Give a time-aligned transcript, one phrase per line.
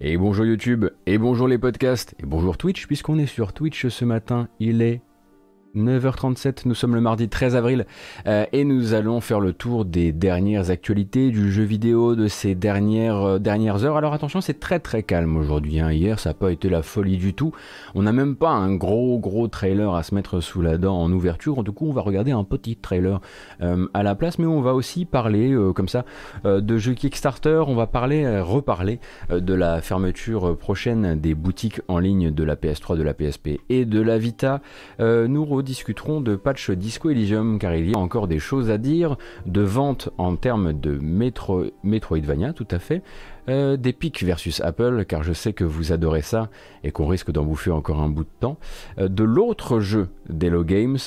[0.00, 4.04] Et bonjour YouTube, et bonjour les podcasts, et bonjour Twitch, puisqu'on est sur Twitch ce
[4.04, 5.00] matin, il est
[5.78, 7.86] 9h37, nous sommes le mardi 13 avril
[8.26, 12.54] euh, et nous allons faire le tour des dernières actualités du jeu vidéo de ces
[12.54, 13.96] dernières, euh, heures.
[13.96, 15.80] Alors attention, c'est très très calme aujourd'hui.
[15.80, 15.92] Hein.
[15.92, 17.52] Hier, ça n'a pas été la folie du tout.
[17.94, 21.12] On n'a même pas un gros gros trailer à se mettre sous la dent en
[21.12, 21.62] ouverture.
[21.62, 23.20] Du coup, on va regarder un petit trailer
[23.60, 26.04] euh, à la place, mais on va aussi parler comme ça
[26.44, 27.62] de jeux Kickstarter.
[27.66, 28.98] On va parler, reparler
[29.30, 33.84] de la fermeture prochaine des boutiques en ligne de la PS3, de la PSP et
[33.84, 34.60] de la Vita.
[34.98, 39.18] nous discuterons de patch Disco Elysium car il y a encore des choses à dire,
[39.44, 43.02] de vente en termes de Metro, Metroidvania tout à fait,
[43.48, 46.50] euh, d'Epic versus Apple, car je sais que vous adorez ça
[46.84, 48.58] et qu'on risque d'en bouffer encore un bout de temps,
[48.98, 50.98] euh, de l'autre jeu d'Hello Games,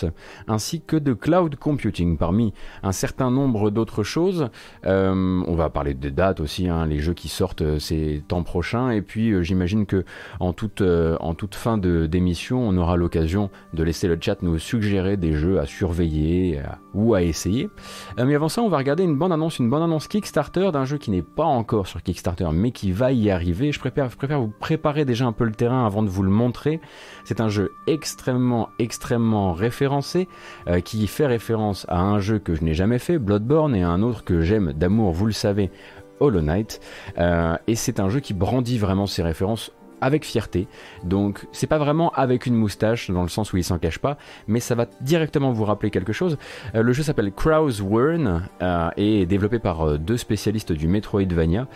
[0.48, 4.50] ainsi que de cloud computing parmi un certain nombre d'autres choses.
[4.86, 8.90] Euh, on va parler des dates aussi, hein, les jeux qui sortent ces temps prochains,
[8.90, 10.04] et puis j'imagine que
[10.40, 15.18] en toute, en toute fin d'émission, on aura l'occasion de laisser le chat nous suggérer
[15.18, 16.60] des jeux à surveiller
[16.94, 17.70] ou à essayer.
[18.18, 20.98] mais avant ça, on va regarder une bande annonce, une bande annonce Kickstarter d'un jeu
[20.98, 23.72] qui n'est pas encore sur Kickstarter mais qui va y arriver.
[23.72, 26.80] Je préfère, préfère vous préparer déjà un peu le terrain avant de vous le montrer.
[27.24, 30.28] C'est un jeu extrêmement, extrêmement référencé,
[30.68, 33.90] euh, qui fait référence à un jeu que je n'ai jamais fait, Bloodborne, et à
[33.90, 35.72] un autre que j'aime d'amour, vous le savez,
[36.20, 36.80] Hollow Knight.
[37.18, 40.68] Euh, et c'est un jeu qui brandit vraiment ses références avec fierté.
[41.04, 44.18] Donc c'est pas vraiment avec une moustache dans le sens où il s'en cache pas,
[44.48, 46.38] mais ça va directement vous rappeler quelque chose.
[46.76, 50.88] Euh, le jeu s'appelle Krause Wern euh, et est développé par euh, deux spécialistes du
[50.88, 51.68] Metroidvania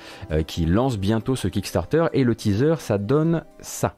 [0.48, 3.96] qui lancent bientôt ce Kickstarter et le teaser ça donne ça.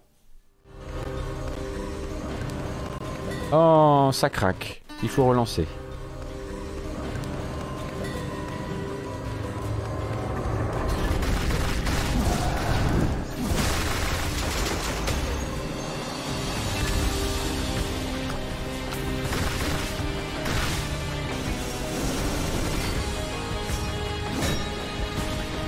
[3.52, 4.84] Oh, ça craque.
[5.04, 5.66] Il faut relancer.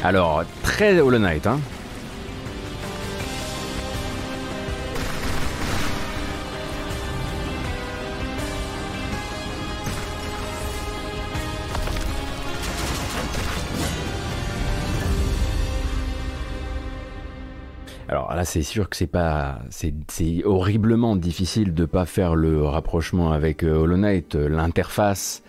[0.10, 1.60] Alors, très Hollow Knight, hein.
[18.08, 19.94] Alors là, c'est sûr que c'est pas, c'est
[20.44, 25.44] horriblement difficile de pas faire le rapprochement avec euh, Hollow Knight, l'interface,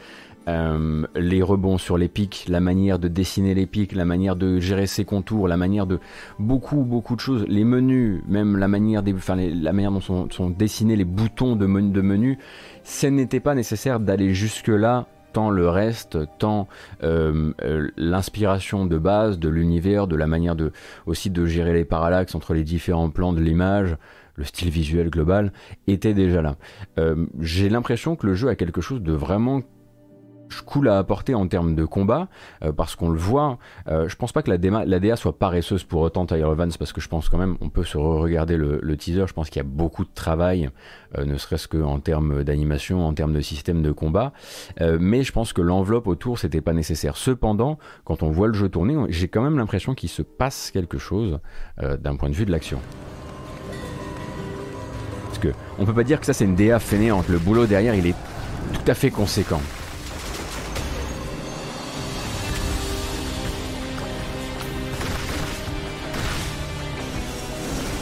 [0.50, 4.58] euh, les rebonds sur les pics, la manière de dessiner les pics, la manière de
[4.58, 6.00] gérer ses contours, la manière de
[6.38, 10.96] beaucoup beaucoup de choses, les menus, même la manière, enfin, la manière dont sont, dessinés
[10.96, 12.40] les boutons de, menu, de
[12.82, 16.66] ce n'était pas nécessaire d'aller jusque là tant le reste, tant
[17.04, 20.72] euh, euh, l'inspiration de base de l'univers, de la manière de
[21.06, 23.96] aussi de gérer les parallaxes entre les différents plans de l'image,
[24.34, 25.52] le style visuel global
[25.86, 26.56] était déjà là.
[27.40, 29.62] J'ai l'impression que le jeu a quelque chose de vraiment
[30.64, 32.28] cool à apporter en termes de combat,
[32.62, 33.58] euh, parce qu'on le voit.
[33.88, 37.00] Euh, je pense pas que la, DA, soit paresseuse pour autant Tyler Evans, parce que
[37.00, 39.68] je pense quand même, on peut se re-regarder le, teaser, je pense qu'il y a
[39.68, 40.70] beaucoup de travail,
[41.16, 44.32] euh, ne serait-ce qu'en termes d'animation, en termes de système de combat,
[44.98, 47.16] mais je pense que l'enveloppe autour, c'était pas nécessaire.
[47.16, 50.98] Cependant, quand on voit le jeu tourner, j'ai quand même l'impression qu'il se passe quelque
[50.98, 51.38] chose
[51.78, 52.78] d'un point de vue de l'action.
[55.26, 57.94] Parce que on peut pas dire que ça c'est une DA fainéante, le boulot derrière
[57.94, 58.16] il est
[58.72, 59.60] tout à fait conséquent.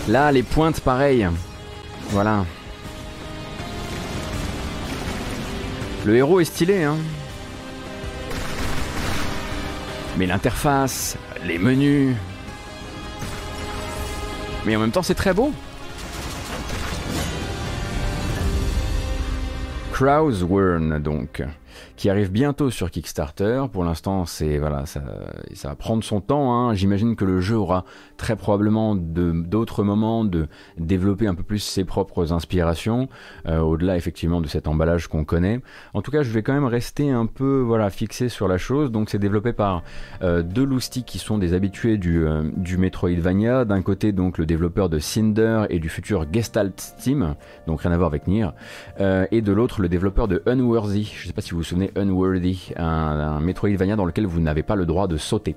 [0.08, 1.28] Là, les pointes, pareil.
[2.08, 2.46] Voilà.
[6.06, 6.96] Le héros est stylé, hein.
[10.16, 12.16] Mais l'interface, les menus.
[14.64, 15.52] Mais en même temps, c'est très beau.
[19.92, 21.42] Krausswern, donc
[21.98, 23.64] qui arrive bientôt sur Kickstarter.
[23.72, 25.02] Pour l'instant, c'est voilà, ça,
[25.52, 26.54] ça, va prendre son temps.
[26.54, 26.72] Hein.
[26.72, 27.84] J'imagine que le jeu aura
[28.16, 30.46] très probablement d'autres moments de
[30.78, 33.08] développer un peu plus ses propres inspirations,
[33.46, 35.60] euh, au-delà effectivement de cet emballage qu'on connaît.
[35.92, 38.92] En tout cas, je vais quand même rester un peu voilà fixé sur la chose.
[38.92, 39.82] Donc, c'est développé par
[40.22, 43.64] euh, deux loustiques qui sont des habitués du, euh, du Metroidvania.
[43.64, 47.34] D'un côté, donc le développeur de Cinder et du futur Gestalt Team,
[47.66, 48.50] donc rien à voir avec Nier,
[49.00, 51.12] et de l'autre le développeur de Unworthy.
[51.16, 54.76] Je sais pas si vous vous souvenez Unworthy, un, Metroidvania dans lequel vous n'avez pas
[54.76, 55.56] le droit de sauter.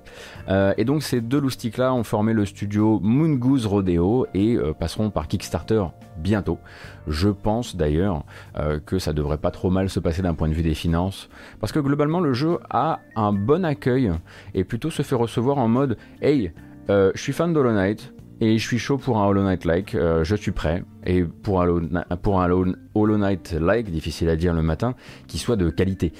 [0.49, 4.73] Euh, et donc ces deux loustiques-là ont formé le studio Moon Goose Rodeo et euh,
[4.73, 5.83] passeront par Kickstarter
[6.17, 6.59] bientôt.
[7.07, 8.23] Je pense d'ailleurs
[8.57, 11.29] euh, que ça devrait pas trop mal se passer d'un point de vue des finances,
[11.59, 14.11] parce que globalement le jeu a un bon accueil
[14.53, 16.51] et plutôt se fait recevoir en mode Hey,
[16.89, 20.51] je suis fan d'Hollow Knight, et je suis chaud pour un Hollow Knight-like, je suis
[20.51, 20.83] prêt.
[21.05, 21.81] Et pour un,
[22.21, 24.95] pour Hollow Knight-like, difficile à dire le matin,
[25.27, 26.11] qui soit de qualité.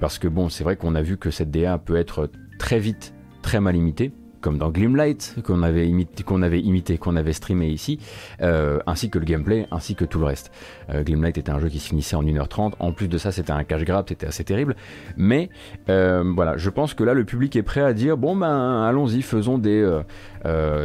[0.00, 3.14] parce que bon, c'est vrai qu'on a vu que cette DA peut être très vite
[3.42, 4.12] très mal imitée
[4.46, 7.98] comme dans Glimlight, qu'on avait imité, qu'on avait imité, qu'on avait streamé ici,
[8.42, 10.52] euh, ainsi que le gameplay, ainsi que tout le reste.
[10.88, 12.74] Euh, Glimlight était un jeu qui se finissait en 1h30.
[12.78, 14.76] En plus de ça, c'était un cash grab, c'était assez terrible.
[15.16, 15.50] Mais
[15.88, 19.22] euh, voilà, je pense que là, le public est prêt à dire bon ben, allons-y,
[19.22, 19.84] faisons des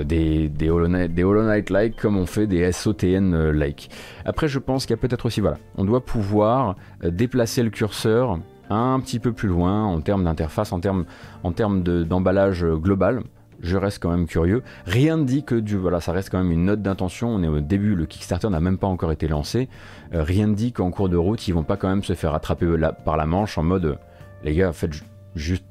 [0.05, 3.91] des des Hollow Knight, like comme on fait des SOTN like.
[4.25, 8.39] Après, je pense qu'il y a peut-être aussi voilà, on doit pouvoir déplacer le curseur
[8.71, 11.05] un petit peu plus loin en termes d'interface, en termes,
[11.43, 13.21] en termes d'emballage global
[13.61, 14.63] je reste quand même curieux.
[14.85, 17.29] Rien ne dit que du, voilà, ça reste quand même une note d'intention.
[17.29, 19.69] On est au début, le Kickstarter n'a même pas encore été lancé.
[20.13, 22.33] Euh, rien ne dit qu'en cours de route, ils vont pas quand même se faire
[22.33, 22.67] attraper
[23.05, 23.97] par la manche en mode,
[24.43, 24.93] les gars, faites
[25.35, 25.65] juste,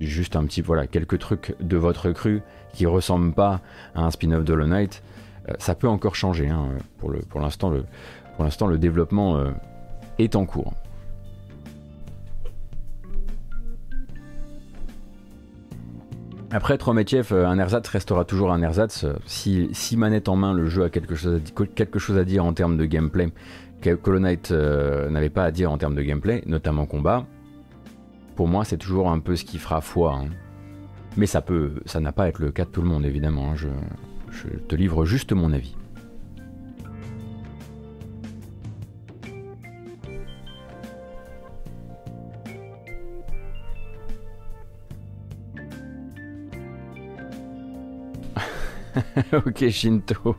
[0.00, 2.42] juste un petit, voilà, quelques trucs de votre cru
[2.72, 3.60] qui ressemblent pas
[3.94, 5.02] à un spin-off de Hollow Knight.
[5.48, 6.48] Euh, ça peut encore changer.
[6.48, 9.50] Hein, pour l'instant, le développement euh,
[10.18, 10.72] est en cours.
[16.50, 19.04] Après, Trometiev, euh, un ersatz restera toujours un ersatz.
[19.26, 22.86] Si, si, manette en main, le jeu a quelque chose à, dire en termes de
[22.86, 23.30] gameplay,
[23.82, 27.26] que Knight euh, n'avait pas à dire en termes de gameplay, notamment combat,
[28.34, 30.14] pour moi, c'est toujours un peu ce qui fera foi.
[30.14, 30.28] Hein.
[31.16, 33.52] Mais ça peut, ça n'a pas à être le cas de tout le monde, évidemment.
[33.52, 33.56] Hein.
[33.56, 35.76] Je te livre juste mon avis.
[49.32, 50.36] ok, Shinto.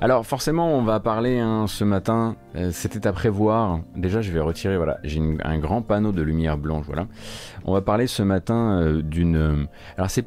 [0.00, 2.36] Alors forcément, on va parler hein, ce matin.
[2.54, 3.80] Euh, c'était à prévoir.
[3.96, 4.76] Déjà, je vais retirer.
[4.76, 6.84] Voilà, j'ai un grand panneau de lumière blanche.
[6.86, 7.06] Voilà.
[7.64, 9.66] On va parler ce matin euh, d'une.
[9.96, 10.26] alors, c'est,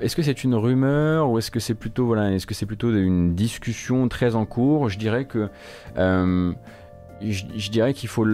[0.00, 2.66] est, ce que c'est une rumeur ou est-ce que c'est plutôt voilà, est-ce que c'est
[2.66, 4.90] plutôt une discussion très en cours?
[4.90, 5.48] Je dirais que.
[7.22, 8.24] Je, dirais qu'il faut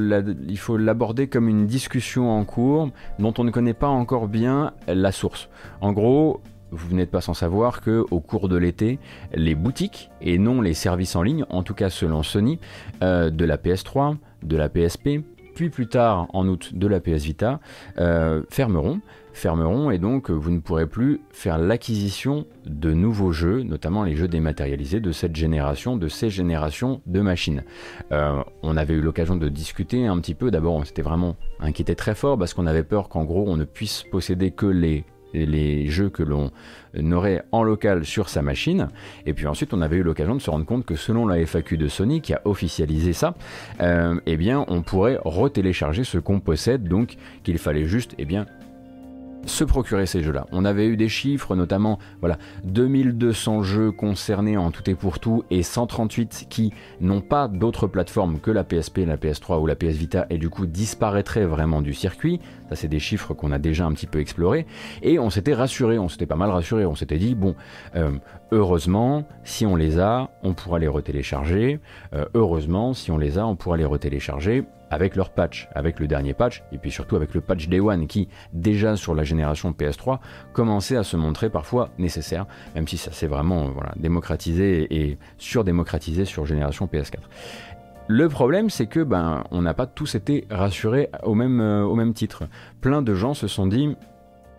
[0.77, 5.49] l'aborder comme une discussion en cours dont on ne connaît pas encore bien la source.
[5.81, 6.41] En gros,
[6.73, 8.99] vous n'êtes pas sans savoir que au cours de l'été,
[9.35, 12.59] les boutiques et non les services en ligne, en tout cas selon Sony,
[13.03, 15.21] euh, de la PS3, de la PSP,
[15.55, 17.61] puis plus tard en août de la PS Vita,
[17.99, 19.01] euh, fermeront
[19.33, 24.29] fermeront et donc vous ne pourrez plus faire l'acquisition de nouveaux jeux, notamment les jeux
[24.29, 27.65] dématérialisés de cette génération, de ces générations de machines.
[28.13, 31.95] Euh, on avait eu l'occasion de discuter un petit peu, d'abord on s'était vraiment inquiété
[31.95, 35.05] très fort parce qu'on avait peur qu'en gros on ne puisse posséder que les
[35.89, 36.51] jeux que l'on
[36.95, 38.89] n'aurait en local sur sa machine.
[39.27, 41.79] Et puis ensuite, on avait eu l'occasion de se rendre compte que selon la FAQ
[41.79, 43.35] de Sony, qui a officialisé ça,
[43.81, 48.47] euh, eh bien, on pourrait retélécharger ce qu'on possède, donc qu'il fallait juste, eh bien,
[49.47, 50.47] se procurer ces jeux-là.
[50.53, 55.45] On avait eu des chiffres, notamment voilà, 2200 jeux concernés en tout et pour tout
[55.51, 59.97] et 138 qui n'ont pas d'autres plateformes que la PSP, la PS3 ou la PS
[59.97, 62.41] Vita et du coup disparaîtraient vraiment du circuit.
[62.69, 64.67] Ça, c'est des chiffres qu'on a déjà un petit peu explorés
[65.03, 67.55] et on s'était rassuré, on s'était pas mal rassuré, on s'était dit bon,
[67.97, 68.13] euh,
[68.51, 71.81] heureusement, si on les a, on pourra les retélécharger.
[72.15, 76.07] Euh, heureusement, si on les a, on pourra les retélécharger avec leur patch, avec le
[76.07, 79.73] dernier patch, et puis surtout avec le patch Day One qui, déjà sur la génération
[79.73, 80.19] PS3,
[80.53, 86.27] commençait à se montrer parfois nécessaire, même si ça s'est vraiment voilà, démocratisé et surdémocratisé
[86.27, 87.17] sur génération PS4.
[88.07, 91.95] Le problème, c'est que ben, on n'a pas tous été rassurés au même, euh, au
[91.95, 92.43] même titre.
[92.83, 93.97] Plein de gens se sont dit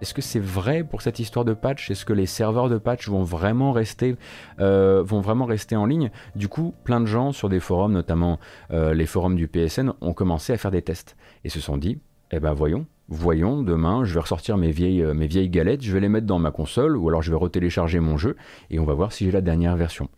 [0.04, 1.90] est-ce que c'est vrai pour cette histoire de patch?
[1.90, 4.18] Est-ce que les serveurs de patch vont vraiment rester,
[4.60, 6.12] euh, en ligne?
[6.36, 8.38] Du coup, plein de gens sur des forums, notamment
[8.72, 12.00] euh, les forums du PSN, ont commencé à faire des tests et se sont dit,
[12.32, 15.92] eh ben voyons, voyons, demain, je vais ressortir mes vieilles, euh, mes vieilles galettes, je
[15.92, 18.36] vais les mettre dans ma console, ou alors je vais retélécharger mon jeu,
[18.70, 20.10] et on va voir si j'ai la dernière version.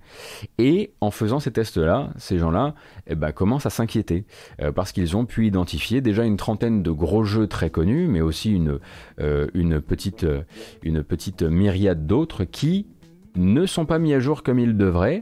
[0.57, 2.75] Et en faisant ces tests-là, ces gens-là
[3.07, 4.25] eh ben, commencent à s'inquiéter,
[4.61, 8.21] euh, parce qu'ils ont pu identifier déjà une trentaine de gros jeux très connus, mais
[8.21, 8.79] aussi une,
[9.19, 9.47] euh,
[9.81, 12.87] petite myriade d'autres qui
[13.35, 15.21] ne sont pas mis à jour comme ils devraient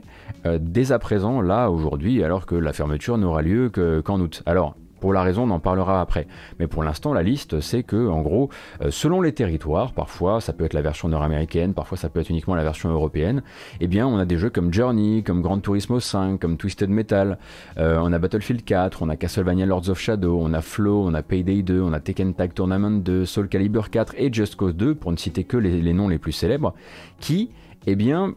[0.60, 3.70] dès à présent, là, aujourd'hui, alors que la fermeture n'aura lieu
[4.04, 4.42] qu'en août.
[4.46, 6.26] Alors, pour la raison, on en parlera après.
[6.58, 8.48] Mais pour l'instant, la liste, c'est que, en gros,
[8.80, 12.30] euh, selon les territoires, parfois ça peut être la version nord-américaine, parfois ça peut être
[12.30, 13.42] uniquement la version européenne,
[13.80, 17.36] eh bien, on a des jeux comme Journey, comme Gran Turismo 5, comme Twisted Metal,
[17.76, 21.12] euh, on a Battlefield 4, on a Castlevania Lords of Shadow, on a Flow, on
[21.12, 24.74] a Payday 2, on a Tekken Tag Tournament 2, Soul Calibur 4 et Just Cause
[24.74, 26.72] 2, pour ne citer que les, noms les plus célèbres,
[27.20, 27.50] qui,
[27.86, 28.36] eh bien,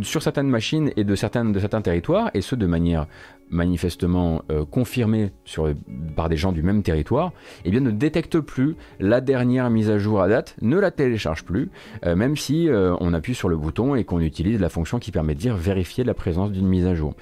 [0.00, 3.06] sur certaines machines et de, certains, de certains territoires, et ce de manière
[3.50, 5.72] manifestement euh, confirmé sur,
[6.16, 7.32] par des gens du même territoire,
[7.64, 11.44] eh bien ne détecte plus la dernière mise à jour à date, ne la télécharge
[11.44, 11.70] plus,
[12.04, 15.12] euh, même si euh, on appuie sur le bouton et qu'on utilise la fonction qui
[15.12, 17.14] permet de dire vérifier la présence d'une mise à jour.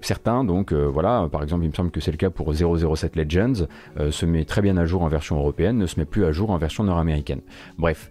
[0.00, 3.66] certains, donc voilà, par exemple, il me semble que c'est le cas pour 007 Legends,
[4.10, 6.50] se met très bien à jour en version européenne, ne se met plus à jour
[6.50, 7.40] en version nord-américaine.
[7.78, 8.10] Bref,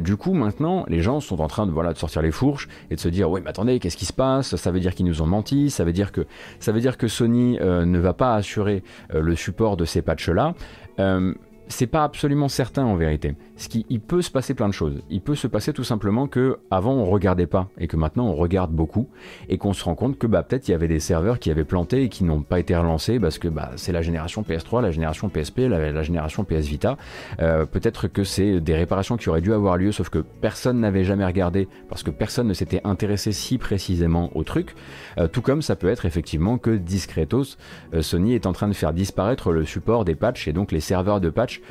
[0.00, 2.96] du coup maintenant, les gens sont en train de voilà de sortir les fourches et
[2.96, 4.56] de se dire oui mais attendez, qu'est-ce qui se passe?
[4.56, 6.26] Ça veut dire qu'ils nous ont menti, ça veut dire que
[6.60, 8.82] ça veut dire que Sony euh, ne va pas assurer
[9.14, 10.54] euh, le support de ces patchs-là.
[10.98, 11.34] Euh,
[11.68, 13.34] c'est pas absolument certain en vérité.
[13.58, 15.02] Ce qui, il peut se passer plein de choses.
[15.08, 18.34] Il peut se passer tout simplement que avant on regardait pas et que maintenant on
[18.34, 19.08] regarde beaucoup
[19.48, 21.64] et qu'on se rend compte que bah peut-être il y avait des serveurs qui avaient
[21.64, 24.90] planté et qui n'ont pas été relancés parce que bah c'est la génération PS3, la
[24.90, 26.98] génération PSP, la, génération PS Vita.
[27.40, 31.04] Euh, peut-être que c'est des réparations qui auraient dû avoir lieu sauf que personne n'avait
[31.04, 34.74] jamais regardé parce que personne ne s'était intéressé si précisément au truc.
[35.16, 37.56] Euh, tout comme ça peut être effectivement que discretos,
[37.94, 40.80] euh, Sony est en train de faire disparaître le support des patchs et donc les
[40.80, 41.62] serveurs de patch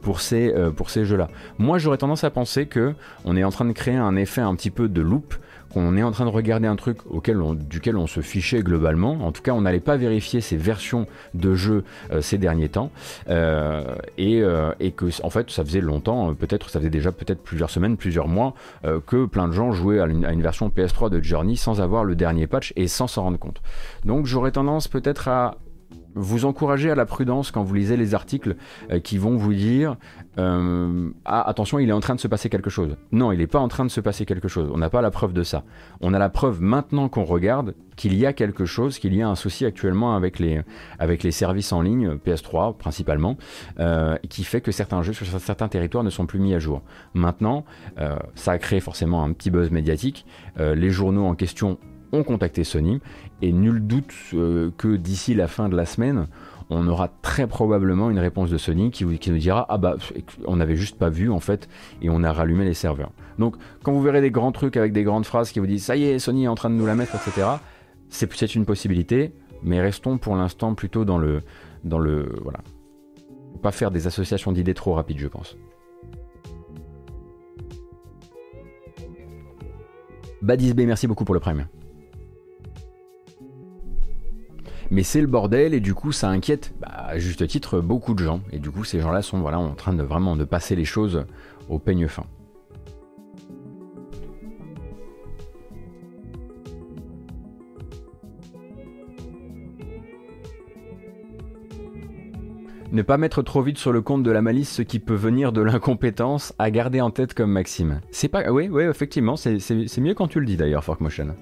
[0.00, 1.28] pour ces pour ces jeux-là.
[1.58, 4.54] Moi, j'aurais tendance à penser que on est en train de créer un effet un
[4.54, 5.34] petit peu de loop
[5.74, 9.26] qu'on est en train de regarder un truc auquel duquel on se fichait globalement.
[9.26, 12.90] En tout cas, on n'allait pas vérifier ces versions de jeux euh, ces derniers temps.
[13.28, 17.70] Euh, euh, et, que, en fait, ça faisait longtemps, peut-être, ça faisait déjà peut-être plusieurs
[17.70, 18.54] semaines, plusieurs mois,
[19.06, 22.46] que plein de gens jouaient à une, version PS3 de Journey sans avoir le dernier
[22.46, 23.60] patch et sans s'en rendre compte.
[24.04, 25.56] Donc, j'aurais tendance peut-être à
[26.14, 28.56] vous encourager à la prudence quand vous lisez les articles
[29.02, 29.96] qui vont vous dire
[30.38, 32.96] euh, ah, attention, il est en train de se passer quelque chose.
[33.12, 34.70] Non, il n'est pas en train de se passer quelque chose.
[34.72, 35.64] On n'a pas la preuve de ça.
[36.00, 39.28] On a la preuve maintenant qu'on regarde qu'il y a quelque chose, qu'il y a
[39.28, 43.36] un souci actuellement avec les, services en ligne, PS3 principalement,
[43.78, 46.82] euh, qui fait que certains jeux sur certains territoires ne sont plus mis à jour.
[47.14, 47.64] Maintenant,
[47.98, 50.26] euh, ça a créé forcément un petit buzz médiatique.
[50.58, 51.78] les journaux en question
[52.12, 53.00] ont contacté Sony
[53.42, 56.26] et nul doute que d'ici la fin de la semaine,
[56.70, 59.96] on aura très probablement une réponse de Sony qui, nous dira ah bah
[60.46, 61.68] on n'avait juste pas vu en fait
[62.02, 63.10] et on a rallumé les serveurs.
[63.38, 65.96] Donc quand vous verrez des grands trucs avec des grandes phrases qui vous disent ça
[65.96, 67.46] y est Sony est en train de nous la mettre etc.
[68.08, 71.42] C'est peut-être une possibilité, mais restons pour l'instant plutôt dans le
[71.84, 72.60] dans le voilà.
[73.62, 75.56] pas faire des associations d'idées trop rapides je pense.
[80.40, 81.66] Badis B, merci beaucoup pour le prime.
[84.94, 88.22] Mais c'est le bordel et du coup ça inquiète bah, à juste titre beaucoup de
[88.22, 90.84] gens et du coup ces gens-là sont voilà en train de vraiment de passer les
[90.84, 91.24] choses
[91.68, 92.24] au peigne fin.
[102.92, 105.50] Ne pas mettre trop vite sur le compte de la malice ce qui peut venir
[105.50, 108.00] de l'incompétence à garder en tête comme maxime.
[108.12, 108.52] C'est pas.
[108.52, 111.34] Oui, oui, effectivement, c'est mieux quand tu le dis d'ailleurs, Forkmotion.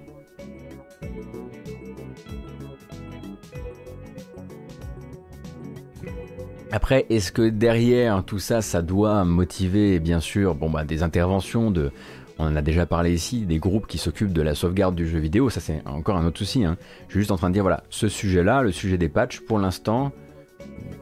[6.74, 11.70] Après, est-ce que derrière tout ça, ça doit motiver, bien sûr, bon, bah, des interventions
[11.70, 11.92] de.
[12.38, 15.18] On en a déjà parlé ici, des groupes qui s'occupent de la sauvegarde du jeu
[15.18, 16.64] vidéo, ça c'est encore un autre souci.
[16.64, 16.78] Hein.
[17.08, 19.58] Je suis juste en train de dire, voilà, ce sujet-là, le sujet des patchs, pour
[19.58, 20.12] l'instant,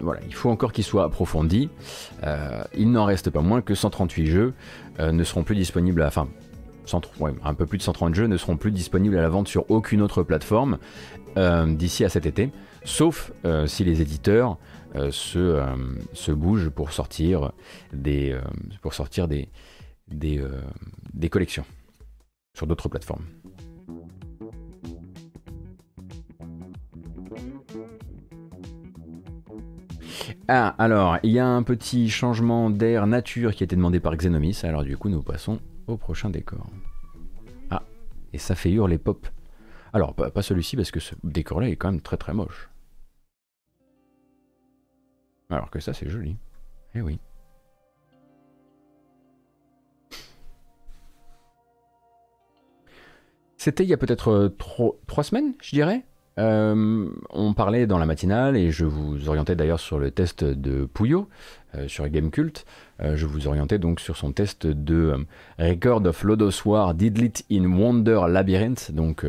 [0.00, 1.70] voilà, il faut encore qu'il soit approfondi.
[2.24, 4.54] Euh, il n'en reste pas moins que 138 jeux
[4.98, 6.26] euh, ne seront plus disponibles, à, enfin,
[7.44, 10.02] un peu plus de 130 jeux ne seront plus disponibles à la vente sur aucune
[10.02, 10.78] autre plateforme
[11.36, 12.50] euh, d'ici à cet été,
[12.84, 13.30] sauf
[13.66, 14.58] si les éditeurs
[15.10, 15.76] se, euh,
[16.12, 17.52] se bougent pour sortir
[17.92, 18.40] des, euh,
[18.82, 19.48] pour sortir des,
[20.08, 20.44] des,
[21.14, 21.64] des collections
[22.54, 23.24] sur d'autres plateformes.
[30.48, 34.16] Ah, alors, il y a un petit changement d'air nature qui a été demandé par
[34.16, 36.66] Xenomis, alors du coup nous passons au prochain décor.
[37.70, 37.84] Ah,
[38.32, 39.28] et ça fait hurler pop.
[39.92, 42.68] Alors, pas celui-ci parce que ce décor-là est quand même très très moche.
[45.50, 46.36] Alors que ça, c'est joli.
[46.94, 47.18] Eh oui.
[53.56, 54.48] C'était il y a peut-être euh,
[55.06, 56.04] trois semaines, je dirais.
[56.38, 60.86] Euh, on parlait dans la matinale et je vous orientais d'ailleurs sur le test de
[60.86, 61.28] Puyo
[61.74, 62.64] euh, sur Gamecult.
[63.00, 65.26] je vous orientais donc sur son test de
[65.58, 69.26] Record of Lodos War Didlit in Wonder Labyrinth, donc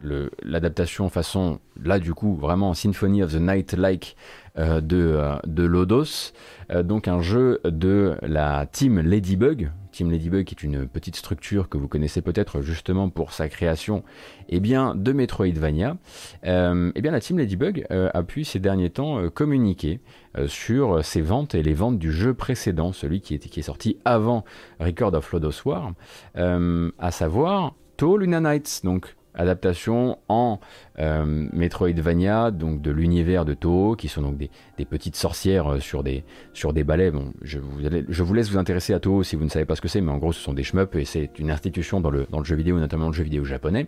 [0.00, 4.16] l'adaptation façon, là du coup, vraiment Symphony of the Night-like
[4.58, 6.32] euh, de, euh, de, Lodos,
[6.70, 9.70] euh, donc un jeu de la team Ladybug.
[9.92, 14.02] Team Ladybug est une petite structure que vous connaissez peut-être justement pour sa création
[14.48, 15.96] eh bien, de Metroidvania.
[16.42, 20.00] et eh bien, la team Ladybug a pu ces derniers temps communiquer
[20.48, 24.44] sur ses ventes et les ventes du jeu précédent, celui qui est sorti avant
[24.80, 25.92] Record of Lodos War,
[26.34, 30.58] à savoir To Luna Nights, donc adaptation en
[30.98, 34.50] euh, Metroidvania, donc de l'univers de Toho, qui sont donc des,
[34.84, 37.10] petites sorcières euh, sur des, sur des balais.
[37.10, 39.88] Bon, je vous, laisse vous intéresser à Toho si vous ne savez pas ce que
[39.88, 42.38] c'est, mais en gros, ce sont des shmups et c'est une institution dans le, dans
[42.38, 43.86] le jeu vidéo, notamment le jeu vidéo japonais.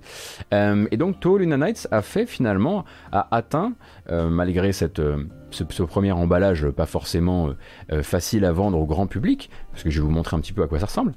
[0.52, 3.72] Euh, et donc, Toho Luna Nights a fait finalement, a atteint,
[4.10, 5.00] malgré cette,
[5.50, 7.54] ce, ce, premier emballage pas forcément
[8.02, 10.62] facile à vendre au grand public, parce que je vais vous montrer un petit peu
[10.62, 11.14] à quoi ça ressemble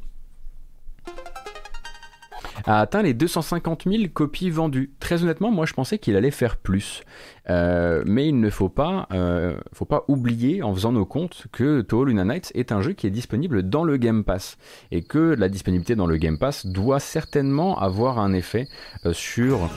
[2.65, 4.91] a atteint les 250 000 copies vendues.
[4.99, 7.03] Très honnêtement, moi je pensais qu'il allait faire plus.
[7.49, 11.81] Euh, mais il ne faut pas, euh, faut pas oublier en faisant nos comptes que
[11.81, 14.57] Toho Luna Nights est un jeu qui est disponible dans le Game Pass
[14.91, 18.67] et que la disponibilité dans le Game Pass doit certainement avoir un effet
[19.05, 19.69] euh, sur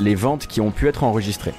[0.00, 1.54] les ventes qui ont pu être enregistrées.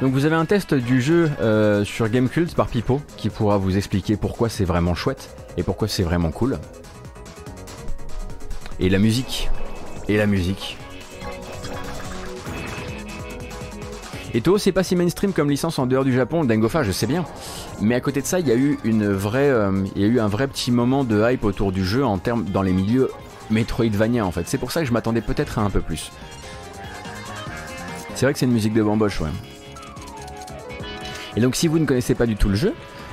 [0.00, 3.76] Donc vous avez un test du jeu euh, sur Gamecult par Pipo qui pourra vous
[3.76, 6.58] expliquer pourquoi c'est vraiment chouette et pourquoi c'est vraiment cool.
[8.80, 9.50] Et la musique.
[10.08, 10.76] Et la musique.
[14.34, 17.06] Et Toho, c'est pas si mainstream comme licence en dehors du Japon, Dangofa, je sais
[17.06, 17.24] bien.
[17.80, 20.08] Mais à côté de ça, il y a eu une vraie, euh, il y a
[20.08, 23.10] eu un vrai petit moment de hype autour du jeu en termes dans les milieux
[23.50, 24.48] Metroidvania en fait.
[24.48, 26.10] C'est pour ça que je m'attendais peut-être à un peu plus.
[28.16, 29.30] C'est vrai que c'est une musique de bamboche, ouais.
[31.36, 32.70] Et donc si vous ne connaissez pas du tout le jeu,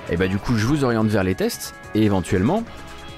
[0.10, 2.63] et eh bah ben, du coup je vous oriente vers les tests et éventuellement,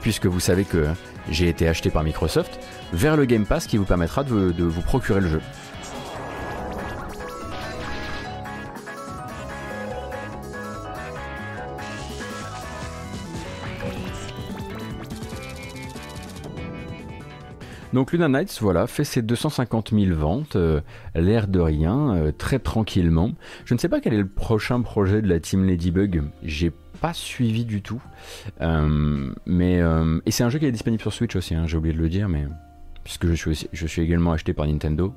[0.01, 0.86] puisque vous savez que
[1.29, 2.60] j'ai été acheté par Microsoft,
[2.91, 5.41] vers le Game Pass qui vous permettra de vous procurer le jeu.
[17.93, 20.81] Donc Luna Nights, voilà, fait ses 250 000 ventes, euh,
[21.13, 23.33] l'air de rien, euh, très tranquillement.
[23.65, 26.71] Je ne sais pas quel est le prochain projet de la team Ladybug, j'ai
[27.01, 28.01] pas suivi du tout.
[28.62, 29.81] Euh, mais
[30.25, 32.09] et c'est un jeu qui est disponible sur Switch aussi, hein, j'ai oublié de le
[32.09, 32.47] dire, mais
[33.03, 35.13] puisque je suis, je suis également acheté par Nintendo.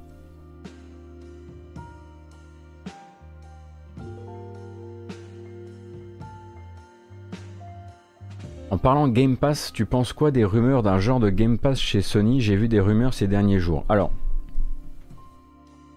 [8.71, 12.03] En parlant Game Pass, tu penses quoi des rumeurs d'un genre de Game Pass chez
[12.03, 12.41] Sony?
[12.41, 13.85] J'ai vu des rumeurs ces derniers jours.
[13.89, 14.11] Alors,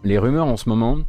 [0.03, 0.99] les rumeurs en ce moment,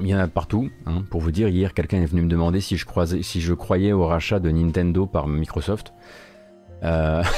[0.00, 0.70] il y en a partout.
[0.86, 1.02] Hein.
[1.10, 3.92] Pour vous dire, hier, quelqu'un est venu me demander si je, croisais, si je croyais
[3.92, 5.92] au rachat de Nintendo par Microsoft.
[6.84, 7.24] Euh...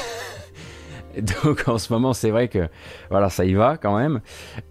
[1.17, 2.69] Donc en ce moment, c'est vrai que
[3.11, 4.21] voilà, ça y va quand même.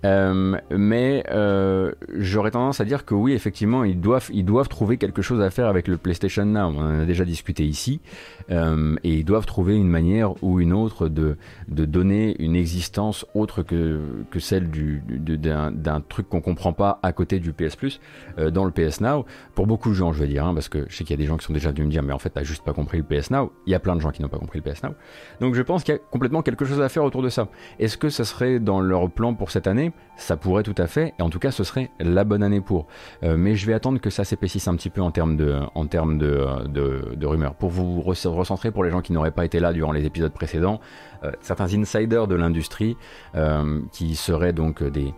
[0.06, 4.98] Euh, mais euh, j'aurais tendance à dire que oui, effectivement, ils doivent, ils doivent trouver
[4.98, 6.74] quelque chose à faire avec le PlayStation Now.
[6.76, 8.02] On en a déjà discuté ici.
[8.50, 13.26] Euh, et ils doivent trouver une manière ou une autre de, de donner une existence
[13.34, 14.00] autre que,
[14.32, 18.00] que celle du, d'un, truc qu'on comprend pas à côté du PS Plus
[18.38, 19.26] dans le PS Now.
[19.56, 21.22] Pour beaucoup de gens, je veux dire, hein, parce que je sais qu'il y a
[21.22, 22.98] des gens qui sont déjà venus me dire, mais en fait, t'as juste pas compris
[22.98, 23.52] le PS Now.
[23.66, 24.94] Il y a plein de gens qui n'ont pas compris le PS Now.
[25.42, 27.48] Donc je pense qu'il y a complètement quelque chose à faire autour de ça.
[27.80, 29.92] Est-ce que ça serait dans leur plan pour cette année?
[30.16, 32.88] Ça pourrait tout à fait, et en tout cas ce serait la bonne année pour.
[33.24, 35.86] Euh, mais je vais attendre que ça s'épaississe un petit peu en termes de, en
[35.88, 37.56] termes de, rumeurs.
[37.56, 40.80] Pour vous recentrer pour les gens qui n'auraient pas été là durant les épisodes précédents,
[41.24, 42.96] euh, certains insiders de l'industrie
[43.36, 45.14] euh, qui seraient donc des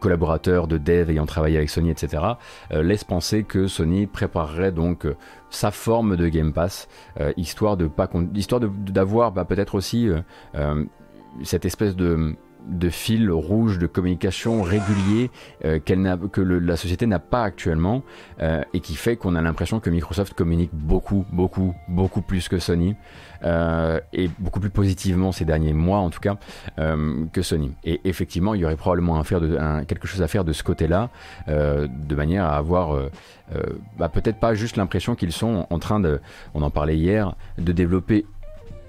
[0.00, 2.22] collaborateurs de dev ayant travaillé avec Sony, etc.,
[2.72, 5.16] euh, laisse penser que Sony préparerait donc euh,
[5.50, 6.88] sa forme de Game Pass,
[7.20, 7.90] euh, histoire de
[8.90, 10.08] d'avoir bah, peut-être aussi
[11.42, 15.30] cette espèce de de fil rouge de communication régulier
[15.64, 18.02] euh, que la société n'a pas actuellement
[18.40, 22.58] euh, et qui fait qu'on a l'impression que Microsoft communique beaucoup, beaucoup, beaucoup plus que
[22.58, 22.96] Sony
[23.44, 26.36] euh, et beaucoup plus positivement ces derniers mois en tout cas
[26.76, 27.72] que Sony.
[27.84, 31.10] Et effectivement, il y aurait probablement quelque chose à faire de ce côté-là
[31.48, 32.96] de manière à avoir
[33.98, 36.20] bah, peut-être pas juste l'impression qu'ils sont en train de,
[36.54, 38.26] on en parlait hier, de développer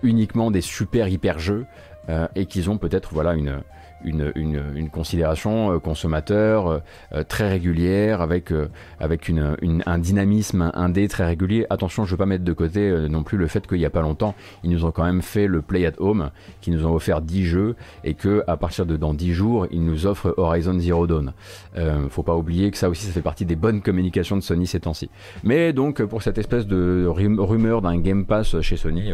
[0.03, 1.65] uniquement des super hyper jeux
[2.09, 3.61] euh, et qu'ils ont peut-être voilà une,
[4.03, 4.31] une,
[4.75, 6.81] une, considération euh, consommateur
[7.13, 8.53] euh, très régulière avec,
[8.99, 11.65] avec une, un dynamisme indé très régulier.
[11.69, 13.89] Attention, je ne veux pas mettre de côté non plus le fait qu'il n'y a
[13.89, 16.93] pas longtemps, ils nous ont quand même fait le Play at Home, qui nous ont
[16.93, 20.79] offert 10 jeux et que à partir de dans 10 jours, ils nous offrent Horizon
[20.79, 21.33] Zero Dawn.
[21.77, 24.67] Euh, faut pas oublier que ça aussi, ça fait partie des bonnes communications de Sony
[24.67, 25.09] ces temps-ci.
[25.43, 29.13] Mais donc, pour cette espèce de rumeur d'un Game Pass chez Sony,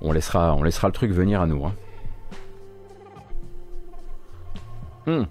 [0.00, 1.64] on laissera, on laissera le truc venir à nous.
[1.64, 1.72] Hein.
[5.06, 5.24] Hmm.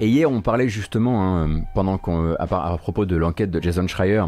[0.00, 1.62] Et hier, on parlait justement, hein,
[2.02, 4.24] qu'on, à, propos de l'enquête de Jason Schreier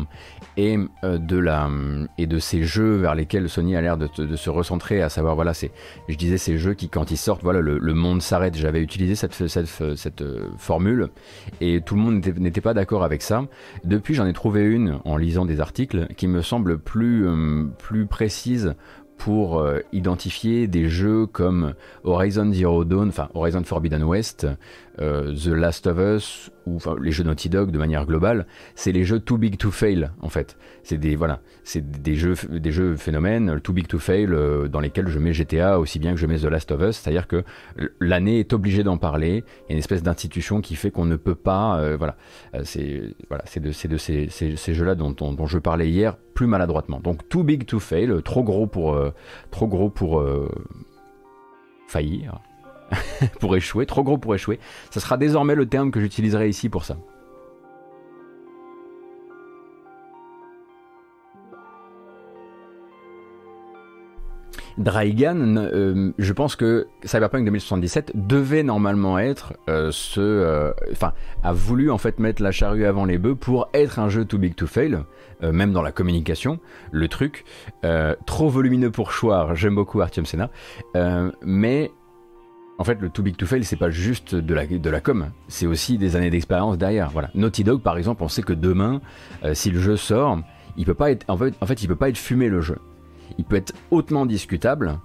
[0.57, 5.09] et euh, et de ces jeux vers lesquels Sony a l'air de, se recentrer, à
[5.09, 8.57] savoir voilà, je disais ces jeux qui quand ils sortent, voilà, le, monde s'arrête.
[8.57, 11.09] J'avais utilisé cette, euh, formule
[11.61, 13.45] et tout le monde n'était pas d'accord avec ça.
[13.83, 18.07] Depuis, j'en ai trouvé une en lisant des articles qui me semble plus euh, plus
[18.07, 18.77] précise
[19.18, 21.74] pour euh, identifier des jeux comme
[22.05, 24.46] Horizon Zero Dawn, enfin Horizon Forbidden West,
[25.01, 29.05] euh, The Last of Us ou les jeux Naughty Dog de manière globale, c'est les
[29.05, 30.57] jeux too big to fail en fait.
[30.83, 34.81] C'est des voilà, c'est des jeux des jeux phénomènes too big to fail euh, dans
[34.81, 37.45] lesquels je mets GTA aussi bien que je mets The Last of Us, c'est-à-dire que
[38.01, 41.17] l'année est obligée d'en parler, il y a une espèce d'institution qui fait qu'on ne
[41.17, 42.17] peut pas euh, voilà,
[42.65, 46.17] c'est voilà, c'est de, de ces, ces, ces jeux-là dont, dont, dont, je parlais hier
[46.35, 47.01] plus maladroitement.
[47.01, 48.99] Donc too big to fail, trop gros pour
[49.51, 50.25] trop gros pour
[51.87, 52.41] faillir.
[53.40, 54.59] pour échouer, trop gros pour échouer.
[54.90, 56.96] Ça sera désormais le terme que j'utiliserai ici pour ça.
[64.79, 71.53] Drygan, euh, je pense que Cyberpunk 2077 devait normalement être euh, ce, euh, enfin, a
[71.53, 74.55] voulu en fait mettre la charrue avant les bœufs pour être un jeu too big
[74.55, 74.99] to fail,
[75.42, 76.61] même dans la communication,
[76.92, 77.44] le truc
[78.27, 79.55] trop volumineux pour choir.
[79.55, 80.51] J'aime beaucoup Artyom Senna,
[81.42, 81.90] mais
[82.79, 85.31] en fait, le too big to fail, c'est pas juste de la, de la com,
[85.49, 87.11] c'est aussi des années d'expérience derrière.
[87.11, 87.31] Voilà.
[87.35, 89.01] Naughty Dog, par exemple, on sait que demain,
[89.45, 90.41] euh, si le jeu sort,
[90.77, 92.79] il peut pas être, en fait, en fait, il peut pas être fumé le jeu.
[93.39, 94.99] Il peut être hautement discutable.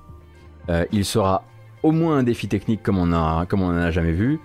[0.69, 1.43] Euh, il sera
[1.81, 4.39] au moins un défi technique comme on a, comme on en a jamais vu,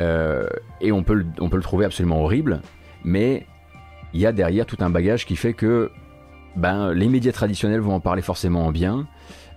[0.00, 0.46] euh,
[0.80, 2.60] et on peut, le, on peut le trouver absolument horrible.
[3.04, 3.46] Mais
[4.12, 5.90] il y a derrière tout un bagage qui fait que,
[6.56, 9.06] ben, les médias traditionnels vont en parler forcément en bien,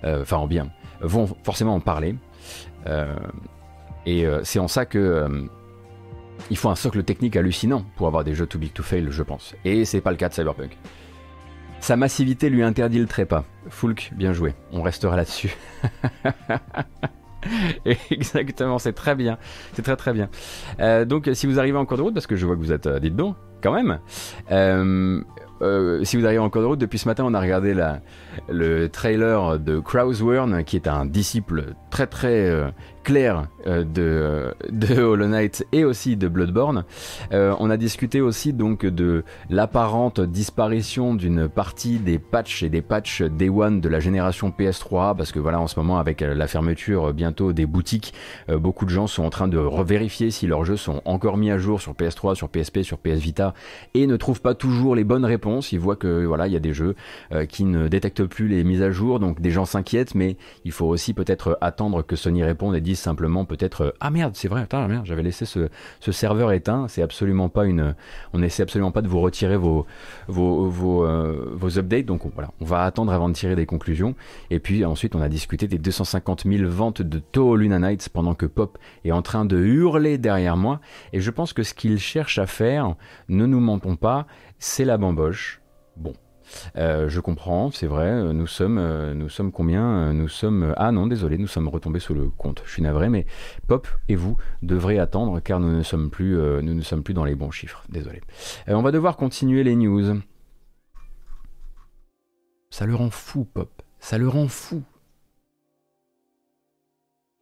[0.03, 0.69] enfin en bien,
[1.01, 2.15] vont forcément en parler.
[2.87, 3.15] Euh,
[4.05, 5.45] et euh, c'est en ça que euh,
[6.49, 9.23] il faut un socle technique hallucinant pour avoir des jeux too big to fail, je
[9.23, 9.55] pense.
[9.65, 10.77] Et c'est pas le cas de Cyberpunk.
[11.79, 13.45] Sa massivité lui interdit le trépas.
[13.69, 14.53] Fulk, bien joué.
[14.71, 15.55] On restera là-dessus.
[18.11, 19.37] Exactement, c'est très bien.
[19.73, 20.29] C'est très très bien.
[21.05, 22.87] Donc si vous arrivez en cours de route, parce que je vois que vous êtes,
[22.87, 23.99] euh, dites donc, quand même.
[26.03, 27.75] Si vous arrivez en cours de route, depuis ce matin, on a regardé
[28.49, 32.71] le trailer de Krausswern, qui est un disciple très très
[33.09, 36.83] clair euh, de, de Hollow Knight et aussi de Bloodborne.
[37.33, 42.83] Euh, on a discuté aussi donc de l'apparente disparition d'une partie des patchs et des
[42.83, 46.45] patchs Day One de la génération PS3 parce que voilà en ce moment avec la
[46.45, 48.13] fermeture bientôt des boutiques,
[48.47, 51.49] euh, beaucoup de gens sont en train de revérifier si leurs jeux sont encore mis
[51.49, 53.55] à jour sur PS3, sur PSP, sur PS Vita
[53.95, 55.71] et ne trouvent pas toujours les bonnes réponses.
[55.71, 56.95] Ils voient que voilà il y a des jeux
[57.47, 60.85] qui ne détectent plus les mises à jour donc des gens s'inquiètent mais il faut
[60.85, 64.67] aussi peut-être attendre que Sony réponde et dise simplement peut-être euh, ah merde c'est vrai
[64.71, 66.87] merde j'avais laissé ce, ce, serveur éteint.
[66.87, 67.95] C'est absolument pas une
[68.33, 69.85] on essaie absolument pas de vous retirer vos
[70.27, 74.15] vos, vos, euh, vos updates donc voilà on va attendre avant de tirer des conclusions.
[74.49, 78.35] Et puis ensuite on a discuté des 250 000 ventes de Toho Luna Nights pendant
[78.35, 80.79] que Pop est en train de hurler derrière moi.
[81.13, 82.95] Et je pense que ce qu'il cherche à faire
[83.29, 84.27] ne nous mentons pas
[84.59, 85.61] c'est la bamboche
[86.75, 88.07] je comprends, c'est vrai.
[88.07, 90.73] Euh, nous sommes, euh, nous sommes combien Nous sommes.
[90.77, 92.61] Ah non, désolé, nous sommes retombés sous le compte.
[92.65, 93.25] Je suis navré, mais
[93.67, 96.35] Pop et vous devrez attendre car nous ne sommes plus,
[97.13, 97.83] dans les bons chiffres.
[97.89, 98.21] Désolé.
[98.67, 100.21] on va devoir continuer les news.
[102.69, 103.81] Ça le rend fou, Pop.
[103.99, 104.83] Ça le rend fou.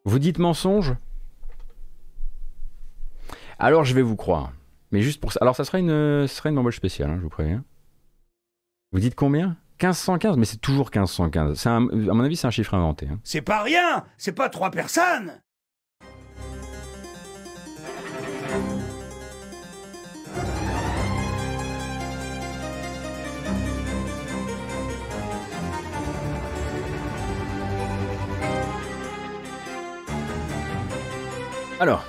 [0.06, 0.96] Vous dites mensonge?
[3.60, 4.54] Alors je vais vous croire.
[4.91, 5.32] Mais juste pour.
[5.41, 7.63] Alors ça sera une, ça sera une embauche spéciale, hein, je vous préviens.
[8.93, 9.58] Vous dites combien?
[9.82, 11.67] 1515 Mais c'est toujours 1515.
[11.67, 13.08] Un, à mon avis, c'est un chiffre inventé.
[13.12, 13.19] Hein.
[13.23, 15.41] C'est pas rien C'est pas trois personnes
[31.80, 32.04] Alors,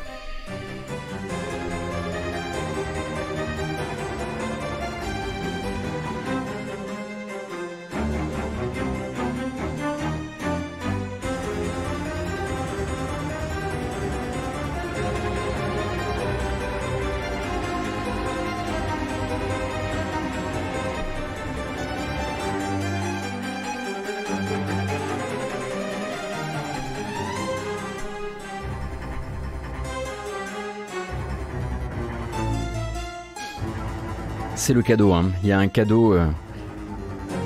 [34.68, 35.14] c'est le cadeau.
[35.14, 35.31] Hein.
[35.42, 36.26] Il y a un cadeau euh,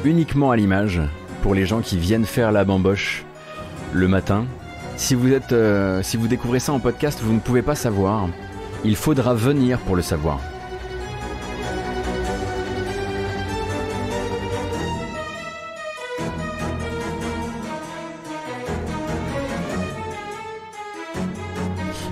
[0.05, 1.01] uniquement à l'image
[1.41, 3.25] pour les gens qui viennent faire la bamboche
[3.93, 4.45] le matin.
[4.97, 8.27] Si vous êtes, euh, si vous découvrez ça en podcast, vous ne pouvez pas savoir.
[8.85, 10.41] Il faudra venir pour le savoir.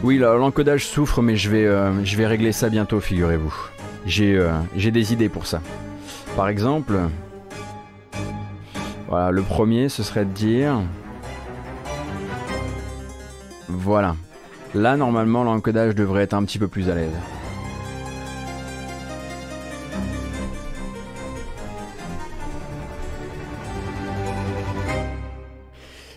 [0.04, 3.52] Oui, l'encodage souffre, mais je vais, euh, je vais régler ça bientôt, figurez-vous.
[4.06, 5.60] Euh, j'ai des idées pour ça.
[6.36, 6.98] Par exemple,
[9.08, 10.80] voilà, le premier, ce serait de dire...
[13.68, 14.16] Voilà.
[14.74, 17.10] Là, normalement, l'encodage devrait être un petit peu plus à l'aise.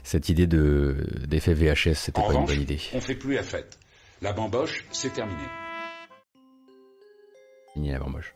[0.04, 2.80] Cette idée de d'effet VHS, c'était pas une bonne idée.
[2.94, 3.80] On fait plus la fête.
[4.22, 5.42] La bamboche, c'est terminé.
[7.84, 8.34] Fini la bamboche.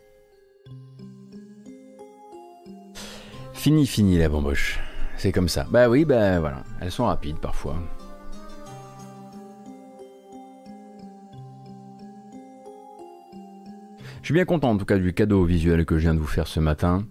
[3.53, 4.77] Fini, fini la bamboche.
[5.15, 5.65] C'est comme ça.
[5.71, 6.63] Bah oui, bah voilà.
[6.81, 7.77] Elles sont rapides parfois.
[14.19, 16.27] Je suis bien content en tout cas du cadeau visuel que je viens de vous
[16.27, 17.05] faire ce matin.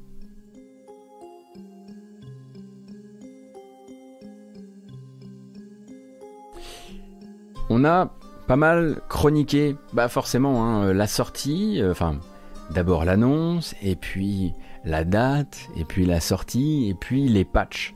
[7.71, 8.15] On a
[8.47, 12.19] pas mal chroniqué, bah forcément, hein, la sortie, euh, enfin,
[12.71, 14.53] d'abord l'annonce, et puis
[14.85, 17.95] la date, et puis la sortie, et puis les patchs.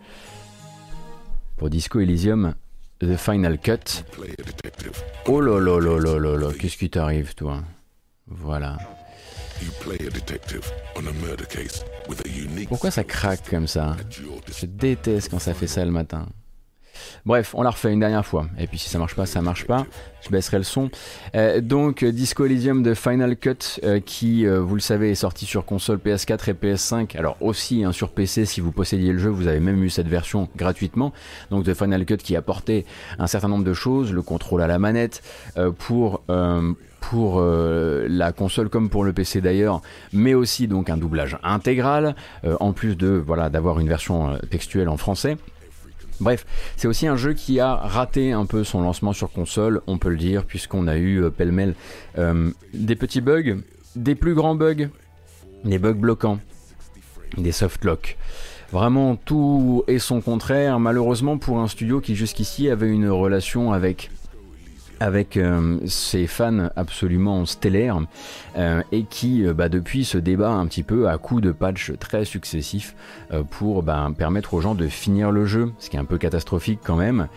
[1.57, 2.55] Pour Disco Elysium,
[3.01, 4.05] The Final Cut.
[5.27, 7.63] Oh là, qu'est-ce qui t'arrive, toi?
[8.27, 8.79] Voilà.
[12.69, 13.97] Pourquoi ça craque comme ça?
[14.11, 16.27] Je déteste quand ça fait ça le matin.
[17.27, 18.47] Bref, on la refait une dernière fois.
[18.59, 19.87] Et puis si ça marche pas, ça marche pas.
[20.23, 20.91] Je baisserai le son.
[21.35, 25.47] Euh, donc Disco Elysium de Final Cut, euh, qui, euh, vous le savez, est sorti
[25.47, 27.17] sur console PS4 et PS5.
[27.17, 30.09] Alors aussi hein, sur PC, si vous possédiez le jeu, vous avez même eu cette
[30.09, 31.13] version gratuitement.
[31.51, 32.85] Donc de Final Cut qui apportait
[33.19, 35.23] un certain nombre de choses, le contrôle à la manette
[35.79, 36.23] pour
[37.01, 39.81] pour la console comme pour le PC d'ailleurs,
[40.13, 44.97] mais aussi donc un doublage intégral, en plus de voilà d'avoir une version textuelle en
[44.97, 45.37] français.
[46.21, 49.97] Bref, c'est aussi un jeu qui a raté un peu son lancement sur console, on
[49.97, 51.75] peut le dire, puisqu'on a eu euh, pêle-mêle
[52.19, 53.57] euh, des petits bugs,
[53.97, 54.89] des plus grands bugs,
[55.65, 56.39] des bugs bloquants,
[57.37, 58.19] des soft locks.
[58.73, 64.11] Vraiment tout et son contraire, malheureusement pour un studio qui jusqu'ici avait une relation avec
[65.01, 68.01] avec euh, ses fans absolument stellaires
[68.57, 71.93] euh, et qui euh, bah, depuis se débat un petit peu à coups de patchs
[71.99, 72.95] très successifs
[73.51, 76.81] pour bah, permettre aux gens de finir le jeu, ce qui est un peu catastrophique
[76.85, 77.29] quand même.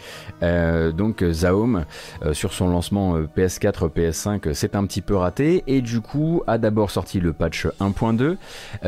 [0.41, 1.85] donc Zaom
[2.33, 6.91] sur son lancement PS4, PS5 c'est un petit peu raté et du coup a d'abord
[6.91, 8.37] sorti le patch 1.2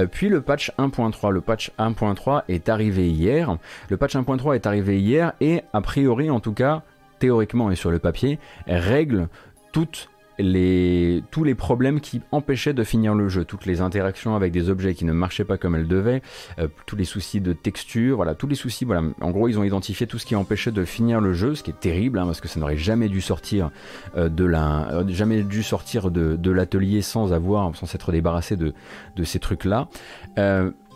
[0.07, 1.31] puis le patch 1.3.
[1.31, 3.57] Le patch 1.3 est arrivé hier.
[3.89, 6.83] Le patch 1.3 est arrivé hier et a priori en tout cas
[7.19, 9.27] théoriquement et sur le papier, règle
[9.71, 14.93] tous les problèmes qui empêchaient de finir le jeu, toutes les interactions avec des objets
[14.93, 16.21] qui ne marchaient pas comme elles devaient,
[16.59, 19.03] euh, tous les soucis de texture, voilà, tous les soucis, voilà.
[19.21, 21.71] En gros, ils ont identifié tout ce qui empêchait de finir le jeu, ce qui
[21.71, 23.71] est terrible, hein, parce que ça n'aurait jamais dû sortir
[24.17, 26.09] euh, de la, euh, jamais dû sortir
[26.51, 28.73] l'atelier sans avoir, sans s'être débarrassé de,
[29.15, 29.87] de ces trucs-là.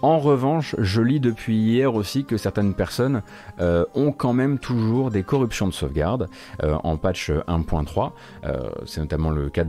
[0.02, 3.22] En revanche, je lis depuis hier aussi que certaines personnes
[3.60, 6.30] euh, ont quand même toujours des corruptions de sauvegarde
[6.64, 8.12] euh, en patch 1.3.
[8.46, 9.66] Euh, c'est notamment le cas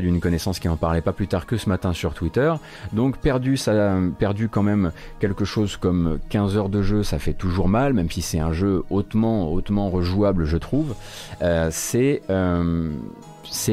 [0.00, 2.52] d'une connaissance qui en parlait pas plus tard que ce matin sur Twitter.
[2.92, 7.34] Donc perdu, ça perdu quand même quelque chose comme 15 heures de jeu, ça fait
[7.34, 10.94] toujours mal, même si c'est un jeu hautement hautement rejouable, je trouve.
[11.70, 12.22] c'est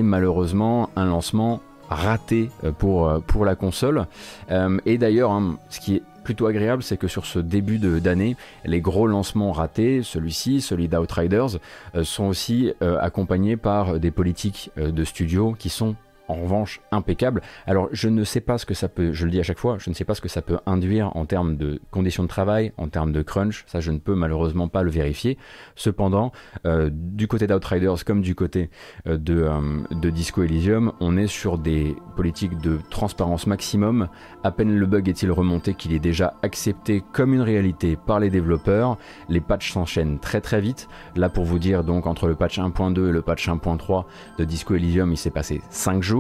[0.02, 4.06] malheureusement un lancement raté euh, pour, euh, pour la console.
[4.52, 8.36] Euh, et d'ailleurs, hein, ce qui est plutôt agréable, c'est que sur ce début d'année,
[8.66, 11.58] les gros lancements ratés, celui-ci, celui d'Outriders,
[12.04, 15.96] sont aussi accompagnés par des politiques de studio qui sont
[16.28, 17.42] en revanche impeccable.
[17.66, 19.78] Alors je ne sais pas ce que ça peut, je le dis à chaque fois,
[19.80, 22.74] je ne sais pas ce que ça peut induire en termes de conditions de travail,
[22.78, 25.38] en termes de crunch, ça je ne peux malheureusement pas le vérifier.
[25.76, 26.32] Cependant,
[26.66, 28.70] euh, du côté d'Outriders comme du côté
[29.08, 34.08] euh, de, euh, de, Disco Elysium, on est sur des politiques de transparence maximum.
[34.44, 38.30] À peine le bug est-il remonté qu'il est déjà accepté comme une réalité par les
[38.30, 38.98] développeurs.
[39.30, 40.88] Les patchs s'enchaînent très très vite.
[41.16, 44.06] Là pour vous dire donc entre le patch 1.2 et le patch 1.3
[44.38, 46.17] de Disco Elysium, il s'est passé 5 jours.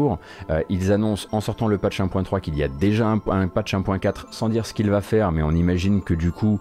[0.49, 4.25] Euh, ils annoncent en sortant le patch 1.3 qu'il y a déjà un, patch 1.4
[4.31, 6.59] sans dire ce qu'il va faire, mais on imagine que du coup,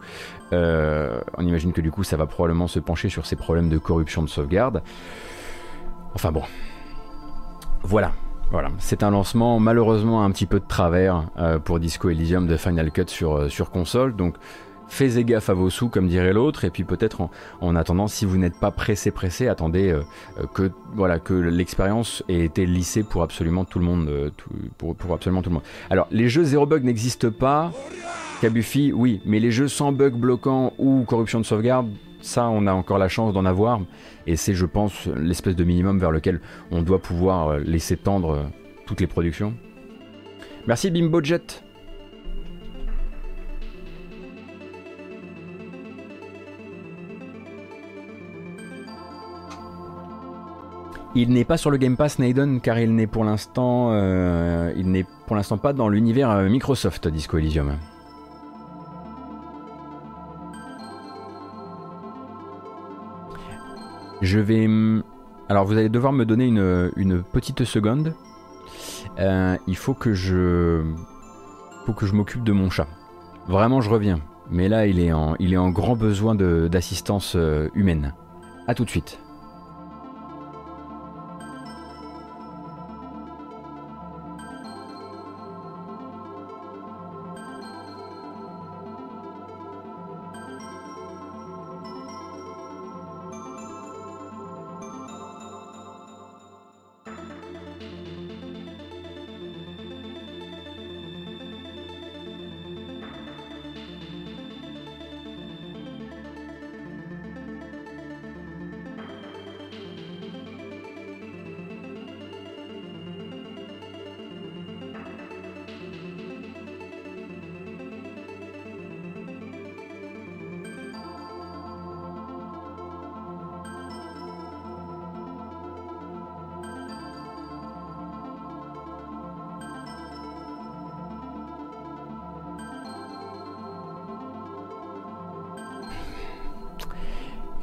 [0.52, 3.78] euh, on imagine que du coup, ça va probablement se pencher sur ces problèmes de
[3.78, 4.82] corruption de sauvegarde.
[6.14, 6.42] Enfin bon,
[7.82, 8.12] voilà.
[8.52, 12.56] Voilà, c'est un lancement malheureusement un petit peu de travers euh, pour Disco Elysium de
[12.56, 14.36] Final Cut sur, sur console, donc
[14.88, 17.28] faites gaffe à vos sous, comme dirait l'autre, et puis peut-être
[17.60, 20.02] en, attendant, si vous n'êtes pas pressé, pressé, attendez euh,
[20.38, 24.30] euh, que voilà que l'expérience ait été lissée pour absolument tout le monde, euh,
[24.78, 25.64] pour, absolument tout le monde.
[25.90, 27.72] Alors, les jeux zéro bug n'existent pas.
[28.40, 31.88] Kabufi, oui, mais les jeux sans bug bloquant ou corruption de sauvegarde,
[32.20, 33.80] ça, on a encore la chance d'en avoir,
[34.26, 38.50] et c'est, je pense, l'espèce de minimum vers lequel on doit pouvoir laisser tendre
[38.84, 39.54] toutes les productions.
[40.66, 41.20] Merci Bimbo
[51.18, 54.90] Il n'est pas sur le Game Pass Naiden car il n'est pour l'instant euh, il
[54.90, 57.78] n'est pour l'instant pas dans l'univers euh, Microsoft Disco Elysium.
[64.20, 64.68] Je vais
[65.48, 68.14] alors vous allez devoir me donner une, petite seconde.
[69.18, 70.84] Euh, il faut que je
[71.86, 72.88] faut que je m'occupe de mon chat.
[73.48, 74.20] Vraiment je reviens.
[74.50, 77.38] Mais là il est en, il est en grand besoin d'assistance
[77.74, 78.12] humaine.
[78.66, 79.18] A tout de suite.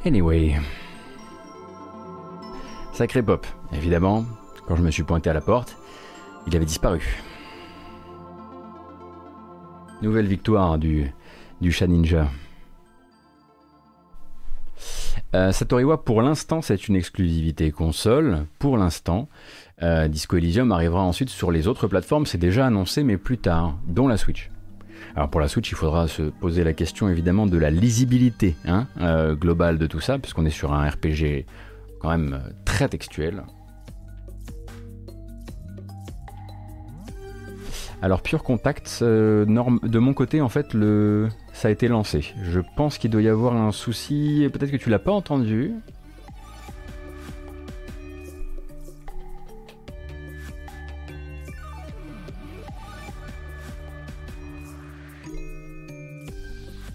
[0.06, 0.56] Anyway.
[2.92, 4.24] Sacré pop, évidemment.
[4.66, 5.76] Quand je me suis pointé à la porte,
[6.46, 7.22] il avait disparu.
[10.02, 11.10] Nouvelle victoire du,
[11.60, 12.28] du chat ninja.
[15.34, 18.46] Euh, Satoriwa, pour l'instant, c'est une exclusivité console.
[18.58, 19.28] Pour l'instant,
[19.82, 22.26] euh, Disco Elysium arrivera ensuite sur les autres plateformes.
[22.26, 24.50] C'est déjà annoncé, mais plus tard, dont la Switch.
[25.16, 28.86] Alors pour la Switch, il faudra se poser la question évidemment de la lisibilité hein,
[29.00, 31.46] euh, globale de tout ça, puisqu'on est sur un RPG
[32.00, 33.44] quand même euh, très textuel.
[38.02, 41.28] Alors Pure Contact, euh, de mon côté en fait, le...
[41.52, 42.34] ça a été lancé.
[42.42, 45.72] Je pense qu'il doit y avoir un souci, peut-être que tu l'as pas entendu.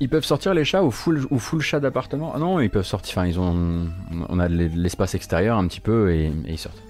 [0.01, 2.31] Ils peuvent sortir les chats au full, ou full chat d'appartement?
[2.33, 3.17] Ah Non, ils peuvent sortir.
[3.17, 3.89] Enfin, ils ont.
[4.29, 6.81] On a l'espace extérieur un petit peu et, ils sortent.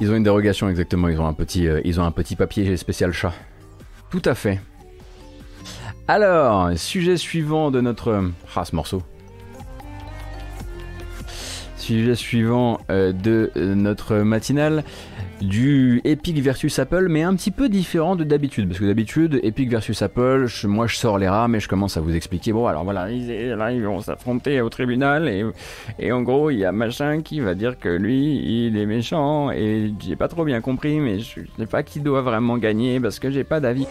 [0.00, 1.08] Ils ont une dérogation exactement.
[1.08, 3.32] Ils ont un petit, euh, ils ont un petit papier spécial chat.
[4.10, 4.60] Tout à fait.
[6.06, 8.30] Alors, sujet suivant de notre.
[8.54, 9.02] Ah, ce morceau.
[11.86, 14.82] Suivant euh, de euh, notre matinale
[15.40, 18.68] du Epic versus Apple, mais un petit peu différent de d'habitude.
[18.68, 22.00] Parce que d'habitude, Epic versus Apple, moi je sors les rames et je commence à
[22.00, 22.52] vous expliquer.
[22.52, 25.44] Bon, alors voilà, ils, là, vont s'affronter au tribunal et,
[25.98, 29.50] et en gros, il y a machin qui va dire que lui, il est méchant
[29.50, 33.18] et j'ai pas trop bien compris, mais je sais pas qui doit vraiment gagner parce
[33.18, 33.86] que j'ai pas d'avis.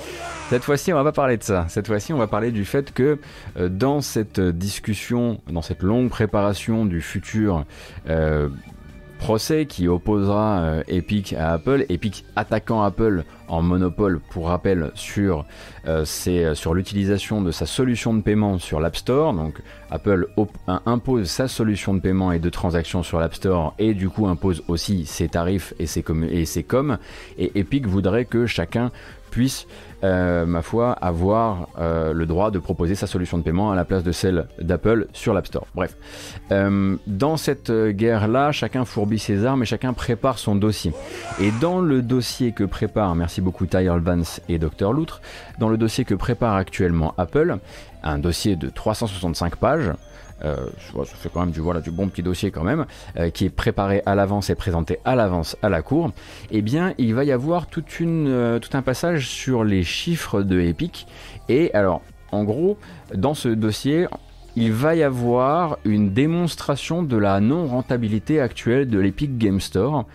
[0.49, 1.65] Cette fois-ci, on va pas parler de ça.
[1.69, 3.19] Cette fois-ci, on va parler du fait que
[3.57, 7.65] euh, dans cette discussion, dans cette longue préparation du futur
[8.09, 8.49] euh,
[9.17, 15.45] procès qui opposera euh, Epic à Apple, Epic attaquant Apple en monopole, pour rappel, sur,
[15.87, 19.33] euh, sur l'utilisation de sa solution de paiement sur l'App Store.
[19.33, 20.27] Donc Apple
[20.85, 24.63] impose sa solution de paiement et de transaction sur l'App Store et du coup impose
[24.67, 26.97] aussi ses tarifs et ses, com et ses coms.
[27.37, 28.91] Et Epic voudrait que chacun
[29.35, 29.67] puisse,
[30.05, 33.83] euh, ma foi, avoir euh, le droit de proposer sa solution de paiement à la
[33.83, 35.67] place de celle d'Apple sur l'App Store.
[35.75, 35.97] Bref,
[36.53, 40.93] euh, dans cette guerre-là, chacun fourbit ses armes et chacun prépare son dossier.
[41.41, 45.19] Et dans le dossier que prépare, merci beaucoup Tyrell Vance et Dr Loutre,
[45.59, 47.57] dans le dossier que prépare actuellement Apple,
[48.03, 49.91] un dossier de 365 pages,
[50.43, 50.55] euh,
[50.93, 52.85] ça fait quand même du, voilà, du bon petit dossier quand même,
[53.17, 56.11] euh, qui est préparé à l'avance et présenté à l'avance à la cour,
[56.51, 57.67] eh bien il va y avoir
[58.01, 61.07] euh, tout un passage sur les chiffres de Epic.
[61.47, 62.01] Et alors,
[62.31, 62.77] en gros,
[63.13, 64.07] dans ce dossier,
[64.57, 70.05] il va y avoir une démonstration de la non-rentabilité actuelle de l'Epic Game Store.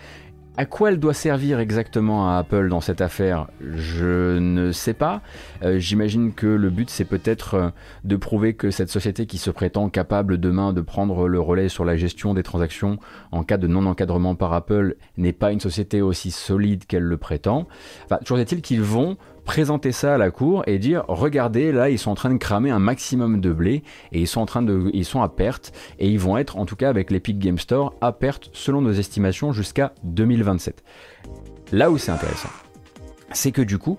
[0.60, 3.46] À quoi elle doit servir exactement à Apple dans cette affaire?
[3.62, 5.22] Je ne sais pas.
[5.62, 7.70] Euh, j'imagine que le but c'est peut-être euh,
[8.04, 11.86] de prouver que cette société qui se prétend capable demain de prendre le relais sur
[11.86, 12.98] la gestion des transactions
[13.32, 17.66] en cas de non-encadrement par Apple n'est pas une société aussi solide qu'elle le prétend.
[18.04, 19.16] Enfin, toujours est-il qu'ils vont
[19.50, 22.70] présenter ça à la cour et dire regardez là ils sont en train de cramer
[22.70, 23.82] un maximum de blé
[24.12, 26.66] et ils sont en train de ils sont à perte et ils vont être en
[26.66, 30.84] tout cas avec l'Epic Game Store à perte selon nos estimations jusqu'à 2027.
[31.72, 32.48] Là où c'est intéressant,
[33.32, 33.98] c'est que du coup,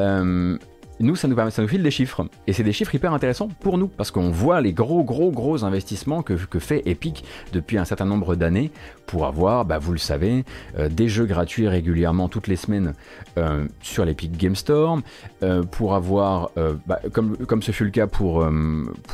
[0.00, 0.58] euh,
[1.00, 2.26] nous, ça nous permet, ça nous file des chiffres.
[2.46, 5.64] Et c'est des chiffres hyper intéressants pour nous, parce qu'on voit les gros, gros, gros
[5.64, 8.70] investissements que, fait Epic depuis un certain nombre d'années
[9.06, 10.44] pour avoir, bah, vous le savez,
[10.78, 12.92] euh, des jeux gratuits régulièrement toutes les semaines
[13.38, 15.00] euh, sur l'Epic Game Store,
[15.42, 16.50] euh, pour avoir,
[16.86, 18.46] bah, comme, ce fut le cas pour,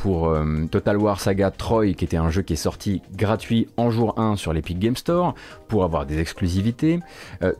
[0.01, 0.35] pour
[0.71, 4.35] Total War Saga Troy, qui était un jeu qui est sorti gratuit en jour 1
[4.35, 5.35] sur l'Epic Game Store,
[5.67, 6.99] pour avoir des exclusivités.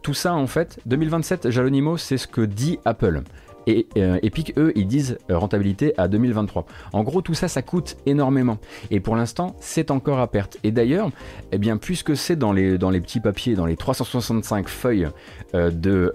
[0.01, 3.21] tout ça, en fait, 2027, Jalonimo, c'est ce que dit Apple.
[3.67, 6.65] Et euh, Epic, eux, ils disent euh, rentabilité à 2023.
[6.93, 8.57] En gros, tout ça, ça coûte énormément.
[8.91, 10.57] Et pour l'instant, c'est encore à perte.
[10.63, 11.11] Et d'ailleurs,
[11.51, 15.09] eh bien, puisque c'est dans les, petits papiers, dans les 365 feuilles
[15.53, 16.13] euh, de,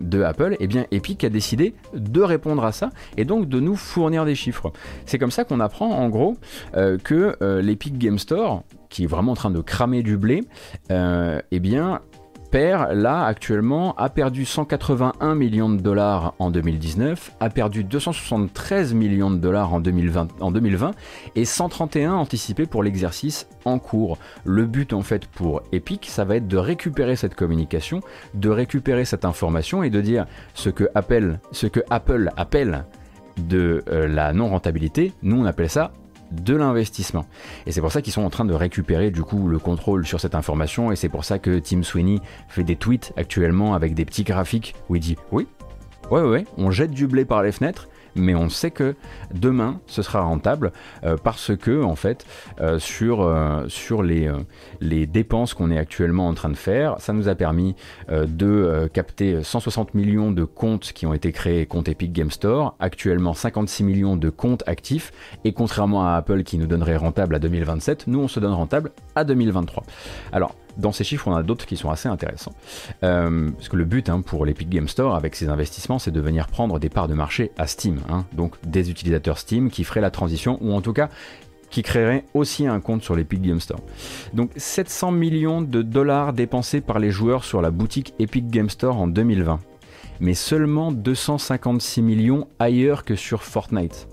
[0.00, 3.74] de Apple, eh bien, Epic a décidé de répondre à ça et donc de nous
[3.76, 4.72] fournir des chiffres.
[5.04, 6.36] C'est comme ça qu'on apprend, en gros,
[6.72, 10.44] que l'Epic Game Store, qui est vraiment en train de cramer du blé,
[10.90, 12.00] eh bien,
[12.52, 19.30] perd, là, actuellement, a perdu 181 millions de dollars en 2019, a perdu 273 millions
[19.30, 20.90] de dollars en 2020, en 2020
[21.34, 24.18] et 131 anticipés pour l'exercice en cours.
[24.44, 28.00] Le but, en fait, pour Epic, ça va être de récupérer cette communication,
[28.34, 32.84] de récupérer cette information et de dire ce que Apple, ce que Apple appelle
[33.38, 35.92] de euh, la non-rentabilité, nous on appelle ça
[36.32, 37.26] de l'investissement.
[37.66, 40.20] Et c'est pour ça qu'ils sont en train de récupérer du coup le contrôle sur
[40.20, 44.04] cette information et c'est pour ça que Tim Sweeney fait des tweets actuellement avec des
[44.04, 45.46] petits graphiques où il dit oui,
[46.10, 48.94] ouais ouais, on jette du blé par les fenêtres mais on sait que
[49.34, 50.72] demain ce sera rentable
[51.04, 52.24] euh, parce que en fait
[52.60, 54.30] euh, sur, euh, sur les,
[54.80, 57.74] les dépenses qu'on est actuellement en train de faire, ça nous a permis
[58.08, 63.34] de capter 160 millions de comptes qui ont été créés compte Epic Game Store, actuellement
[63.34, 65.12] 56 millions de comptes actifs
[65.44, 68.92] et contrairement à Apple qui nous donnerait rentable à 2027, nous on se donne rentable
[69.14, 69.84] à 2023.
[70.32, 72.54] Alors dans ces chiffres, on a d'autres qui sont assez intéressants.
[73.02, 76.20] Euh, parce que le but hein, pour l'Epic Game Store avec ces investissements, c'est de
[76.20, 78.00] venir prendre des parts de marché à Steam.
[78.08, 78.24] Hein.
[78.32, 81.08] donc des utilisateurs Steam qui feraient la transition, ou en tout cas
[81.72, 83.80] qui créeraient aussi un compte sur l'Epic Game Store.
[84.34, 88.96] Donc 700 millions de dollars dépensés par les joueurs sur la boutique Epic Game Store
[89.00, 89.58] en 2020.
[90.20, 94.06] Mais seulement 256 millions ailleurs que sur Fortnite.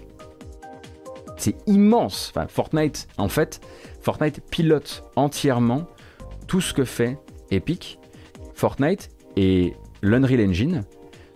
[1.38, 2.32] C'est immense.
[2.34, 3.62] Enfin, Fortnite, en fait,
[4.02, 5.86] Fortnite pilote entièrement
[6.50, 7.20] tout ce que fait
[7.52, 8.00] Epic,
[8.56, 10.84] Fortnite et l'Unreal Engine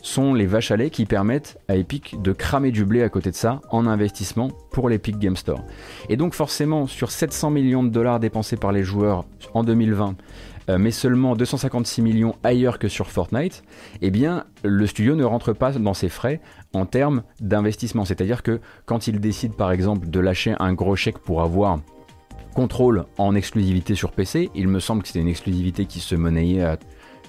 [0.02, 3.30] sont les vaches à lait qui permettent à Epic de cramer du blé à côté
[3.30, 5.64] de ça en investissement pour l'Epic Game Store.
[6.10, 10.16] Et donc forcément, sur 700 millions de dollars dépensés par les joueurs en 2020,
[10.70, 13.64] euh, mais seulement 256 millions ailleurs que sur Fortnite,
[14.02, 16.42] eh bien le studio ne rentre pas dans ses frais
[16.74, 18.04] en termes d'investissement.
[18.04, 21.80] C'est-à-dire que quand il décide par exemple de lâcher un gros chèque pour avoir
[22.54, 24.50] contrôle en exclusivité sur PC.
[24.56, 26.78] Il me semble que c'était une exclusivité qui se monnayait à,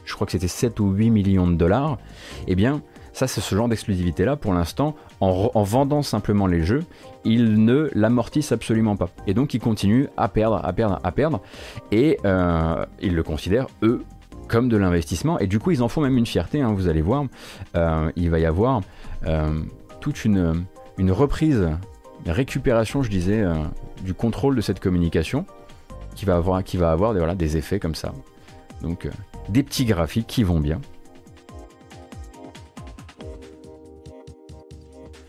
[0.04, 1.98] je crois que c'était 7 ou 8 millions de dollars.
[2.46, 2.82] Eh bien,
[3.14, 6.84] ça, c'est ce genre d'exclusivité-là, pour l'instant, en, vendant simplement les jeux,
[7.24, 9.08] ils ne l'amortissent absolument pas.
[9.28, 11.40] Et donc, ils continuent à perdre, à perdre, à perdre.
[11.92, 14.02] Et euh, ils le considèrent, eux,
[14.48, 15.38] comme de l'investissement.
[15.38, 17.26] Et du coup, ils en font même une fierté, hein, vous allez voir.
[17.76, 18.80] Euh, il va y avoir
[19.26, 19.60] euh,
[20.00, 20.64] toute une,
[20.98, 21.68] une reprise
[22.32, 23.54] récupération, je disais, euh,
[24.02, 25.46] du contrôle de cette communication
[26.14, 28.12] qui va avoir, qui va avoir des, voilà, des effets comme ça.
[28.82, 29.10] Donc euh,
[29.48, 30.80] des petits graphiques qui vont bien.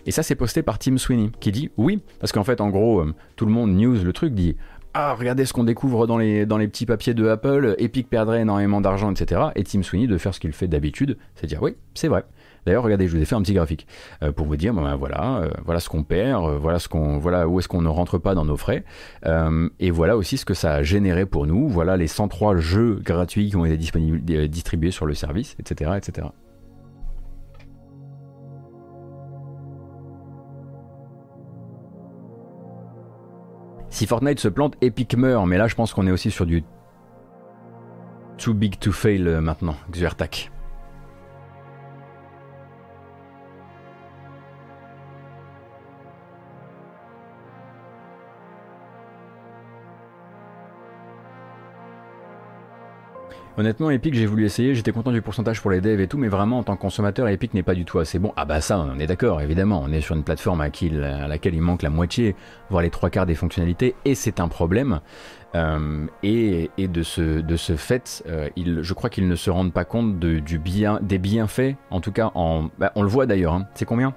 [0.08, 3.00] Et ça, c'est posté par Tim Sweeney, qui dit oui, parce qu'en fait, en gros,
[3.00, 4.56] euh, tout le monde news le truc, dit
[4.94, 8.42] ah, regardez ce qu'on découvre dans les, dans les petits papiers de Apple, Epic perdrait
[8.42, 9.42] énormément d'argent, etc.
[9.56, 12.24] Et Tim Sweeney de faire ce qu'il fait d'habitude, c'est dire oui, c'est vrai.
[12.66, 13.88] D'ailleurs, regardez, je vous ai fait un petit graphique
[14.24, 17.20] euh, pour vous dire, ben, voilà, euh, voilà ce qu'on perd, euh, voilà ce qu'on,
[17.20, 18.84] voilà où est-ce qu'on ne rentre pas dans nos frais,
[19.80, 21.68] et voilà aussi ce que ça a généré pour nous.
[21.68, 23.78] Voilà les 103 jeux gratuits qui ont été
[24.48, 26.28] distribués sur le service, etc., etc.
[33.90, 36.64] Si Fortnite se plante, Epic meurt, mais là je pense qu'on est aussi sur du
[38.38, 40.52] too big to fail maintenant, Xertac.
[53.58, 56.28] Honnêtement, Epic, j'ai voulu essayer, j'étais content du pourcentage pour les devs et tout, mais
[56.28, 58.34] vraiment en tant que consommateur, Epic n'est pas du tout assez bon.
[58.36, 61.56] Ah bah ça, on est d'accord, évidemment, on est sur une plateforme à, à, laquelle
[61.56, 62.36] il manque la moitié,
[62.70, 65.00] voire les trois quarts des fonctionnalités, et c'est un problème.
[65.56, 69.86] Euh, et, de, ce, de ce fait, euh, je crois qu'ils ne se rendent pas
[69.86, 72.34] compte du bien, des bienfaits, en tout cas,
[72.78, 73.68] bah, on le voit d'ailleurs, hein.
[73.74, 74.14] c'est combien?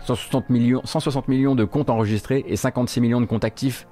[0.00, 3.86] 160 millions, 160 millions de comptes enregistrés et 56 millions de comptes actifs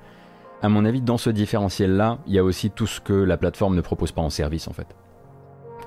[0.62, 3.76] à mon avis, dans ce différentiel-là, il y a aussi tout ce que la plateforme
[3.76, 4.86] ne propose pas en service, en fait.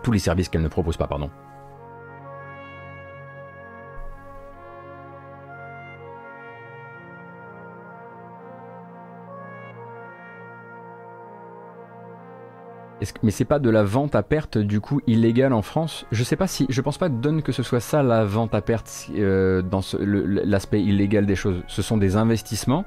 [0.03, 1.29] Tous les services qu'elle ne propose pas, pardon.
[13.23, 16.05] mais c'est pas de la vente à perte du coup illégale en France?
[16.11, 18.61] Je sais pas si, je pense pas donne que ce soit ça la vente à
[18.61, 21.61] perte euh, dans l'aspect illégal des choses.
[21.67, 22.85] Ce sont des investissements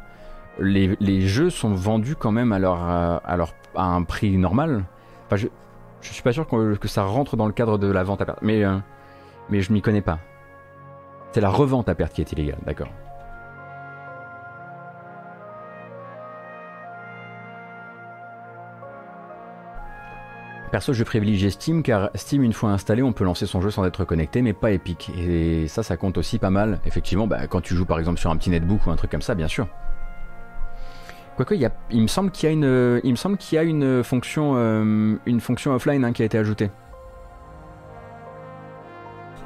[0.58, 3.36] les, jeux sont vendus quand même à, leur, à,
[3.76, 4.84] un prix normal.
[5.26, 5.46] Enfin, je,
[6.00, 8.40] je suis pas sûr que, ça rentre dans le cadre de la vente à perte,
[8.42, 8.78] mais, euh,
[9.48, 10.18] mais je m'y connais pas.
[11.32, 12.88] C'est la revente à perte qui est illégale, d'accord.
[20.70, 23.84] Perso, je privilégie Steam car Steam, une fois installé, on peut lancer son jeu sans
[23.84, 25.10] être connecté, mais pas Epic.
[25.18, 26.78] Et ça, ça compte aussi pas mal.
[26.86, 29.22] Effectivement, bah, quand tu joues par exemple sur un petit netbook ou un truc comme
[29.22, 29.66] ça, bien sûr.
[31.40, 31.54] Quoique,
[31.90, 34.56] il, me semble qu'il y a une, il me semble qu'il y a une fonction,
[34.56, 36.70] euh, une fonction offline hein, qui a été ajoutée.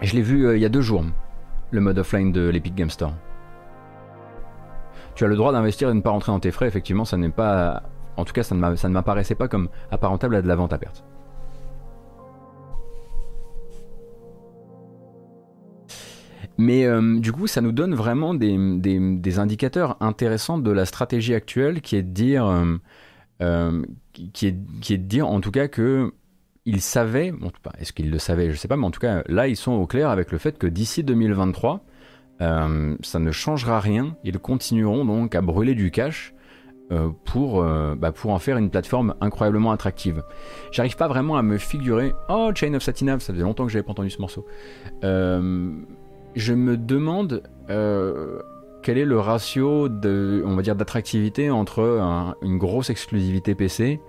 [0.02, 1.04] Je l'ai vu euh, il y a deux jours,
[1.70, 3.12] le mode offline de l'Epic Game Store.
[5.14, 6.66] Tu as le droit d'investir et de ne pas rentrer dans tes frais.
[6.66, 7.84] Effectivement, ça n'est pas,
[8.16, 11.04] en tout cas, ça ne m'apparaissait pas comme apparentable à de la vente à perte.
[16.58, 21.80] Mais euh, du coup, ça nous donne vraiment des, indicateurs intéressants de la stratégie actuelle
[21.80, 22.76] qui est de dire, euh,
[23.42, 23.82] euh,
[24.12, 26.12] qui, est, qui est de dire en tout cas que
[26.66, 29.22] ils savaient, bon, est-ce qu'ils le savaient, je ne sais pas, mais en tout cas
[29.26, 31.84] là, ils sont au clair avec le fait que d'ici 2023,
[32.38, 34.16] ça ne changera rien.
[34.24, 36.34] Ils continueront donc à brûler du cash
[37.24, 40.22] pour, bah, pour en faire une plateforme incroyablement attractive.
[40.72, 42.14] J'arrive pas vraiment à me figurer.
[42.30, 44.46] Oh, Chain of Satinav, ça faisait longtemps que j'avais pas entendu ce morceau
[46.34, 48.40] je me demande euh,
[48.82, 51.80] quel est le ratio on va dire, d'attractivité entre
[52.42, 54.00] une grosse exclusivité PC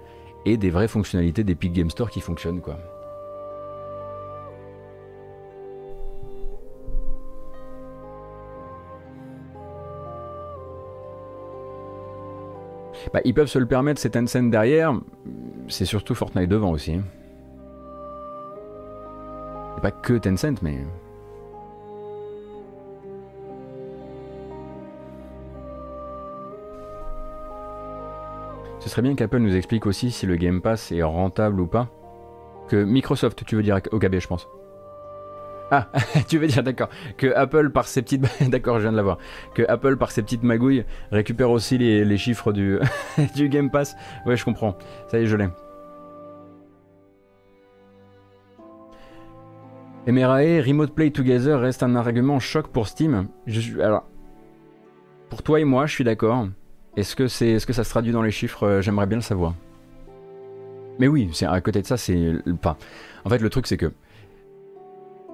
[0.46, 2.78] et des vraies fonctionnalités d'Epic Game Store qui fonctionnent, quoi.
[13.14, 14.94] Bah, ils peuvent se le permettre, c'est Tencent derrière,
[15.68, 17.00] c'est surtout Fortnite devant aussi.
[19.82, 20.80] pas que Tencent, mais...
[28.86, 31.90] Ce serait bien qu'Apple nous explique aussi si le Game Pass est rentable ou pas.
[32.68, 34.48] Que Microsoft, tu veux dire au KB, je pense.
[35.72, 35.90] Ah,
[36.28, 38.22] tu veux dire, d'accord, que Apple par ses petites...
[38.52, 39.18] d'accord, je viens de l'avoir.
[39.56, 42.80] Que Apple par ses petites magouilles récupère aussi les, chiffres du,
[43.50, 43.96] Game Pass.
[44.28, 44.78] Ouais, je comprends.
[45.08, 45.50] Ça y est, je l'ai.
[50.06, 53.30] MRAE, Remote Play Together reste un argument choc pour Steam.
[53.82, 54.04] alors,
[55.32, 56.46] pour toi et moi, je suis d'accord.
[56.98, 59.24] Est-ce que, c'est, est-ce que ça se traduit dans les chiffres euh, J'aimerais bien le
[59.24, 59.54] savoir.
[60.98, 62.34] Mais oui, c'est, à côté de ça, c'est.
[62.52, 62.78] Enfin,
[63.26, 63.92] en fait, le truc, c'est que.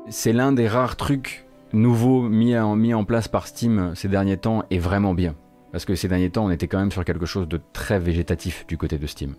[0.09, 4.37] C'est l'un des rares trucs nouveaux mis en, mis en place par Steam ces derniers
[4.37, 5.35] temps et vraiment bien.
[5.71, 8.65] Parce que ces derniers temps, on était quand même sur quelque chose de très végétatif
[8.67, 9.35] du côté de Steam.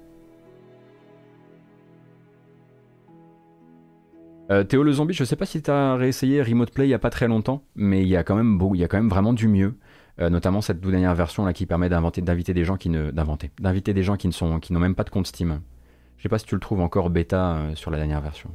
[4.50, 6.98] Euh, Théo le zombie, je sais pas si t'as réessayé Remote Play il y a
[6.98, 9.08] pas très longtemps, mais il y a quand même beau, il y a quand même
[9.08, 9.74] vraiment du mieux.
[10.20, 13.94] Euh, notamment cette dernière version là qui permet d'inviter des gens qui ne d'inventer, d'inviter
[13.94, 15.60] des gens qui ne sont qui n'ont même pas de compte Steam.
[16.18, 18.50] Je sais pas si tu le trouves encore bêta euh, sur la dernière version.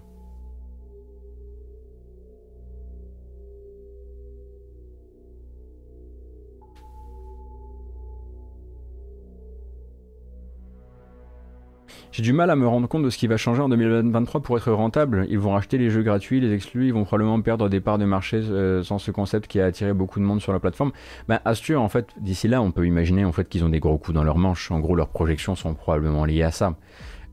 [12.18, 14.58] J'ai du mal à me rendre compte de ce qui va changer en 2023 pour
[14.58, 15.28] être rentable.
[15.30, 18.06] Ils vont racheter les jeux gratuits, les exclus, ils vont probablement perdre des parts de
[18.06, 20.94] marché euh, sans ce concept qui a attiré beaucoup de monde sur la plateforme.
[21.28, 24.00] Ben, Astur, en fait, d'ici là, on peut imaginer en fait qu'ils ont des gros
[24.00, 24.72] coups dans leurs manches.
[24.72, 26.76] En gros, leurs projections sont probablement liées à ça.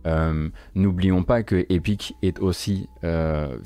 [0.07, 3.57] Euh, n'oublions pas que Epic est aussi euh,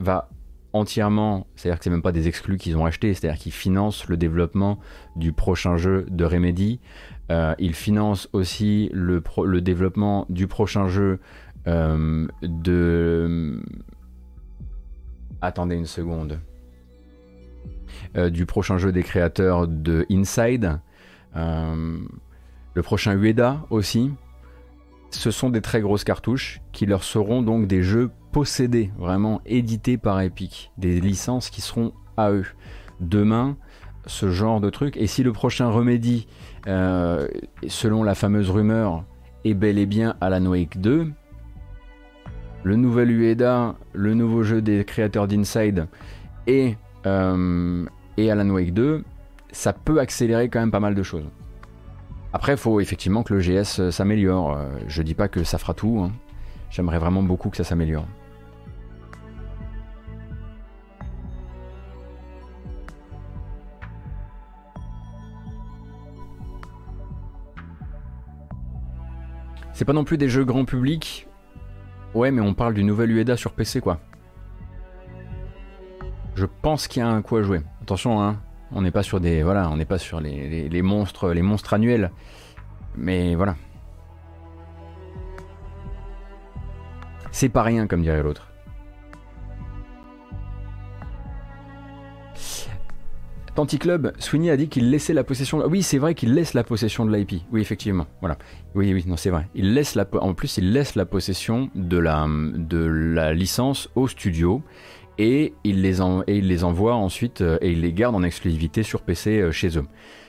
[0.00, 0.30] va,
[0.72, 4.16] entièrement, c'est-à-dire que c'est même pas des exclus qu'ils ont achetés, c'est-à-dire qu'ils financent le
[4.16, 4.78] développement
[5.16, 6.80] du prochain jeu de Remedy.
[7.32, 9.22] Euh, il finance aussi le,
[9.62, 11.18] développement du prochain jeu
[11.66, 13.58] euh, de...
[15.40, 16.40] Attendez une seconde.
[18.16, 20.80] Euh, du prochain jeu des créateurs de Inside.
[21.34, 24.10] le prochain Ueda aussi.
[25.10, 29.96] ce sont des très grosses cartouches qui leur seront donc des jeux possédés, vraiment édités
[29.96, 32.46] par Epic, des licences qui seront à eux.
[33.00, 33.56] Demain,
[34.06, 36.26] ce genre de truc, et si le prochain Remedy,
[36.66, 37.28] euh,
[37.66, 39.04] selon la fameuse rumeur,
[39.44, 41.08] est bel et bien Alan Wake 2,
[42.64, 45.86] le nouvel UEDA, le nouveau jeu des créateurs d'Inside
[46.46, 46.76] et,
[47.06, 47.84] euh,
[48.16, 49.04] et Alan Wake 2,
[49.50, 51.28] ça peut accélérer quand même pas mal de choses.
[52.32, 54.56] Après, il faut effectivement que le GS euh, s'améliore.
[54.86, 56.00] Je dis pas que ça fera tout.
[56.02, 56.12] Hein.
[56.70, 58.06] J'aimerais vraiment beaucoup que ça s'améliore.
[69.82, 71.26] C'est pas non plus des jeux grand public.
[72.14, 73.98] Ouais, mais on parle du nouvel UEDA sur PC, quoi.
[76.36, 77.62] Je pense qu'il y a un coup à jouer.
[77.82, 81.42] Attention, hein, on n'est pas sur des, voilà, on n'est pas sur les, monstres, les
[81.42, 82.12] monstres annuels.
[82.96, 83.56] Mais voilà.
[87.32, 88.52] C'est pas rien, comme dirait l'autre.
[93.80, 95.62] Club, Sweeney a dit qu'il laissait la possession.
[95.66, 97.42] Oui, c'est vrai qu'il laisse la possession de l'IP.
[97.50, 98.06] Oui, effectivement.
[98.20, 98.38] Voilà.
[98.74, 99.48] Oui, oui, non, c'est vrai.
[99.54, 100.06] La.
[100.20, 104.62] En plus, il laisse la possession de la de la licence au studio
[105.18, 108.82] et il les, et il les envoie ensuite euh, et il les garde en exclusivité
[108.82, 109.84] sur PC euh, chez eux.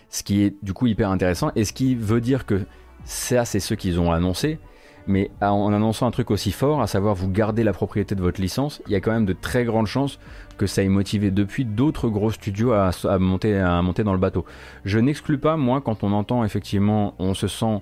[0.09, 2.65] Ce qui est du coup hyper intéressant et ce qui veut dire que
[3.05, 4.59] ça c'est ce qu'ils ont annoncé,
[5.07, 8.39] mais en annonçant un truc aussi fort, à savoir vous garder la propriété de votre
[8.39, 10.19] licence, il y a quand même de très grandes chances
[10.57, 14.45] que ça ait motivé depuis d'autres gros studios à, monter, à monter dans le bateau.
[14.85, 17.81] Je n'exclus pas, moi, quand on entend effectivement, on se sent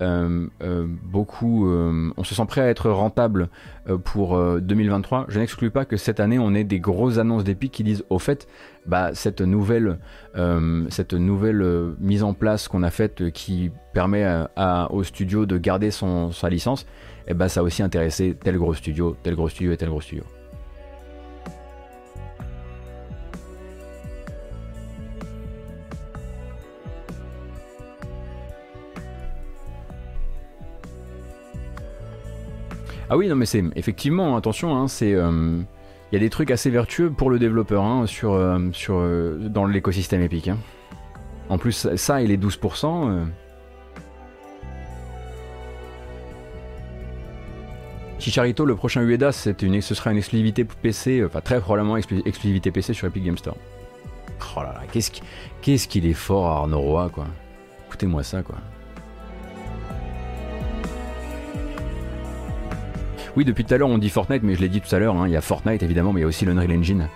[0.00, 3.48] euh, euh, beaucoup, euh, on se sent prêt à être rentable
[4.04, 5.26] pour 2023.
[5.28, 8.18] Je n'exclus pas que cette année on ait des grosses annonces d'Epic qui disent au
[8.18, 8.46] fait,
[8.86, 9.98] bah, cette nouvelle,
[11.98, 14.26] mise en place qu'on a faite qui permet
[14.90, 16.82] au studio de garder sa licence,
[17.26, 19.88] et eh bah, ça a aussi intéressé tel gros studio, tel gros studio et tel
[19.88, 20.24] gros studio.
[33.12, 35.12] Ah oui, non, mais c'est effectivement, attention, hein, c'est.
[35.14, 35.60] Euh,
[36.12, 39.36] il y a des trucs assez vertueux pour le développeur hein, sur, euh, sur, euh,
[39.48, 40.46] dans l'écosystème Epic.
[40.46, 40.58] Hein.
[41.48, 43.26] En plus, ça et les 12%.
[48.20, 53.08] Chicharito, le prochain UEDA, ce sera une exclusivité PC, enfin très probablement exclusivité PC sur
[53.08, 53.56] Epic Game Store.
[54.56, 57.26] Oh là là, qu'est-ce qu'il est fort Arnaud Roy, quoi.
[57.88, 58.56] Écoutez-moi ça, quoi.
[63.36, 65.16] Oui, depuis tout à l'heure on dit Fortnite, mais je l'ai dit tout à l'heure,
[65.16, 67.08] hein, il y a Fortnite évidemment, mais il y a aussi l'Unreal Engine.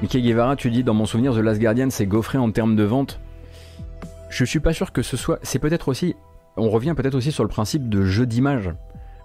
[0.00, 2.84] Mickey Guevara, tu dis dans mon souvenir The Last Guardian c'est gaufré en termes de
[2.84, 3.18] vente.
[4.30, 5.40] Je suis pas sûr que ce soit.
[5.42, 6.14] C'est peut-être aussi.
[6.56, 8.70] On revient peut-être aussi sur le principe de jeu d'image.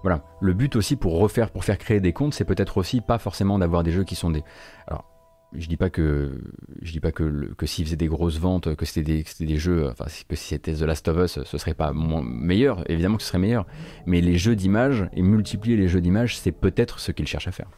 [0.04, 0.24] Voilà.
[0.42, 3.58] Le but aussi pour refaire, pour faire créer des comptes, c'est peut-être aussi pas forcément
[3.58, 4.44] d'avoir des jeux qui sont des.
[4.86, 5.06] Alors,
[5.54, 6.42] je dis pas que
[6.82, 9.90] je dis pas que, que s'ils faisaient des grosses ventes, que c'était des, des, jeux,
[9.90, 12.90] enfin que si c'était The Last of Us, ce serait pas meilleur.
[12.90, 13.66] Évidemment que ce serait meilleur.
[14.06, 17.52] Mais les jeux d'image et multiplier les jeux d'image, c'est peut-être ce qu'ils cherchent à
[17.52, 17.70] faire.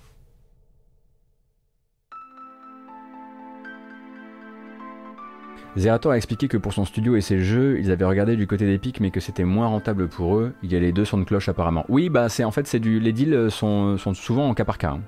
[5.77, 8.65] Zerator a expliqué que pour son studio et ses jeux, ils avaient regardé du côté
[8.65, 10.53] d'Epic, mais que c'était moins rentable pour eux.
[10.63, 11.85] Il y a les deux sons de cloche apparemment.
[11.89, 14.91] Oui, bah c'est en fait c'est du, les deals sont, souvent en cas par cas.
[14.91, 15.01] Hein.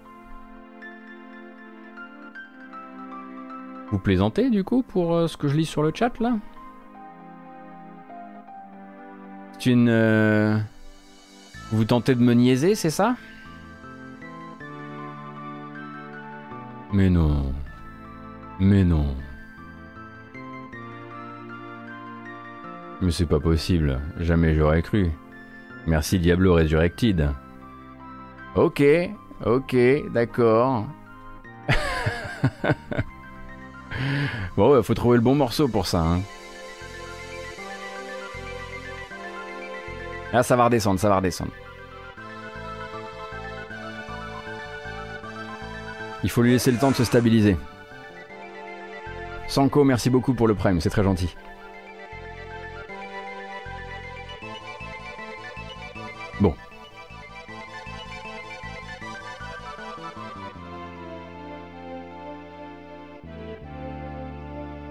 [3.92, 6.36] Vous plaisantez du coup pour euh, ce que je lis sur le chat là?
[9.58, 9.88] C'est une.
[9.90, 10.58] Euh,
[11.72, 13.16] vous tentez de me niaiser, c'est ça?
[16.92, 17.54] Mais non.
[18.60, 19.16] Mais non.
[23.02, 25.12] Mais c'est pas possible, jamais j'aurais cru.
[25.86, 27.30] Merci Diablo Resurrected.
[28.56, 28.84] Ok,
[29.46, 29.76] ok,
[30.12, 30.86] d'accord.
[34.58, 36.02] bon, il faut trouver le bon morceau pour ça.
[36.02, 36.22] Hein.
[40.34, 41.52] Ah, ça va redescendre, ça va redescendre.
[46.24, 47.58] Il faut lui laisser le temps de se stabiliser.
[49.48, 51.34] Sanko, merci beaucoup pour le prime, c'est très gentil.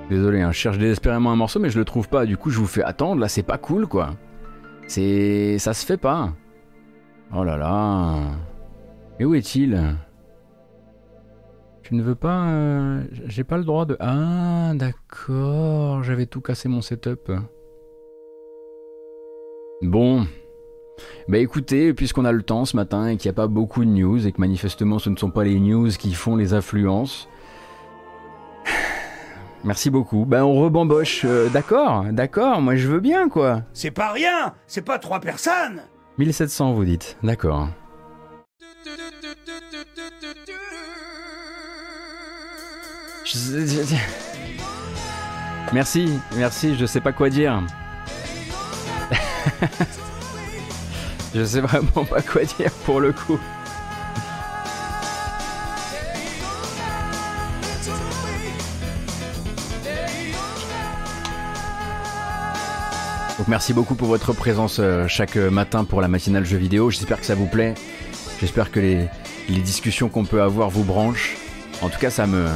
[0.09, 2.27] Désolé, hein, je cherche désespérément un morceau, mais je le trouve pas.
[2.27, 3.21] Du coup, je vous fais attendre.
[3.21, 4.11] Là, c'est pas cool, quoi.
[4.87, 6.33] C'est, ça se fait pas.
[7.35, 8.15] Oh là là.
[9.19, 9.97] Et où est-il?
[11.83, 12.49] Tu ne veux pas...
[12.51, 13.97] euh, J'ai pas le droit de...
[13.99, 16.05] Ah, d'accord.
[16.05, 17.33] J'avais tout cassé mon setup.
[19.83, 20.25] Bon.
[21.29, 23.91] Bah écoutez, puisqu'on a le temps ce matin et qu'il n'y a pas beaucoup de
[23.91, 27.29] news et que manifestement ce ne sont pas les news qui font les influences.
[29.67, 30.25] Merci beaucoup.
[30.25, 31.25] Bah on rebamboche.
[31.25, 33.63] euh, d'accord, d'accord, moi je veux bien quoi.
[33.73, 35.83] C'est pas rien C'est pas trois personnes
[36.19, 37.69] 1700 vous dites, d'accord.
[45.73, 47.61] Merci, merci, je sais pas quoi dire.
[51.35, 53.41] je sais vraiment pas quoi dire pour le coup.
[63.49, 66.91] Merci beaucoup pour votre présence euh, chaque matin pour la matinale jeux vidéo.
[66.91, 67.75] J'espère que ça vous plaît.
[68.41, 69.09] J'espère que les,
[69.49, 71.37] les discussions qu'on peut avoir vous branchent.
[71.81, 72.47] En tout cas, ça me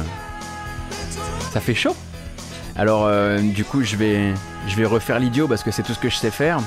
[1.51, 1.95] ça fait chaud.
[2.75, 4.33] Alors euh, du coup, je vais
[4.67, 6.59] je vais refaire l'idiot parce que c'est tout ce que je sais faire.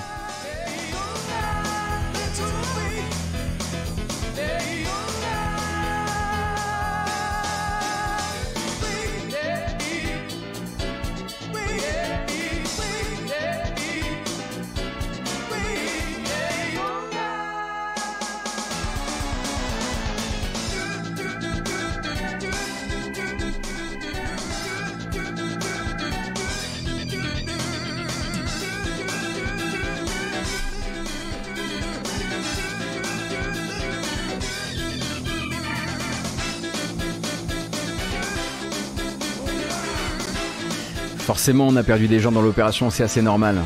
[41.45, 43.61] Forcément, on a perdu des gens dans l'opération, c'est assez normal.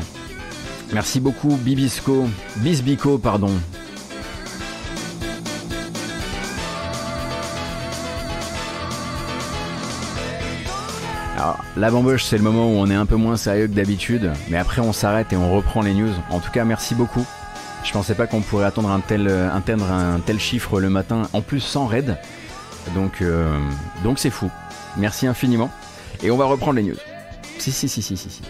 [0.91, 2.27] Merci beaucoup, Bibisco.
[2.57, 3.51] Bisbico, pardon.
[11.37, 14.29] Alors, la bamboche, c'est le moment où on est un peu moins sérieux que d'habitude,
[14.49, 16.11] mais après on s'arrête et on reprend les news.
[16.31, 17.25] En tout cas, merci beaucoup.
[17.85, 21.29] Je pensais pas qu'on pourrait attendre un tel, euh, atteindre un tel chiffre le matin,
[21.31, 22.17] en plus sans raid.
[22.93, 23.57] Donc, euh,
[24.03, 24.51] donc c'est fou.
[24.97, 25.71] Merci infiniment.
[26.21, 26.97] Et on va reprendre les news.
[27.59, 28.41] Si, si, si, si, si, si.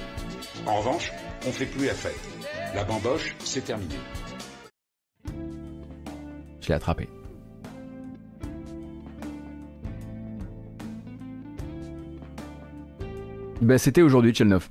[0.68, 1.12] En revanche,
[1.48, 2.20] on fait plus la fête.
[2.76, 3.96] La bamboche, c'est terminé.
[6.62, 7.10] Je l'ai attrapé.
[13.62, 14.70] Ben, c'était aujourd'hui, Chelnov.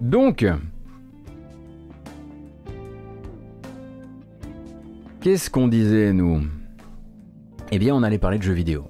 [0.00, 0.46] Donc,
[5.24, 6.42] qu'est-ce qu'on disait, nous?
[7.72, 8.84] Eh bien, on allait parler de jeux vidéo.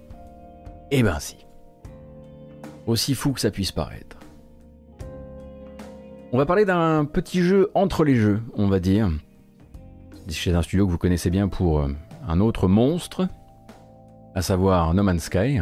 [0.90, 1.36] Eh ben si.
[2.88, 4.16] Aussi fou que ça puisse paraître.
[6.32, 9.12] On va parler d'un petit jeu entre les jeux, on va dire.
[10.28, 11.94] Chez un studio que vous connaissez bien pour euh,
[12.26, 13.28] un autre monstre,
[14.34, 15.60] à savoir No Man's Sky.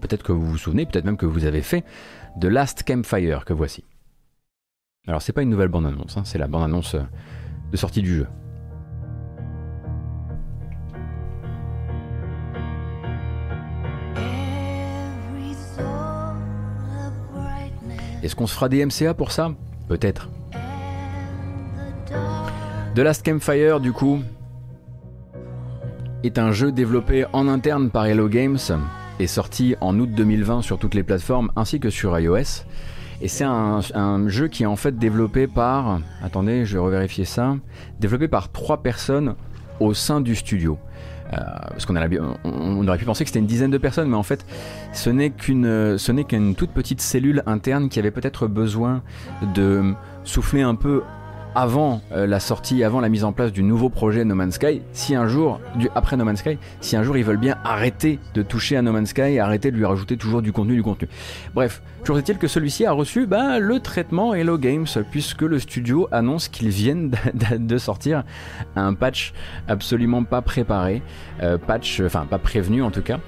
[0.00, 1.84] Peut-être que vous vous souvenez, peut-être même que vous avez fait
[2.40, 3.84] The Last Campfire que voici.
[5.06, 7.02] Alors c'est pas une nouvelle bande-annonce, hein, c'est la bande-annonce euh,
[7.70, 8.26] de sortie du jeu.
[18.22, 19.52] Est-ce qu'on se fera des MCA pour ça
[19.88, 20.28] Peut-être.
[22.94, 24.20] The Last Campfire, du coup,
[26.22, 28.58] est un jeu développé en interne par Hello Games
[29.18, 32.64] et sorti en août 2020 sur toutes les plateformes ainsi que sur iOS.
[33.20, 37.56] Et c'est un, jeu qui est en fait développé par, attendez, je vais revérifier ça,
[38.00, 39.36] développé par trois personnes
[39.80, 40.78] au sein du studio.
[41.32, 41.36] Euh,
[41.70, 41.96] parce qu'on
[42.44, 44.44] on, aurait pu penser que c'était une dizaine de personnes, mais en fait,
[44.92, 49.02] ce n'est qu'une toute petite cellule interne qui avait peut-être besoin
[49.54, 51.02] de souffler un peu
[51.54, 54.82] avant euh, la sortie, avant la mise en place du nouveau projet No Man's Sky,
[54.92, 55.60] si un jour,
[55.94, 58.92] après No Man's Sky, si un jour ils veulent bien arrêter de toucher à No
[58.92, 61.08] Man's Sky arrêter de lui rajouter toujours du contenu, du contenu.
[61.54, 66.08] Bref, toujours est-il que celui-ci a reçu bah, le traitement Hello Games, puisque le studio
[66.12, 68.24] annonce qu'ils viennent de, de sortir
[68.76, 69.32] un patch
[69.68, 71.02] absolument pas préparé,
[71.42, 73.18] euh, patch, enfin pas prévenu en tout cas,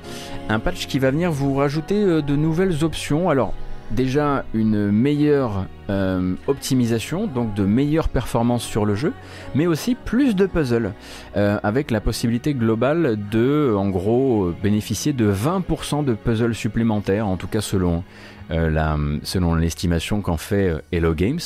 [0.49, 3.31] un patch qui va venir vous rajouter euh, de nouvelles options.
[3.31, 3.55] Alors,
[3.95, 9.13] déjà une meilleure euh, optimisation, donc de meilleures performances sur le jeu,
[9.55, 10.93] mais aussi plus de puzzles,
[11.37, 17.27] euh, avec la possibilité globale de, en gros, euh, bénéficier de 20% de puzzles supplémentaires,
[17.27, 18.03] en tout cas selon,
[18.51, 21.41] euh, l'estimation qu'en fait euh, Hello Games.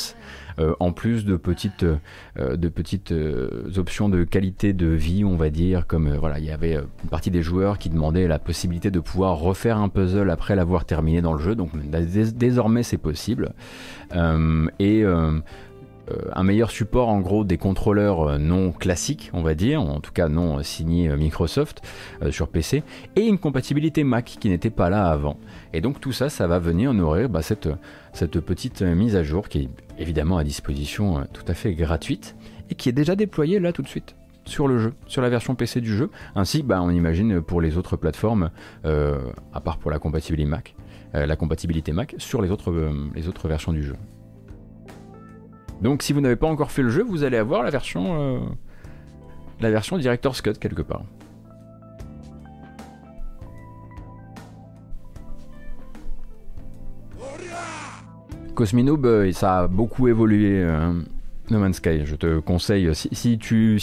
[0.59, 1.97] Euh, en plus de petites, euh,
[2.39, 7.09] euh, options de qualité de vie, on va dire, comme voilà, il y avait une
[7.09, 11.21] partie des joueurs qui demandaient la possibilité de pouvoir refaire un puzzle après l'avoir terminé
[11.21, 11.55] dans le jeu.
[11.55, 13.53] Donc dés- désormais c'est possible.
[14.79, 15.03] Et
[16.33, 20.27] un meilleur support en gros des contrôleurs non classiques, on va dire, en tout cas
[20.27, 21.81] non signés Microsoft
[22.31, 22.83] sur PC,
[23.15, 25.37] et une compatibilité Mac qui n'était pas là avant.
[25.73, 27.69] Et donc tout ça, ça va venir nourrir bah, cette,
[28.13, 32.35] cette petite mise à jour qui est évidemment à disposition tout à fait gratuite
[32.69, 35.53] et qui est déjà déployée là tout de suite sur le jeu, sur la version
[35.53, 38.49] PC du jeu, ainsi bah, on imagine pour les autres plateformes,
[38.83, 40.75] à part pour la compatibilité Mac.
[41.15, 41.25] Euh,
[42.17, 43.95] sur les autres, euh, versions du jeu.
[45.81, 48.39] Donc si vous n'avez pas encore fait le jeu, vous allez avoir la version, euh,
[49.59, 51.03] la version Director's Cut quelque part.
[58.59, 60.61] Cosminoob, ça a beaucoup évolué.
[61.49, 63.79] No Man's Sky, je te conseille, si, tu,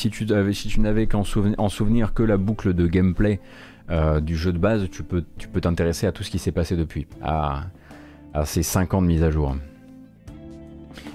[0.78, 1.22] n'avais qu'en
[1.56, 3.40] en souvenir que la boucle de gameplay
[3.90, 6.52] euh, du jeu de base, tu peux tu peux t'intéresser à tout ce qui s'est
[6.52, 7.64] passé depuis, à,
[8.44, 9.56] ces 5 ans de mise à jour.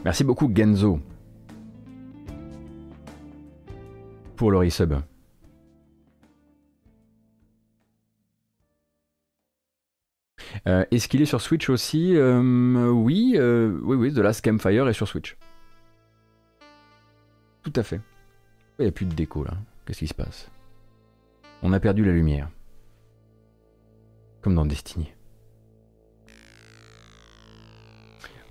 [0.03, 0.99] Merci beaucoup Genzo
[4.35, 4.95] pour le resub.
[10.67, 14.93] Euh, est-ce qu'il est sur Switch aussi euh, Oui, oui, oui, The Last Campfire est
[14.93, 15.37] sur Switch.
[17.63, 18.01] Tout à fait.
[18.79, 19.53] Il n'y a plus de déco là.
[19.85, 20.49] Qu'est-ce qui se passe?
[21.61, 22.49] On a perdu la lumière.
[24.41, 25.11] Comme dans Destiny.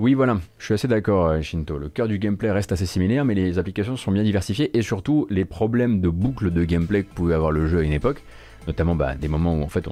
[0.00, 1.76] Oui, voilà, je suis assez d'accord, euh, Shinto.
[1.76, 5.26] Le cœur du gameplay reste assez similaire, mais les applications sont bien diversifiées et surtout
[5.28, 8.22] les problèmes de boucle de gameplay que pouvait avoir le jeu à une époque,
[8.66, 9.86] notamment bah, des moments où en fait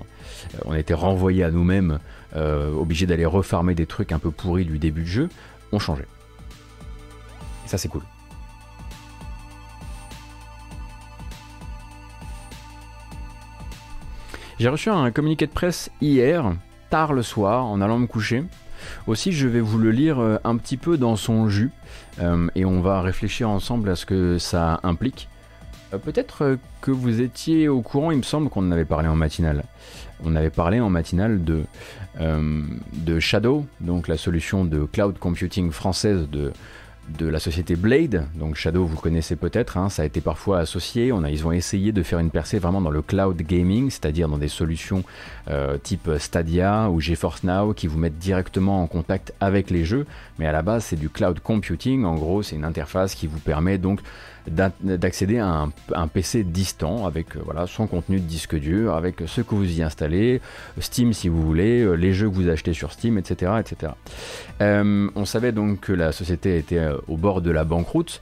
[0.64, 1.98] on, était renvoyé à nous-mêmes,
[2.36, 5.28] euh, obligés d'aller refarmer des trucs un peu pourris du début de jeu,
[5.72, 6.04] ont changé.
[7.64, 8.02] Et ça, c'est cool.
[14.58, 16.52] J'ai reçu un communiqué de presse hier,
[16.90, 18.44] tard le soir, en allant me coucher.
[19.06, 21.70] Aussi, je vais vous le lire euh, un petit peu dans son jus,
[22.20, 25.28] euh, et on va réfléchir ensemble à ce que ça implique.
[25.92, 29.16] Euh, peut-être que vous étiez au courant, il me semble qu'on en avait parlé en
[29.16, 29.64] matinale.
[30.24, 31.62] On avait parlé en matinale de,
[32.18, 36.52] de Shadow, donc la solution de cloud computing française de,
[37.16, 41.12] de la société Blade, donc Shadow vous connaissez peut-être, hein, ça a été parfois associé,
[41.30, 44.48] ils ont essayé de faire une percée vraiment dans le cloud gaming, c'est-à-dire dans des
[44.48, 45.04] solutions
[45.48, 50.06] euh, type Stadia ou GeForce Now qui vous mettent directement en contact avec les jeux,
[50.38, 53.40] mais à la base c'est du cloud computing, en gros c'est une interface qui vous
[53.40, 54.00] permet donc
[54.48, 59.54] d'accéder à un, PC distant avec euh, son contenu de disque dur, avec ce que
[59.54, 60.40] vous y installez,
[60.78, 63.52] Steam si vous voulez, euh, les jeux que vous achetez sur Steam, etc.
[63.60, 63.92] etc.
[64.60, 68.20] Euh, on savait donc que la société était au bord de la banqueroute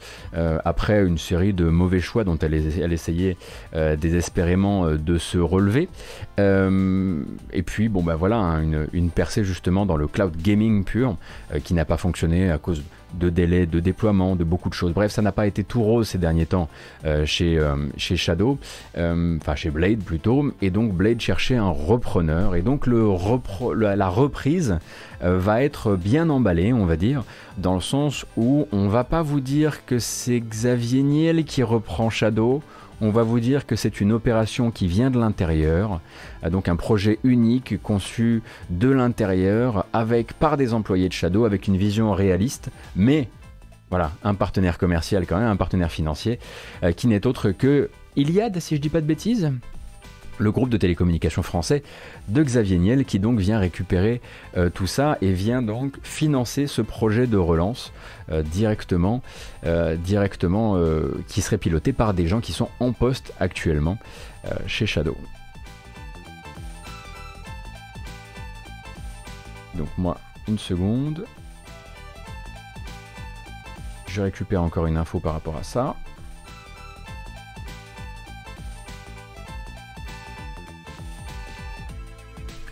[0.65, 3.37] après une série de mauvais choix dont elle, essayait
[3.73, 5.89] désespérément de se relever.
[6.37, 11.15] et puis, bon, bah voilà, hein, une, percée justement dans le cloud gaming pur
[11.63, 12.83] qui n'a pas fonctionné à cause
[13.13, 14.93] délais, de déploiement, de beaucoup de choses.
[14.93, 16.69] Bref, ça n'a pas été tout rose ces derniers temps
[17.05, 18.57] euh, chez, euh, chez Shadow,
[18.97, 24.79] euh, enfin chez Blade plutôt, et donc Blade cherchait un repreneur, et donc la reprise
[25.21, 27.23] va être bien emballée, on va dire,
[27.57, 32.09] dans le sens où on va pas vous dire que c'est Xavier Niel qui reprend
[32.09, 32.61] Shadow,
[33.01, 36.01] on va vous dire que c'est une opération qui vient de l'intérieur,
[36.43, 41.67] euh, donc un projet unique conçu de l'intérieur avec par des employés de Shadow avec
[41.67, 43.29] une vision réaliste, mais
[43.89, 46.39] voilà, un partenaire commercial quand même, un partenaire financier
[46.83, 49.51] euh, qui n'est autre que Iliad, si je dis pas de bêtises
[50.37, 51.83] le groupe de télécommunications français
[52.27, 54.21] de Xavier Niel qui donc vient récupérer
[54.55, 57.91] euh, tout ça et vient donc financer ce projet de relance
[58.31, 59.21] euh, directement,
[59.65, 60.77] euh, directement
[61.27, 63.97] qui serait piloté par des gens qui sont en poste actuellement
[64.65, 65.15] chez Shadow.
[69.75, 70.17] Donc moi,
[70.47, 71.25] une seconde.
[74.07, 75.95] Je récupère encore une info par rapport à ça.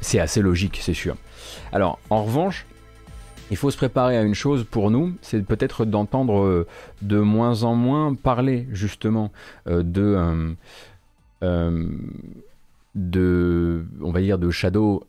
[0.06, 1.18] C'est assez logique, c'est sûr.
[1.72, 2.66] Alors, en revanche,
[3.51, 6.68] il faut se préparer à une chose pour nous, c'est peut-être d'entendre euh,
[7.01, 9.32] de moins en moins parler justement
[9.68, 10.56] euh, de,
[11.43, 11.89] euh,
[12.95, 15.03] de, on va dire, de Shadow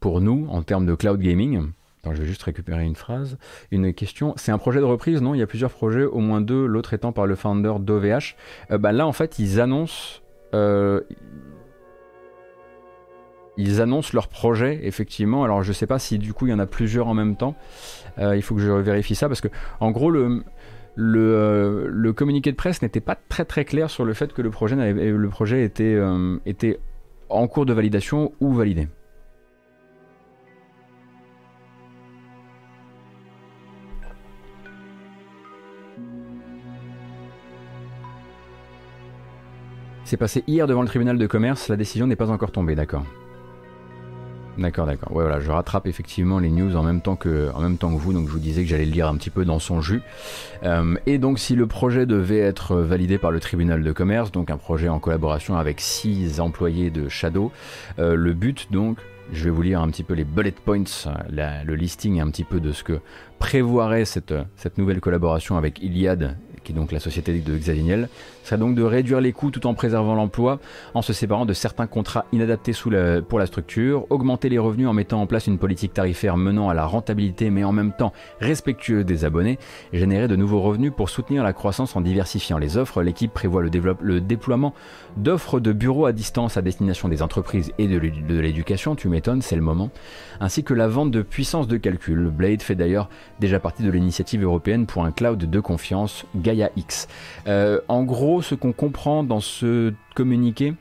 [0.00, 1.70] pour nous en termes de cloud gaming.
[2.02, 3.36] Attends, je vais juste récupérer une phrase,
[3.70, 4.32] une question.
[4.36, 5.34] C'est un projet de reprise, non?
[5.34, 8.36] Il y a plusieurs projets, au moins deux, l'autre étant par le founder d'OVH.
[8.70, 10.20] bah là, en fait, ils annoncent
[13.56, 15.44] ils annoncent leur projet, effectivement.
[15.44, 17.36] Alors, je ne sais pas si du coup il y en a plusieurs en même
[17.36, 17.54] temps.
[18.18, 19.48] Euh, il faut que je vérifie ça parce que,
[19.80, 20.44] en gros, le,
[20.98, 24.50] euh, le, communiqué de presse n'était pas très très clair sur le fait que le
[24.50, 25.98] projet, euh, le projet était,
[26.46, 26.78] était
[27.28, 28.88] en cours de validation ou validé.
[40.04, 43.04] C'est passé hier devant le tribunal de commerce, la décision n'est pas encore tombée, d'accord.
[44.60, 45.10] D'accord, d'accord.
[45.12, 47.98] Ouais, voilà, je rattrape effectivement les news en même temps que, en même temps que
[47.98, 50.02] vous, donc je vous disais que j'allais le lire un petit peu dans son jus.
[50.64, 54.50] Euh, et donc, si le projet devait être validé par le tribunal de commerce, donc
[54.50, 57.52] un projet en collaboration avec six employés de Shadow,
[57.98, 58.98] euh, le but donc,
[59.32, 60.84] je vais vous lire un petit peu les bullet points,
[61.30, 63.00] le listing un petit peu de ce que
[63.38, 66.36] prévoirait cette, cette nouvelle collaboration avec Iliad
[66.72, 68.06] donc la société de Xavier
[68.44, 70.58] serait donc de réduire les coûts tout en préservant l'emploi,
[70.94, 72.72] en se séparant de certains contrats inadaptés
[73.28, 76.74] pour la structure, augmenter les revenus en mettant en place une politique tarifaire menant à
[76.74, 79.58] la rentabilité mais en même temps respectueuse des abonnés,
[79.92, 83.02] générer de nouveaux revenus pour soutenir la croissance en diversifiant les offres.
[83.02, 84.74] L'équipe prévoit le, le déploiement
[85.16, 89.56] d'offres de bureaux à distance à destination des entreprises et de l'éducation, tu m'étonnes, c'est
[89.56, 89.90] le moment,
[90.40, 92.30] ainsi que la vente de puissance de calcul.
[92.30, 93.08] Blade fait d'ailleurs
[93.40, 97.08] déjà partie de l'initiative européenne pour un cloud de confiance, Gaia X.
[97.46, 100.74] Euh, en gros, ce qu'on comprend dans ce communiqué,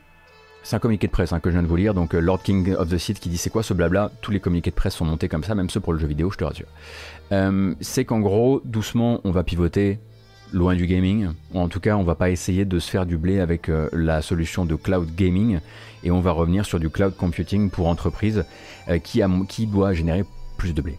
[0.64, 2.42] c'est un communiqué de presse hein, que je viens de vous lire, donc euh, Lord
[2.44, 4.96] King of the Sith qui dit c'est quoi ce blabla, tous les communiqués de presse
[4.96, 6.68] sont montés comme ça, même ceux pour le jeu vidéo, je te rassure.
[7.32, 10.00] Euh, c'est qu'en gros, doucement, on va pivoter
[10.52, 13.40] loin du gaming, en tout cas on va pas essayer de se faire du blé
[13.40, 15.60] avec la solution de cloud gaming,
[16.04, 18.46] et on va revenir sur du cloud computing pour entreprise
[19.04, 20.26] qui, a, qui doit générer
[20.58, 20.98] plus de blé.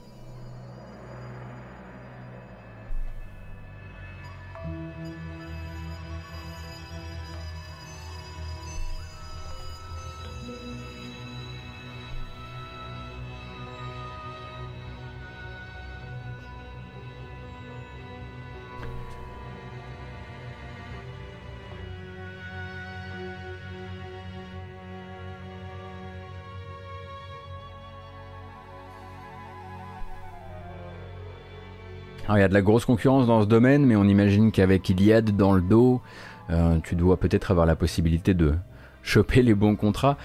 [32.41, 35.36] Il y a de la grosse concurrence dans ce domaine, mais on imagine qu'avec Iliad
[35.36, 36.01] dans le dos,
[36.49, 38.55] euh, tu dois peut-être avoir la possibilité de
[39.03, 40.16] choper les bons contrats,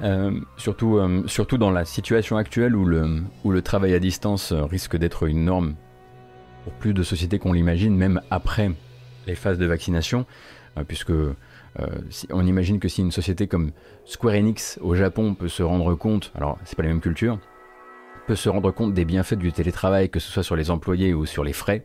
[0.00, 5.26] euh, surtout, euh, surtout dans la situation actuelle où le, travail à distance risque d'être
[5.26, 5.74] une norme
[6.62, 8.70] pour plus de sociétés qu'on l'imagine, même après
[9.26, 10.26] les phases de vaccination,
[10.86, 11.12] puisque
[12.30, 13.72] on imagine que si une société comme
[14.04, 17.40] Square Enix au Japon peut se rendre compte, alors c'est pas la même culture,
[18.26, 21.26] peut se rendre compte des bienfaits du télétravail, que ce soit sur les employés ou
[21.26, 21.84] sur les frais,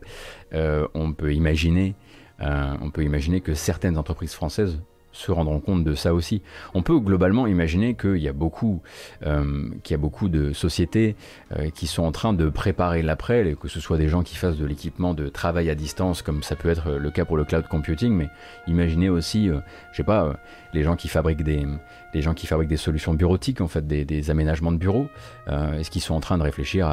[0.54, 1.96] euh, on peut imaginer,
[2.42, 4.80] euh, on peut imaginer que certaines entreprises françaises
[5.12, 6.44] se rendront compte de ça aussi.
[6.76, 8.82] On peut globalement imaginer qu'il y a beaucoup,
[9.26, 11.16] euh, y a beaucoup de sociétés
[11.74, 14.68] qui sont en train de préparer l'après, que ce soit des gens qui fassent de
[14.68, 18.14] l'équipement de travail à distance, comme ça peut être le cas pour le cloud computing,
[18.14, 18.30] mais
[18.68, 20.38] imaginez aussi, je sais pas,
[20.74, 21.66] les gens qui fabriquent des,
[22.14, 25.08] les gens qui fabriquent des solutions bureautiques, en fait, des, aménagements de bureaux.
[25.48, 26.88] Est-ce qu'ils sont en train de réfléchir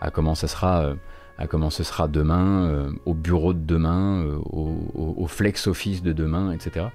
[0.00, 0.94] à, comment ça sera
[1.38, 6.52] à comment ce sera demain, au bureau de demain, au, au, flex office de demain,
[6.52, 6.86] etc.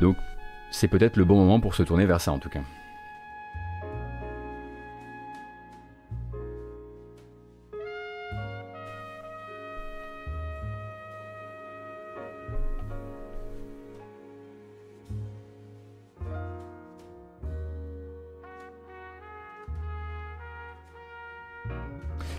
[0.00, 0.16] Donc
[0.70, 2.62] c'est peut-être le bon moment pour se tourner vers ça en tout cas.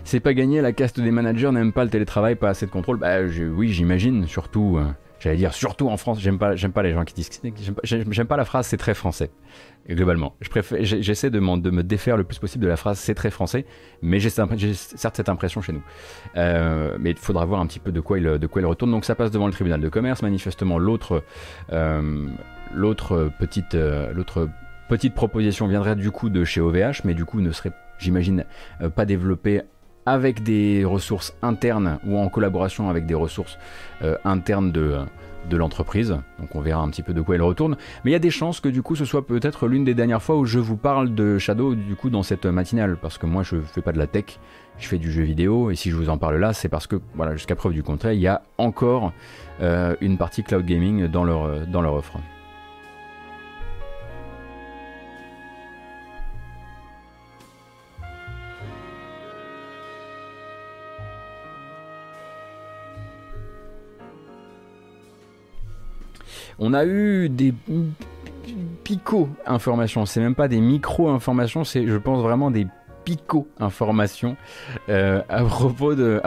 [0.04, 2.98] C'est pas gagné, la caste des managers n'aime pas le télétravail, pas assez de contrôle.
[2.98, 3.20] Bah
[3.56, 4.86] oui, j'imagine, surtout euh,
[5.24, 7.30] J'allais dire surtout en France, j'aime pas, pas les gens qui disent,
[7.84, 9.32] j'aime pas, la phrase c'est très français.
[9.90, 10.36] globalement,
[10.82, 13.66] j'essaie de, me défaire le plus possible de la phrase c'est très français,
[14.02, 15.84] mais j'ai certes cette impression chez nous.
[16.36, 18.92] Euh, mais il faudra voir un petit peu de quoi il, retourne.
[18.92, 20.22] Donc ça passe devant le tribunal de commerce.
[20.24, 21.24] Manifestement, l'autre,
[21.72, 22.28] euh,
[23.40, 28.44] petite proposition viendrait du coup de chez OVH, mais du coup ne serait, j'imagine,
[28.94, 29.62] pas développée
[30.06, 33.58] avec des ressources internes ou en collaboration avec des ressources
[34.02, 35.06] euh, internes de,
[35.52, 36.18] l'entreprise.
[36.40, 37.78] Donc on verra un petit peu de quoi il retourne.
[38.04, 40.22] Mais il y a des chances que du coup ce soit peut-être l'une des dernières
[40.22, 42.98] fois où je vous parle de Shadow du coup dans cette matinale.
[43.02, 44.40] Parce que moi je fais pas de la tech,
[44.80, 45.70] je fais du jeu vidéo.
[45.70, 48.14] Et si je vous en parle là, c'est parce que voilà, jusqu'à preuve du contraire,
[48.14, 49.14] il y a encore
[49.62, 52.18] euh, une partie cloud gaming dans leur offre.
[66.60, 67.54] On a eu des
[68.84, 72.68] picots informations, c'est même pas des micro-informations, c'est je pense vraiment des
[73.06, 74.38] picots informations
[74.90, 75.44] euh, à,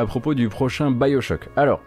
[0.06, 1.48] propos du prochain Bioshock.
[1.56, 1.80] Alors,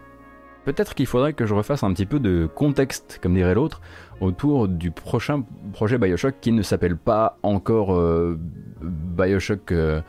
[0.64, 3.80] peut-être qu'il faudrait que je refasse un petit peu de contexte, comme dirait l'autre,
[4.20, 8.38] autour du prochain projet Bioshock qui ne s'appelle pas encore euh,
[8.80, 10.00] Bioshock euh,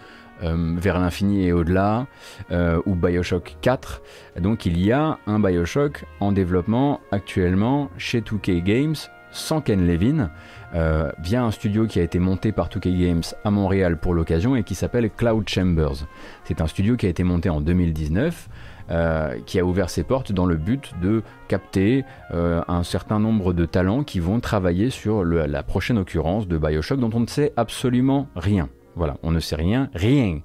[0.41, 2.07] vers l'infini et au-delà,
[2.51, 4.01] euh, ou Bioshock 4.
[4.39, 8.95] Donc il y a un Bioshock en développement actuellement chez 2K Games
[9.31, 10.29] sans Ken Levin,
[10.75, 14.55] euh, via un studio qui a été monté par 2K Games à Montréal pour l'occasion
[14.55, 16.05] et qui s'appelle Cloud Chambers.
[16.43, 18.49] C'est un studio qui a été monté en 2019.
[18.89, 23.53] Euh, qui a ouvert ses portes dans le but de capter euh, un certain nombre
[23.53, 27.53] de talents qui vont travailler sur la prochaine occurrence de Bioshock dont on ne sait
[27.55, 28.67] absolument rien.
[28.95, 30.41] Voilà, on ne sait rien, rien.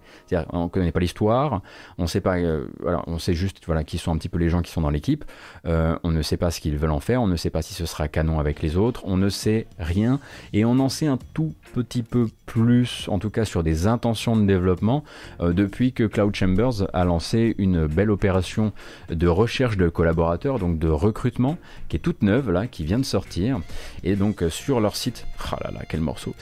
[0.53, 1.63] on ne connaît pas l'histoire,
[1.99, 2.67] on sait pas, euh,
[3.07, 5.25] on sait juste voilà qui sont un petit peu les gens qui sont dans l'équipe.
[5.67, 7.75] Euh, on ne sait pas ce qu'ils veulent en faire, on ne sait pas si
[7.75, 10.21] ce sera canon avec les autres, on ne sait rien
[10.53, 14.37] et on en sait un tout petit peu plus, en tout cas sur des intentions
[14.37, 15.03] de développement,
[15.41, 18.73] euh, depuis que Cloud Chambers a lancé une belle opération
[19.09, 23.05] de recherche de collaborateurs, donc de recrutement, qui est toute neuve là, qui vient de
[23.05, 23.59] sortir
[24.05, 26.35] et donc sur leur site, oh là là quel morceau,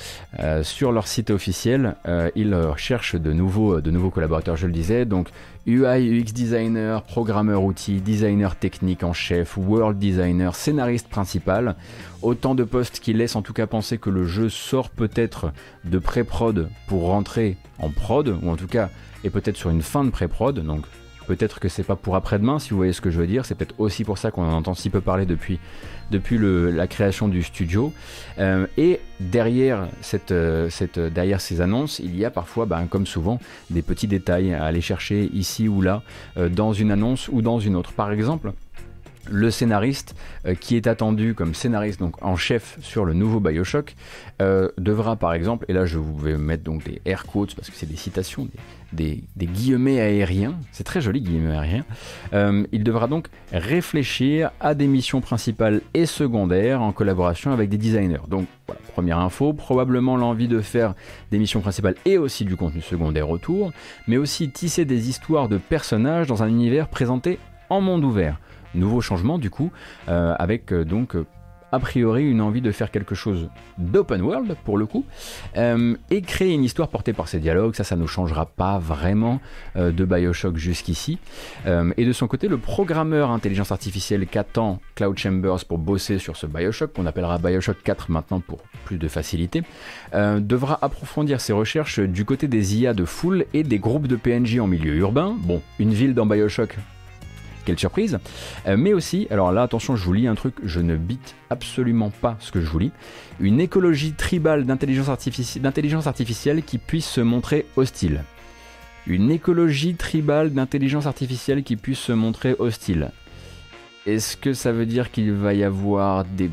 [0.62, 5.04] sur leur site officiel euh, il cherche de nouveaux, de nouveaux collaborateurs, je le disais.
[5.04, 5.28] Donc
[5.66, 11.76] UI, UX designer, programmeur outil, designer technique en chef, world designer, scénariste principal.
[12.22, 15.52] Autant de postes qui laissent en tout cas penser que le jeu sort peut-être
[15.84, 18.90] de pré-prod pour rentrer en prod, ou en tout cas
[19.24, 20.58] est peut-être sur une fin de pré-prod.
[20.58, 20.84] Donc
[21.26, 23.46] Peut-être que c'est pas pour après-demain, si vous voyez ce que je veux dire.
[23.46, 25.58] C'est peut-être aussi pour ça qu'on en entend si peu parler depuis,
[26.10, 27.92] depuis la création du studio.
[28.38, 33.06] Euh, et derrière, cette, euh, cette, derrière ces annonces, il y a parfois, ben, comme
[33.06, 36.02] souvent, des petits détails à aller chercher ici ou là,
[36.36, 37.92] euh, dans une annonce ou dans une autre.
[37.92, 38.52] Par exemple,
[39.30, 40.14] le scénariste
[40.60, 43.96] qui est attendu comme scénariste donc en chef sur le nouveau Bioshock
[44.76, 47.88] devra par exemple et là je vais mettre donc des air quotes parce que c'est
[47.88, 48.46] des citations
[48.94, 51.84] guillemets aériens, c'est très joli guillemets aériens,
[52.32, 57.78] euh, il devra donc réfléchir à des missions principales et secondaires en collaboration avec des
[57.78, 58.20] designers.
[58.28, 58.46] Donc
[58.94, 60.94] première info, probablement l'envie de faire
[61.30, 63.72] des missions principales et aussi du contenu secondaire autour,
[64.06, 67.38] mais aussi tisser des histoires de personnages dans un univers présenté
[67.70, 68.38] en monde ouvert.
[68.74, 69.70] Nouveau changement du coup,
[70.08, 71.16] euh, avec euh, donc
[71.74, 73.48] a priori une envie de faire quelque chose
[73.78, 75.04] d'open world pour le coup
[75.56, 77.74] euh, et créer une histoire portée par ces dialogues.
[77.74, 79.40] Ça, ça ne changera pas vraiment
[79.76, 81.18] euh, de Bioshock jusqu'ici.
[81.66, 86.36] Euh, et de son côté, le programmeur intelligence artificielle qu'attend Cloud Chambers pour bosser sur
[86.36, 89.62] ce Bioshock, qu'on appellera Bioshock 4 maintenant pour plus de facilité,
[90.12, 94.58] devra approfondir ses recherches du côté des IA de foule et des groupes de PNJ
[94.58, 95.34] en milieu urbain.
[95.40, 96.76] Bon, une ville dans Bioshock,
[97.64, 98.18] quelle surprise.
[98.66, 102.10] Euh, mais aussi, alors là attention, je vous lis un truc, je ne bite absolument
[102.10, 102.92] pas ce que je vous lis.
[103.40, 108.22] Une écologie tribale d'intelligence artificielle qui puisse se montrer hostile.
[109.06, 113.10] Une écologie tribale d'intelligence artificielle qui puisse se montrer hostile.
[114.06, 116.50] Est-ce que ça veut dire qu'il va y avoir des,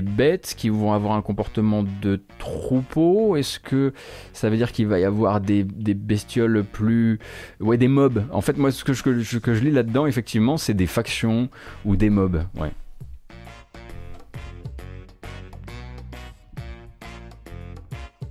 [0.00, 3.36] bêtes qui vont avoir un comportement de troupeau?
[3.36, 3.92] Est-ce que
[4.32, 7.20] ça veut dire qu'il va y avoir des, bestioles plus...
[7.60, 8.24] Ouais, des mobs?
[8.32, 11.48] En fait, moi, ce que je, que je lis là-dedans, effectivement, c'est des factions
[11.84, 12.42] ou des mobs.
[12.56, 12.72] Ouais.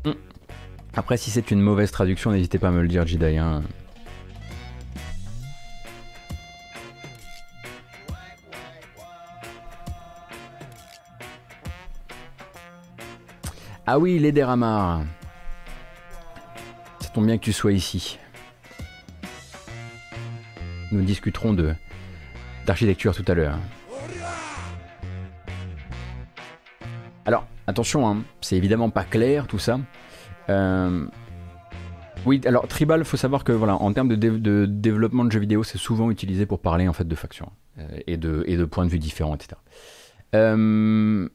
[0.03, 0.11] Hmm.
[0.93, 3.37] Après, si c'est une mauvaise traduction, n'hésitez pas à me le dire, Jedi.
[3.37, 3.63] Hein.
[13.87, 15.03] Ah oui, Lederamar.
[16.99, 18.19] Ça tombe bien que tu sois ici.
[20.91, 21.73] Nous discuterons de
[22.65, 23.57] d'architecture tout à l'heure.
[27.25, 29.79] Alors, attention, hein, c'est évidemment pas clair tout ça.
[30.49, 31.07] Euh,
[32.25, 35.79] oui, alors Tribal, faut savoir que voilà, en termes de, développement de jeux vidéo, c'est
[35.79, 38.91] souvent utilisé pour parler en fait de factions euh, et, de, et de points de
[38.91, 39.59] vue différents, etc.
[40.35, 41.27] Euh,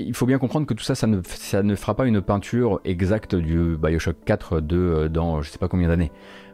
[0.00, 2.80] il faut bien comprendre que tout ça, ça ne, ça ne fera pas une peinture
[2.84, 6.10] exacte du Bioshock 4 de, euh, dans je sais pas combien d'années.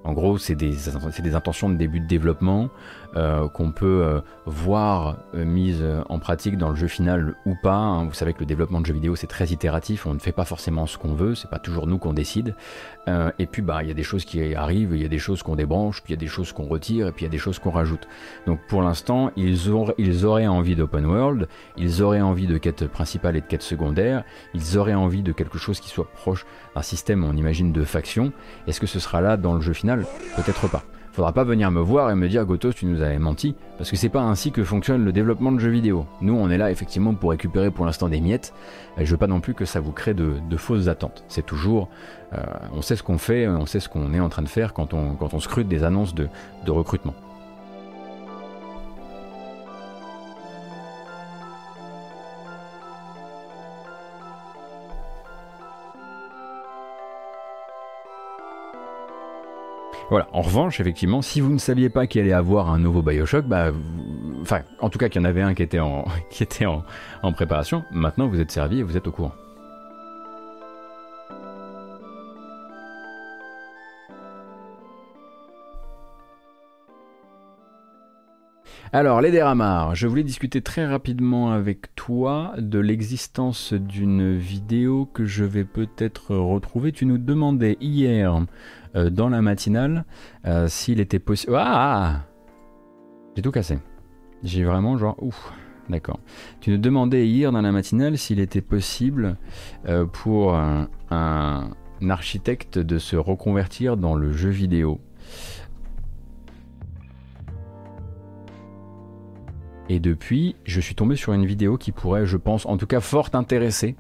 [0.07, 2.71] En gros, c'est des, intentions de début de développement
[3.17, 7.75] euh, qu'on peut euh, voir euh, mises en pratique dans le jeu final ou pas.
[7.75, 8.05] Hein.
[8.05, 10.45] Vous savez que le développement de jeux vidéo c'est très itératif, on ne fait pas
[10.45, 12.55] forcément ce qu'on veut, c'est pas toujours nous qu'on décide.
[13.39, 15.43] et puis bah il y a des choses qui arrivent, il y a des choses
[15.43, 17.33] qu'on débranche, puis il y a des choses qu'on retire, et puis il y a
[17.33, 18.07] des choses qu'on rajoute.
[18.47, 19.59] Donc pour l'instant, ils,
[19.99, 24.25] ils auraient envie d'open world, ils auraient envie de quête principale et de quête secondaire,
[24.55, 28.33] ils auraient envie de quelque chose qui soit proche d'un système, on imagine, de faction.
[28.67, 29.96] Est-ce que ce sera là dans le jeu final?
[30.37, 30.83] Peut-être pas.
[31.13, 33.97] Faudra pas venir me voir et me dire Gotos tu nous avais menti, parce que
[33.97, 36.05] c'est pas ainsi que fonctionne le développement de jeux vidéo.
[36.21, 38.53] Nous on est là effectivement pour récupérer pour l'instant des miettes,
[38.99, 41.25] et je veux pas non plus que ça vous crée de, fausses attentes.
[41.29, 41.89] C'est toujours,
[42.35, 42.43] euh,
[42.75, 44.93] on sait ce qu'on fait, on sait ce qu'on est en train de faire quand
[44.93, 46.29] on, quand on scrute des annonces de
[46.67, 47.15] recrutement.
[60.09, 60.29] Voilà.
[60.33, 63.73] En revanche, effectivement, si vous ne saviez pas qu'il allait avoir un nouveau Bioshock, bah,
[64.41, 66.85] enfin, en tout cas qu'il y en avait un qui était en, qui était en,
[67.23, 69.33] en préparation, maintenant vous êtes servi et vous êtes au courant.
[78.93, 85.27] Alors, les Déramars, je voulais discuter très rapidement avec toi de l'existence d'une vidéo que
[85.27, 86.93] je vais peut-être retrouver.
[86.93, 88.47] Tu nous demandais hier
[88.97, 90.05] euh, dans la matinale
[90.47, 91.55] euh, s'il était possible.
[91.57, 92.23] Ah
[93.35, 93.79] J'ai tout cassé.
[94.43, 95.53] J'ai vraiment genre ouf.
[95.89, 96.19] D'accord.
[96.61, 99.37] Tu nous demandais hier dans la matinale s'il était possible
[99.87, 100.89] euh, pour un,
[102.09, 105.01] architecte de se reconvertir dans le jeu vidéo.
[109.89, 113.01] Et depuis, je suis tombé sur une vidéo qui pourrait, je pense, en tout cas
[113.01, 113.97] fort intéresser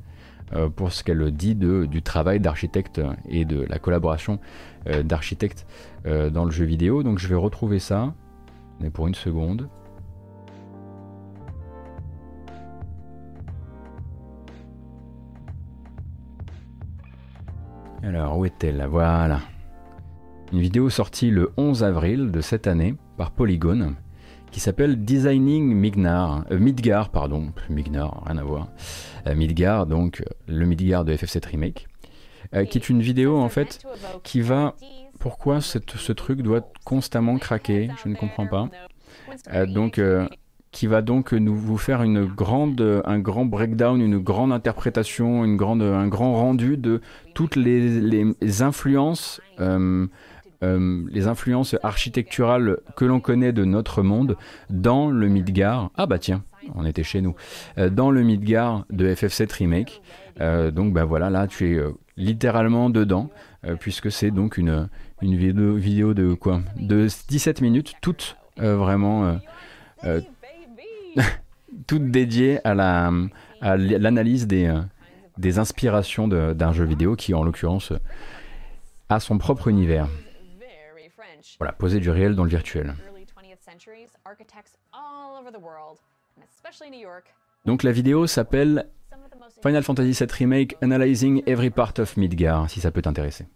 [0.77, 4.39] pour ce qu'elle dit de, du travail d'architecte et de la collaboration
[5.03, 5.67] d'architecte
[6.07, 7.03] euh, dans le jeu vidéo.
[7.03, 8.15] Donc je vais retrouver ça.
[8.81, 9.69] Mais pour une seconde.
[18.03, 18.87] Alors, où est-elle?
[18.89, 19.41] Voilà.
[20.53, 23.97] Une vidéo sortie le 11 avril de cette année par Polygon
[24.57, 28.69] qui s'appelle Designing Mignar, euh, Midgar, pardon, Mignar, rien à voir.
[29.27, 31.89] Euh, Midgar, donc le Midgar de FF7 Remake,
[32.55, 33.81] euh, qui est une vidéo en fait
[34.23, 34.75] qui va.
[35.19, 38.69] Pourquoi ce truc doit constamment craquer Je ne comprends pas.
[39.53, 40.01] Euh, donc
[40.73, 45.57] qui va donc nous vous faire une grande, un grand breakdown, une grande interprétation, une
[45.57, 47.01] grande, un grand rendu de
[47.33, 50.07] toutes les, les influences euh,
[50.63, 54.37] euh, les influences architecturales que l'on connaît de notre monde
[54.71, 55.91] dans le Midgar.
[55.97, 56.45] Ah bah tiens,
[56.75, 57.35] on était chez nous.
[57.79, 60.03] Euh, dans le Midgar de FF7 Remake.
[60.41, 61.81] Euh, donc bah voilà, là tu es
[62.17, 63.31] littéralement dedans,
[63.81, 64.89] puisque c'est donc une,
[65.23, 66.61] une vidéo, vidéo de quoi?
[66.77, 69.39] De 17 minutes, toute vraiment...
[71.87, 73.11] toute dédiée à la
[73.61, 74.73] à l'analyse des,
[75.39, 77.93] des inspirations d'un jeu vidéo qui en l'occurrence
[79.09, 80.09] a son propre univers.
[81.59, 82.95] Voilà, poser du réel dans le virtuel.
[87.65, 88.91] Donc la vidéo s'appelle
[89.63, 93.47] Final Fantasy VII Remake Analyzing Every Part of Midgar, si ça peut t'intéresser.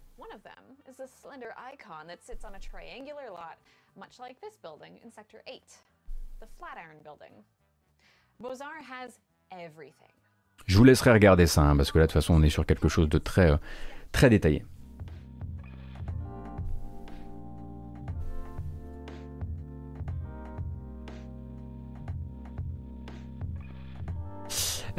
[10.65, 12.65] Je vous laisserai regarder ça, hein, parce que là, de toute façon, on est sur
[12.65, 13.57] quelque chose de très, euh,
[14.11, 14.65] très détaillé.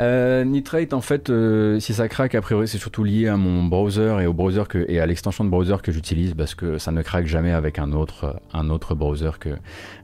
[0.01, 3.65] Euh, Nitrate, en fait, euh, si ça craque, a priori, c'est surtout lié à mon
[3.65, 7.03] browser et au browser et à l'extension de browser que j'utilise parce que ça ne
[7.03, 9.51] craque jamais avec un autre, un autre browser que,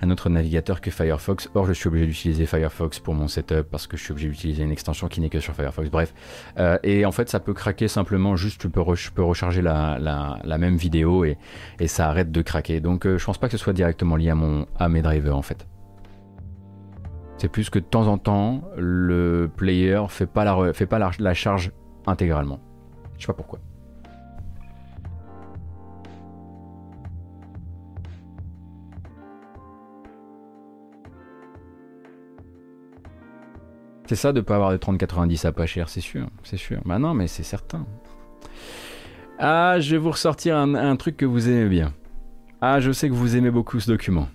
[0.03, 1.51] un autre navigateur que Firefox.
[1.55, 4.63] Or, je suis obligé d'utiliser Firefox pour mon setup parce que je suis obligé d'utiliser
[4.63, 5.91] une extension qui n'est que sur Firefox.
[5.91, 6.15] Bref.
[6.59, 11.25] Euh, et en fait, ça peut craquer simplement juste, tu peux, recharger la, même vidéo
[11.25, 11.37] et,
[11.81, 12.81] et ça arrête de craquer.
[12.81, 15.37] Donc, euh, je pense pas que ce soit directement lié à mon, à mes drivers,
[15.37, 15.67] en fait.
[17.39, 21.35] C'est plus que de temps en temps, le player fait pas la, fait pas la,
[21.35, 21.71] charge
[22.05, 22.59] intégralement.
[23.17, 23.61] Je sais pas pourquoi.
[34.07, 36.81] C'est ça de pas avoir de 3090 à pas cher, c'est sûr, c'est sûr.
[36.87, 37.87] Bah non, mais c'est certain.
[39.39, 41.93] Ah, je vais vous ressortir un, truc que vous aimez bien.
[42.61, 44.27] Ah, je sais que vous aimez beaucoup ce document.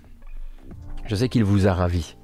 [1.04, 2.16] Je sais qu'il vous a ravi.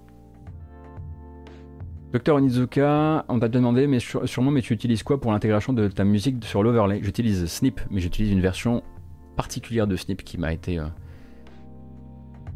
[2.13, 6.03] Docteur Onizuka, on t'a demandé, mais sûrement, mais tu utilises quoi pour l'intégration de ta
[6.03, 6.99] musique sur l'overlay?
[7.03, 8.83] J'utilise Snip, mais j'utilise une version
[9.37, 10.81] particulière de Snip qui m'a été.
[10.81, 10.87] Euh,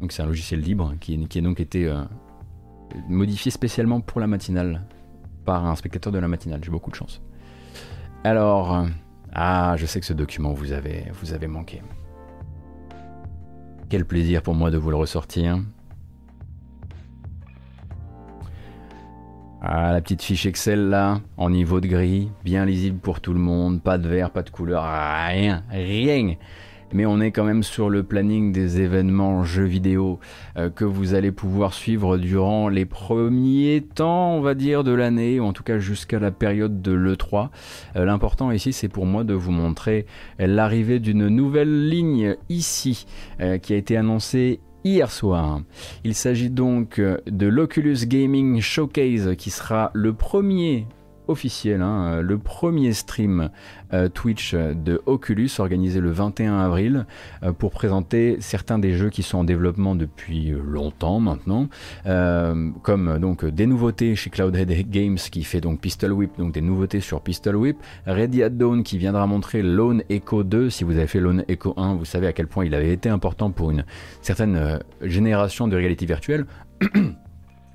[0.01, 2.03] donc c'est un logiciel libre qui, qui a donc été euh,
[3.09, 4.83] modifié spécialement pour la matinale
[5.45, 6.61] par un spectateur de la matinale.
[6.65, 7.23] J'ai beaucoup de chance.
[8.25, 8.87] Alors, euh,
[9.35, 11.81] ah, je sais que ce document vous avez, vous avez manqué.
[13.89, 15.61] Quel plaisir pour moi de vous le ressortir.
[19.67, 23.41] Ah, la petite fiche Excel là, en niveau de gris, bien lisible pour tout le
[23.41, 26.35] monde, pas de vert, pas de couleur, rien, rien.
[26.93, 30.21] Mais on est quand même sur le planning des événements jeux vidéo
[30.59, 35.41] euh, que vous allez pouvoir suivre durant les premiers temps, on va dire, de l'année,
[35.41, 37.49] ou en tout cas jusqu'à la période de l'E3.
[37.97, 40.05] Euh, l'important ici, c'est pour moi de vous montrer
[40.39, 43.07] l'arrivée d'une nouvelle ligne ici,
[43.41, 45.63] euh, qui a été annoncée hier soir.
[46.05, 50.87] Il s'agit donc de l'Oculus Gaming Showcase qui sera le premier
[51.29, 53.51] officiel, hein, le premier stream
[53.93, 57.07] euh, Twitch de Oculus organisé le 21 avril
[57.43, 61.69] euh, pour présenter certains des jeux qui sont en développement depuis longtemps maintenant,
[62.83, 67.01] comme donc des nouveautés chez Cloudhead Games qui fait donc Pistol Whip, donc des nouveautés
[67.01, 67.77] sur Pistol Whip,
[68.07, 70.71] Ready at Dawn qui viendra montrer Lone Echo 2.
[70.71, 73.09] Si vous avez fait Lone Echo 1, vous savez à quel point il avait été
[73.09, 73.85] important pour une
[74.23, 76.47] certaine génération de réalité virtuelle.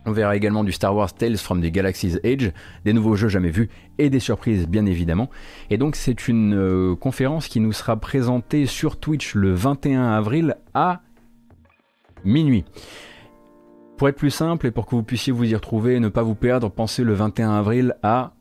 [0.06, 2.52] On verra également du Star Wars Tales from the Galaxy's Edge,
[2.86, 5.30] des nouveaux jeux jamais vus et des surprises bien évidemment.
[5.70, 10.56] Et donc c'est une euh, conférence qui nous sera présentée sur Twitch le 21 avril
[10.74, 11.02] à
[12.24, 12.66] minuit.
[13.98, 16.24] Pour être plus simple et pour que vous puissiez vous y retrouver et ne pas
[16.24, 18.32] vous perdre, pensez le 21 avril à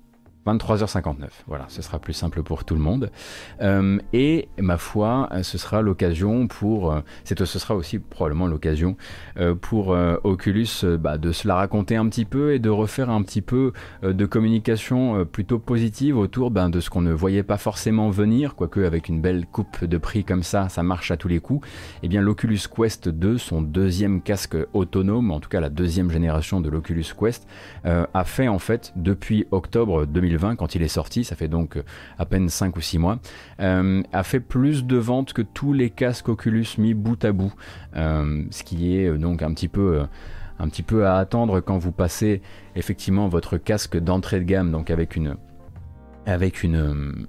[0.49, 1.27] 23h59.
[1.47, 3.11] Voilà, ce sera plus simple pour tout le monde.
[3.61, 8.97] Euh, et ma foi, ce sera l'occasion pour, euh, ce sera aussi probablement l'occasion
[9.39, 10.69] euh, pour Oculus
[10.99, 13.73] bah, de se la raconter un petit peu et de refaire un petit peu
[14.03, 18.81] de communication plutôt positive autour ben, de ce qu'on ne voyait pas forcément venir, quoique
[18.81, 21.67] avec une belle coupe de prix comme ça, ça marche à tous les coups.
[21.67, 26.11] Et eh bien l'Oculus Quest 2, son deuxième casque autonome, en tout cas la deuxième
[26.11, 27.47] génération de l'Oculus Quest,
[27.85, 31.83] a fait en fait depuis octobre 2020 quand il est sorti, ça fait donc euh,
[32.19, 33.19] à peine 5 ou 6 mois,
[33.61, 37.53] euh, a fait plus de ventes que tous les casques Oculus mis bout à bout,
[37.97, 40.03] euh, ce qui est donc un petit peu
[40.61, 42.43] un petit peu à attendre quand vous passez
[42.75, 45.37] effectivement votre casque d'entrée de gamme, donc avec une
[46.27, 47.27] avec une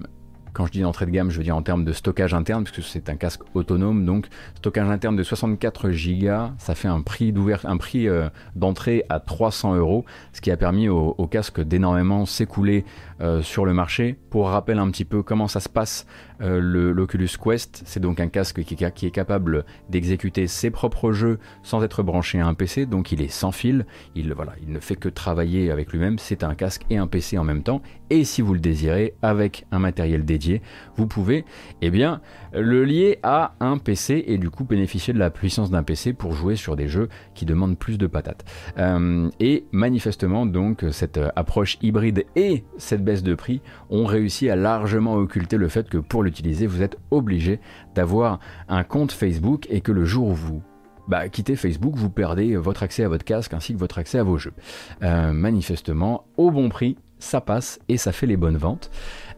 [0.60, 2.86] quand je dis entrée de gamme, je veux dire en termes de stockage interne, puisque
[2.86, 7.34] c'est un casque autonome, donc stockage interne de 64 Go, ça fait un prix
[7.64, 10.04] un euh, d'entrée à 300 euros,
[10.34, 12.84] ce qui a permis au, casque d'énormément s'écouler
[13.22, 14.18] euh, sur le marché.
[14.30, 16.06] Pour rappel un petit peu comment ça se passe
[16.42, 16.60] euh,
[16.94, 22.02] l'Oculus Quest, c'est donc un casque qui, est capable d'exécuter ses propres jeux sans être
[22.02, 23.86] branché à un PC, donc il est sans fil,
[24.16, 27.38] il, voilà, il ne fait que travailler avec lui-même, c'est un casque et un PC
[27.38, 30.62] en même temps, et si vous le désirez, avec un matériel dédié,
[30.96, 31.44] vous pouvez
[31.82, 32.22] eh bien,
[32.54, 36.34] le lier à un PC et du coup bénéficier de la puissance d'un PC pour
[36.34, 38.46] jouer sur des jeux qui demandent plus de patates.
[38.78, 44.56] Euh, et manifestement donc cette approche hybride et cette baisse de prix ont réussi à
[44.56, 47.60] largement occulter le fait que pour l'utiliser vous êtes obligé
[47.96, 50.62] d'avoir un compte Facebook et que le jour où vous
[51.10, 54.24] bah, quittez Facebook, vous perdez votre accès à votre casque ainsi que votre accès à
[54.24, 54.54] vos jeux.
[55.02, 58.92] Euh, manifestement, au bon prix, ça passe et ça fait les bonnes ventes.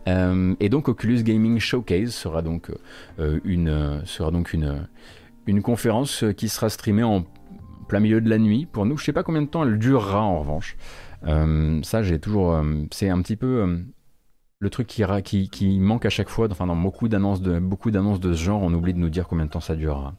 [0.07, 2.71] Euh, et donc Oculus Gaming Showcase sera donc,
[3.19, 4.87] euh, une, sera donc une,
[5.47, 7.25] une conférence qui sera streamée en
[7.87, 8.97] plein milieu de la nuit pour nous.
[8.97, 10.77] Je sais pas combien de temps elle durera en revanche.
[11.27, 12.59] Euh, ça, j'ai toujours.
[12.91, 13.83] c'est un petit peu
[14.59, 16.47] le truc qui, qui, qui, manque à chaque fois.
[16.49, 19.27] Enfin, dans beaucoup d'annonces de, beaucoup d'annonces de ce genre, on oublie de nous dire
[19.27, 20.15] combien de temps ça durera.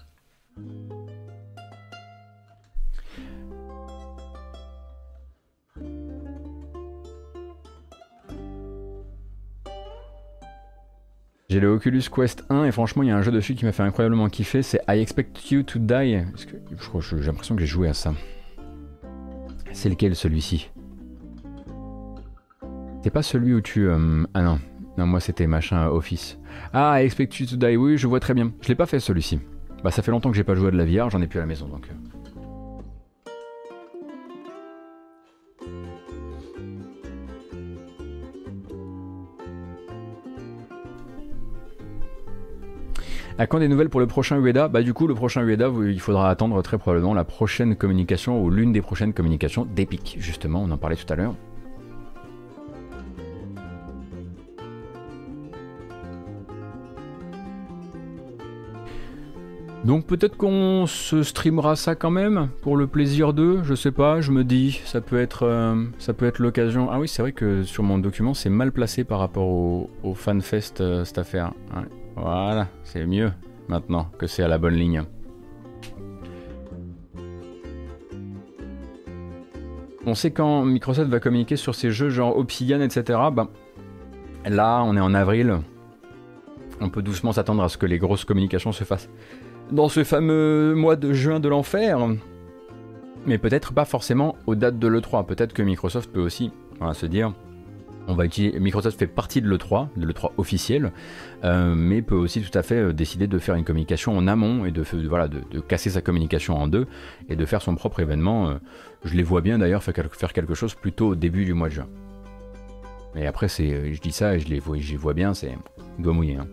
[11.52, 13.72] J'ai le Oculus Quest 1 et franchement il y a un jeu dessus qui m'a
[13.72, 16.24] fait incroyablement kiffer, c'est I Expect You to Die.
[16.38, 18.14] J'ai l'impression que j'ai joué à ça.
[19.70, 20.70] C'est lequel celui-ci?
[23.02, 23.86] C'est pas celui où tu...
[23.86, 24.60] Euh, ah non,
[24.96, 26.38] non moi c'était machin Office.
[26.72, 28.50] Ah I Expect You to Die, oui je vois très bien.
[28.62, 29.38] Je l'ai pas fait celui-ci.
[29.84, 31.38] Bah ça fait longtemps que j'ai pas joué à de la VR, j'en ai plus
[31.38, 31.86] à la maison donc...
[43.38, 44.68] À quand des nouvelles pour le prochain UEDA?
[44.68, 48.50] Bah du coup le prochain UEDA, il faudra attendre très probablement la prochaine communication ou
[48.50, 51.34] l'une des prochaines communications d'Epic justement, on en parlait tout à l'heure.
[59.84, 64.20] Donc peut-être qu'on se streamera ça quand même pour le plaisir d'eux, je sais pas,
[64.20, 66.88] je me dis ça peut être euh, ça peut être l'occasion.
[66.92, 70.80] Ah oui, c'est vrai que sur mon document, c'est mal placé par rapport au, FanFest
[70.80, 71.52] euh, cette affaire.
[72.16, 73.32] Voilà, c'est mieux
[73.68, 75.02] maintenant que c'est à la bonne ligne.
[80.04, 83.18] On sait quand Microsoft va communiquer sur ces jeux genre Obsidian, etc.
[83.32, 83.48] Ben,
[84.44, 85.60] là, on est en avril.
[86.80, 89.08] On peut doucement s'attendre à ce que les grosses communications se fassent
[89.72, 91.98] dans ce fameux mois de juin de l'enfer.
[93.26, 95.24] Mais peut-être pas forcément aux dates de l'E3.
[95.24, 96.50] Peut-être que Microsoft peut aussi
[96.92, 97.32] se dire
[98.08, 100.92] Microsoft fait partie de l'E3, de l'E3 officiel,
[101.44, 104.64] euh, mais peut aussi tout à fait euh, décider de faire une communication en amont
[104.64, 106.86] et de, voilà, de, casser sa communication en deux
[107.28, 108.50] et de faire son propre événement.
[108.50, 108.54] Euh,
[109.04, 111.88] je les vois bien d'ailleurs faire, quelque chose plutôt au début du mois de juin.
[113.14, 115.56] Mais après, c'est, je dis ça et je les vois, je les vois bien, c'est
[115.98, 116.36] doigt mouillé.
[116.36, 116.46] Hein.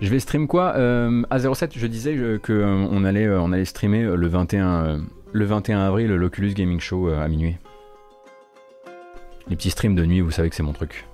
[0.00, 0.74] Je vais stream quoi?
[1.30, 5.00] À 07, je disais qu'on on allait, on allait streamer le 21,
[5.32, 7.56] le 21 avril l'Oculus Gaming Show à minuit.
[9.48, 11.06] Les petits streams de nuit, vous savez que c'est mon truc.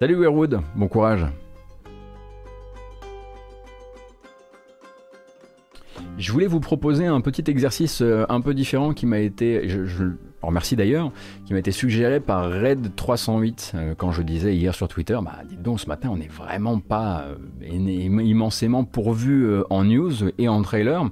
[0.00, 1.24] Salut Weirwood, bon courage.
[6.18, 9.68] Je voulais vous proposer un petit exercice euh, un peu différent qui m'a été,
[10.48, 11.12] remercie d'ailleurs,
[11.46, 15.62] qui m'a été suggéré par Red308 euh, quand je disais hier sur Twitter, bah dites
[15.62, 21.04] donc ce matin on n'est vraiment pas euh, immensément pourvu en news et en trailer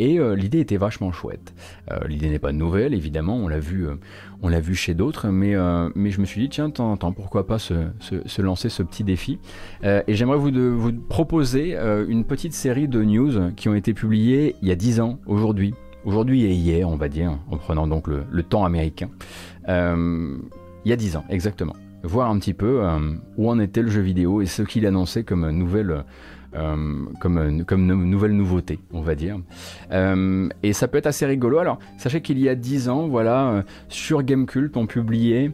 [0.00, 1.54] et euh, l'idée était vachement chouette.
[1.90, 3.94] Euh, l'idée n'est pas nouvelle, évidemment, on l'a vu, euh,
[4.42, 8.42] on l'a vu chez d'autres, mais, je me suis dit, tiens, tant, pourquoi pas se,
[8.42, 9.38] lancer ce petit défi.
[9.82, 11.76] et j'aimerais vous, vous proposer
[12.08, 15.74] une petite série de news qui ont été publiées il y a 10 ans, aujourd'hui.
[16.04, 19.08] Aujourd'hui et hier, on va dire, en prenant donc le, temps américain.
[19.68, 20.40] il
[20.84, 21.74] y a 10 ans, exactement.
[22.02, 22.82] Voir un petit peu
[23.38, 26.04] où en était le jeu vidéo et ce qu'il annonçait comme nouvelle
[26.56, 29.38] euh, comme, nouvelle nouveauté, on va dire.
[29.90, 31.58] Euh, et ça peut être assez rigolo.
[31.58, 35.50] Alors, sachez qu'il y a 10 ans, voilà, euh, sur Gamecult, on publiait,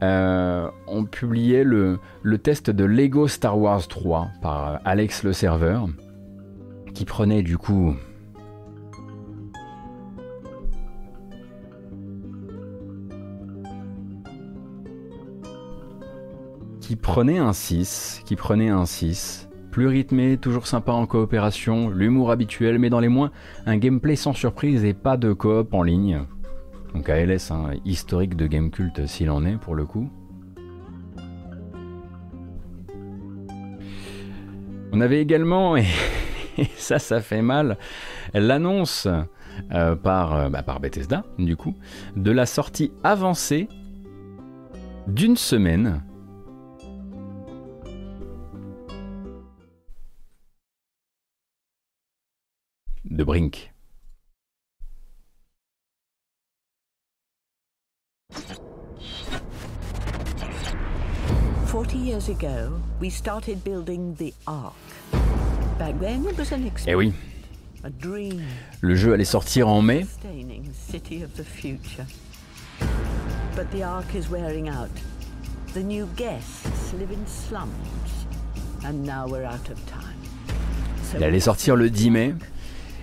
[0.00, 5.88] on publiait le, le, test de Lego Star Wars 3 par Alex le serveur,
[6.94, 7.96] qui prenait du coup
[16.86, 22.30] qui prenait un 6, qui prenait un 6, plus rythmé, toujours sympa en coopération, l'humour
[22.30, 23.30] habituel, mais dans les moins,
[23.64, 26.26] un gameplay sans surprise et pas de coop en ligne.
[26.92, 30.10] Donc ALS, un historique de game culte s'il en est pour le coup.
[34.92, 35.86] On avait également, et,
[36.76, 37.78] ça ça fait mal,
[38.34, 39.22] l'annonce euh,
[39.72, 41.74] euh, bah, par Bethesda, du coup,
[42.14, 43.68] de la sortie avancée
[45.06, 46.02] d'une semaine
[66.38, 67.12] was an eh oui.
[68.80, 70.06] Le jeu allait sortir en mai.
[70.72, 72.06] City of the future.
[73.54, 74.88] But the Ark is wearing out.
[75.74, 77.70] The new guests live in slums.
[78.84, 80.14] And now we're out of time.
[81.14, 82.34] Il allait sortir le 10 mai.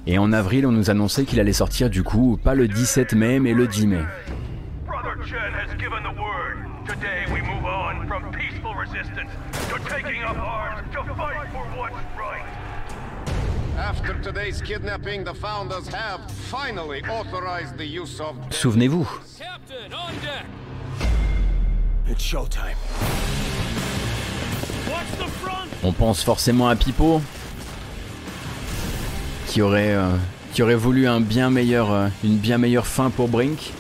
[0.07, 3.39] Et en avril, on nous annonçait qu'il allait sortir du coup, pas le 17 mai,
[3.39, 4.01] mais le 10 mai.
[18.49, 19.09] Souvenez-vous.
[25.83, 27.21] On pense forcément à Pipo,
[29.51, 30.15] qui aurait, euh,
[30.53, 31.53] qui aurait voulu un bien
[31.91, 33.73] euh, une bien meilleure fin pour Brink.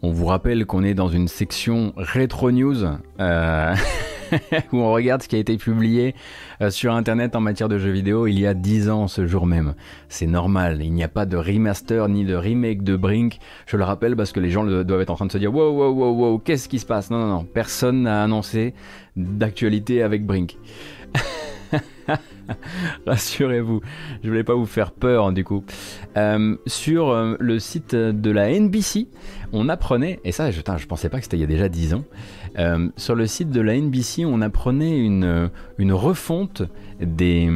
[0.00, 2.84] On vous rappelle qu'on est dans une section rétro news.
[3.18, 3.74] Euh,
[4.72, 6.14] où on regarde ce qui a été publié
[6.60, 9.46] euh, sur Internet en matière de jeux vidéo il y a 10 ans ce jour
[9.46, 9.74] même.
[10.08, 13.38] C'est normal, il n'y a pas de remaster ni de remake de Brink.
[13.66, 15.70] Je le rappelle parce que les gens doivent être en train de se dire wow,
[15.70, 17.10] wow, wow, wow, qu'est-ce qui se passe?
[17.10, 18.74] Non, non, non, personne n'a annoncé
[19.16, 20.56] d'actualité avec Brink.
[23.06, 23.80] Rassurez-vous,
[24.22, 25.64] je voulais pas vous faire peur du coup.
[26.16, 29.08] Euh, sur euh, le site de la NBC,
[29.52, 31.94] on apprenait, et ça je, je pensais pas que c'était il y a déjà 10
[31.94, 32.04] ans,
[32.58, 35.50] euh, sur le site de la NBC on apprenait une,
[35.92, 36.62] refonte
[37.00, 37.50] des...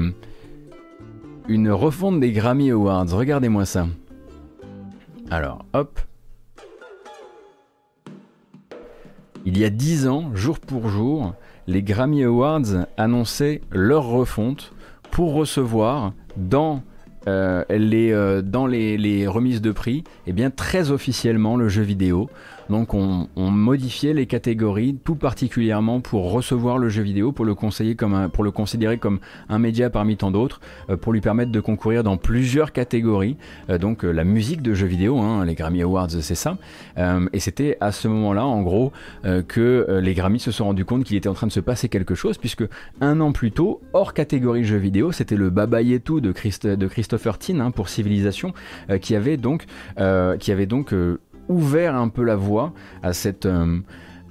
[1.48, 3.06] Grammy Awards.
[3.10, 3.86] Regardez-moi ça.
[5.30, 6.00] Alors, hop.
[9.46, 11.34] Il y a 10 ans, jour pour jour,
[11.66, 14.72] les Grammy Awards annonçaient leur refonte
[15.10, 16.82] pour recevoir dans
[17.26, 22.30] euh, les, euh, les, remises de prix, eh bien très officiellement le jeu vidéo.
[22.70, 28.98] Donc on, modifiait les catégories tout particulièrement pour recevoir le jeu vidéo, pour le, considérer
[28.98, 29.18] comme
[29.48, 33.36] un média parmi tant d'autres, euh, pour lui permettre de concourir dans plusieurs catégories.
[33.80, 36.56] donc la musique de jeux vidéo, hein, les Grammy Awards c'est ça.
[36.96, 38.92] et c'était à ce moment-là en gros
[39.48, 42.14] que les Grammy se sont rendus compte qu'il était en train de se passer quelque
[42.14, 42.64] chose puisque
[43.00, 46.32] un an plus tôt, hors catégorie jeux vidéo, c'était le Baba Yetu de,
[46.74, 48.52] de Christopher Tin hein, pour Civilisation
[49.00, 49.66] qui avait donc
[51.50, 52.72] ouvert un peu la voie
[53.02, 53.80] à cette, euh,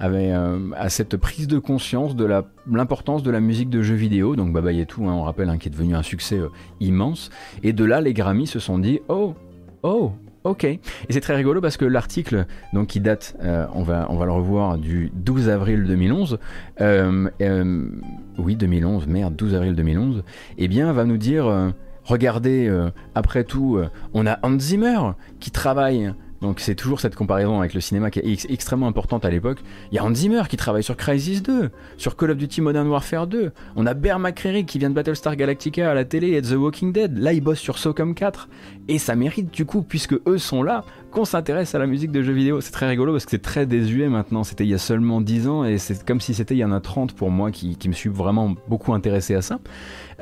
[0.02, 2.26] euh, à cette prise de conscience de
[2.72, 4.36] l'importance de la musique de jeux vidéo.
[4.36, 6.48] Donc Baba Yetu, hein, on rappelle, hein, qui est devenu un succès euh,
[6.80, 7.30] immense.
[7.64, 9.36] Et de là, les Grammy se sont dit Oh,
[9.84, 10.14] oh,
[10.46, 10.80] Ok, et
[11.10, 12.46] c'est très rigolo parce que l'article,
[12.88, 13.36] qui date,
[13.74, 16.40] on, va, on va le revoir du 12 avril 2011,
[16.80, 17.90] euh, euh,
[18.38, 20.24] oui 2011, merde, 12 avril 2011,
[20.58, 21.74] eh bien va nous dire,
[22.06, 22.74] regardez,
[23.16, 23.82] après tout,
[24.14, 25.00] on a Hans Zimmer
[25.42, 29.30] qui travaille donc c'est toujours cette comparaison avec le cinéma qui est extrêmement importante à
[29.30, 29.60] l'époque.
[29.92, 32.88] Il y a Hans Zimmer qui travaille sur Crisis 2, sur Call of Duty Modern
[32.88, 33.52] Warfare 2.
[33.76, 36.94] On a Bear McCreary qui vient de Battlestar Galactica à la télé et The Walking
[36.94, 37.18] Dead.
[37.18, 38.48] Là, il bosse sur SOCOM 4.
[38.90, 42.24] Et ça mérite du coup, puisque eux sont là, qu'on s'intéresse à la musique de
[42.24, 42.60] jeux vidéo.
[42.60, 44.44] C'est très rigolo parce que c'est très désuet maintenant.
[44.44, 46.72] C'était il y a seulement 10 ans et c'est comme si c'était il y en
[46.72, 49.60] a 30 pour moi qui, me suis vraiment beaucoup intéressé à ça.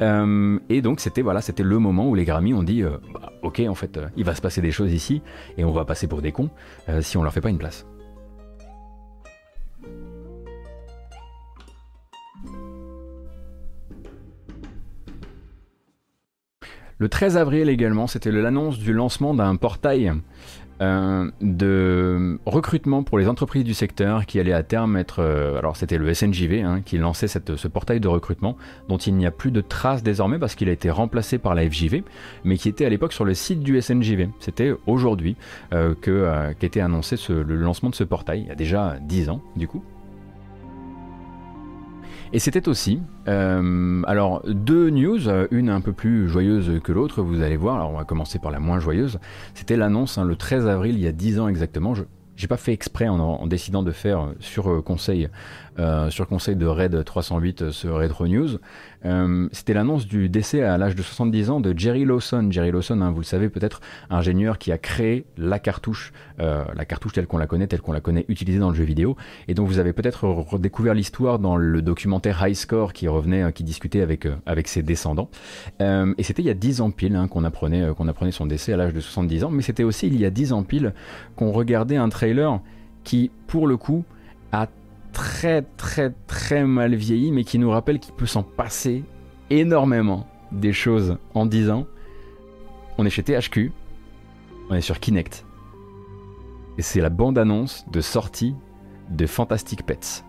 [0.01, 3.31] Euh, et donc c'était voilà, c'était le moment où les Grammy ont dit euh, bah,
[3.41, 5.21] ok en fait euh, il va se passer des choses ici
[5.57, 6.49] et on va passer pour des cons
[6.99, 7.85] si on leur fait pas une place.
[16.99, 20.13] Le 13 avril également, c'était l'annonce du lancement d'un portail
[20.79, 25.19] euh, de recrutement pour les entreprises du secteur qui allait à terme être...
[25.19, 28.57] Euh, alors c'était le SNJV hein, qui lançait ce portail de recrutement
[28.87, 31.67] dont il n'y a plus de traces désormais parce qu'il a été remplacé par la
[31.67, 32.03] FJV,
[32.43, 34.29] mais qui était à l'époque sur le site du SNJV.
[34.39, 35.35] C'était aujourd'hui
[35.73, 35.95] euh,
[36.59, 39.83] qu'était annoncé le lancement de ce portail, il y a déjà 10 ans du coup.
[42.33, 47.21] Et c'était aussi, euh, alors deux news, euh, une un peu plus joyeuse que l'autre,
[47.21, 49.19] vous allez voir, alors on va commencer par la moins joyeuse,
[49.53, 52.03] c'était l'annonce hein, le 13 avril, il y a 10 ans exactement, je
[52.35, 54.83] j'ai pas fait exprès en, décidant de faire sur
[55.79, 58.57] euh, sur conseil de Red 308 ce Retro News,
[59.05, 62.47] euh, c'était l'annonce du décès à l'âge de 70 ans de Jerry Lawson.
[62.51, 66.85] Jerry Lawson, hein, vous le savez peut-être, ingénieur qui a créé la cartouche, euh, la
[66.85, 69.15] cartouche telle qu'on la connaît, telle qu'on la connaît utilisée dans le jeu vidéo,
[69.47, 73.51] et donc vous avez peut-être redécouvert l'histoire dans le documentaire High Score qui revenait, euh,
[73.51, 75.29] qui discutait avec avec ses descendants.
[75.79, 78.73] et c'était il y a 10 ans pile hein, qu'on apprenait qu'on apprenait son décès
[78.73, 80.93] à l'âge de 70 ans, mais c'était aussi il y a 10 ans pile
[81.35, 82.59] qu'on regardait un trailer
[83.03, 84.03] qui, pour le coup,
[85.17, 89.03] très très très mal vieilli, mais qui nous rappelle qu'il peut s'en passer
[89.49, 91.87] énormément des choses en 10 ans.
[92.99, 93.71] On est chez THQ,
[94.69, 95.43] on est sur Kinect,
[96.77, 98.53] et c'est la bande-annonce de sortie
[99.09, 100.23] de Fantastic Pets.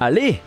[0.00, 0.40] Allez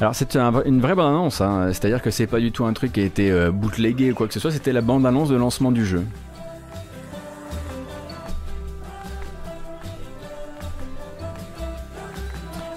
[0.00, 1.68] Alors c'est une vraie bande annonce, hein.
[1.72, 4.26] c'est-à-dire que c'est pas du tout un truc qui a été euh, bootlegué ou quoi
[4.26, 6.04] que ce soit, c'était la bande annonce de lancement du jeu.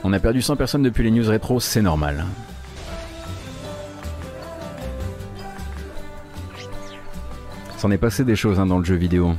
[0.09, 2.25] On a perdu 100 personnes depuis les news rétro, c'est normal.
[7.77, 9.35] C'en est passé des choses hein, dans le jeu vidéo.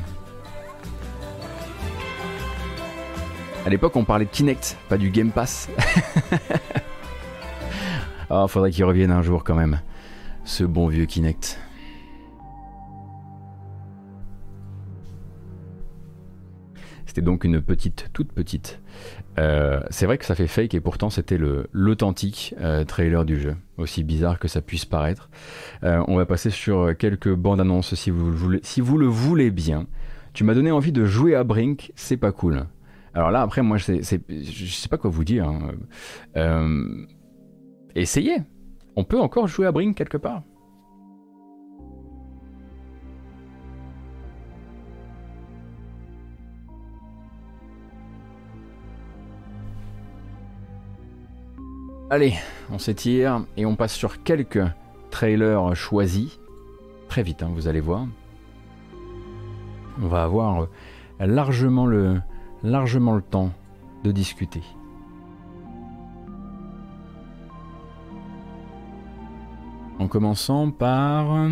[3.65, 5.71] À l'époque, on parlait de Kinect, pas du Game Pass.
[8.31, 9.81] Ah, faudrait qu'il revienne un jour quand même.
[10.45, 11.59] Ce bon vieux Kinect.
[17.07, 18.83] C'était donc une petite, toute petite
[19.39, 21.39] euh, c'est vrai que ça fait fake et pourtant c'était
[21.73, 25.31] l'authentique euh, trailer du jeu, aussi bizarre que ça puisse paraître.
[25.85, 29.51] Euh, on va passer sur quelques bandes annonces si vous, voulez, si vous le voulez
[29.51, 29.87] bien.
[30.33, 32.67] Tu m'as donné envie de jouer à Brink, c'est pas cool.
[33.15, 35.49] Alors là, après, moi, je sais pas quoi vous dire.
[35.49, 36.75] Hein.
[37.95, 38.39] essayez.
[38.97, 40.43] On peut encore jouer à Brink quelque part.
[52.11, 52.33] Allez,
[52.71, 54.65] on s'étire et on passe sur quelques
[55.11, 56.39] trailers choisis.
[57.09, 58.07] Très vite, hein, vous allez voir.
[60.01, 60.69] On va avoir euh,
[61.21, 62.23] largement le,
[62.63, 63.53] largement le temps
[64.05, 64.63] de discuter.
[69.99, 71.47] En commençant par...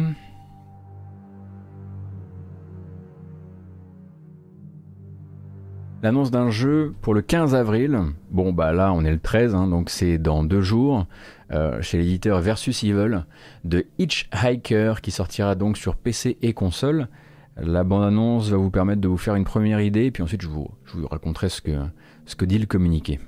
[6.07, 7.99] L'annonce d'un jeu pour le 15 avril.
[8.31, 11.05] Bon, bah là, on est le 13, hein, donc c'est dans deux jours.
[11.51, 13.25] Euh, chez l'éditeur Versus Evil
[13.65, 17.09] de Hitchhiker qui sortira donc sur PC et console.
[17.57, 20.69] La bande-annonce va vous permettre de vous faire une première idée, puis ensuite je vous,
[21.11, 23.19] raconterai ce que, dit le communiqué.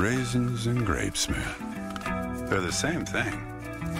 [0.00, 2.46] Raisins and grapes, man.
[2.48, 3.38] They're the same thing,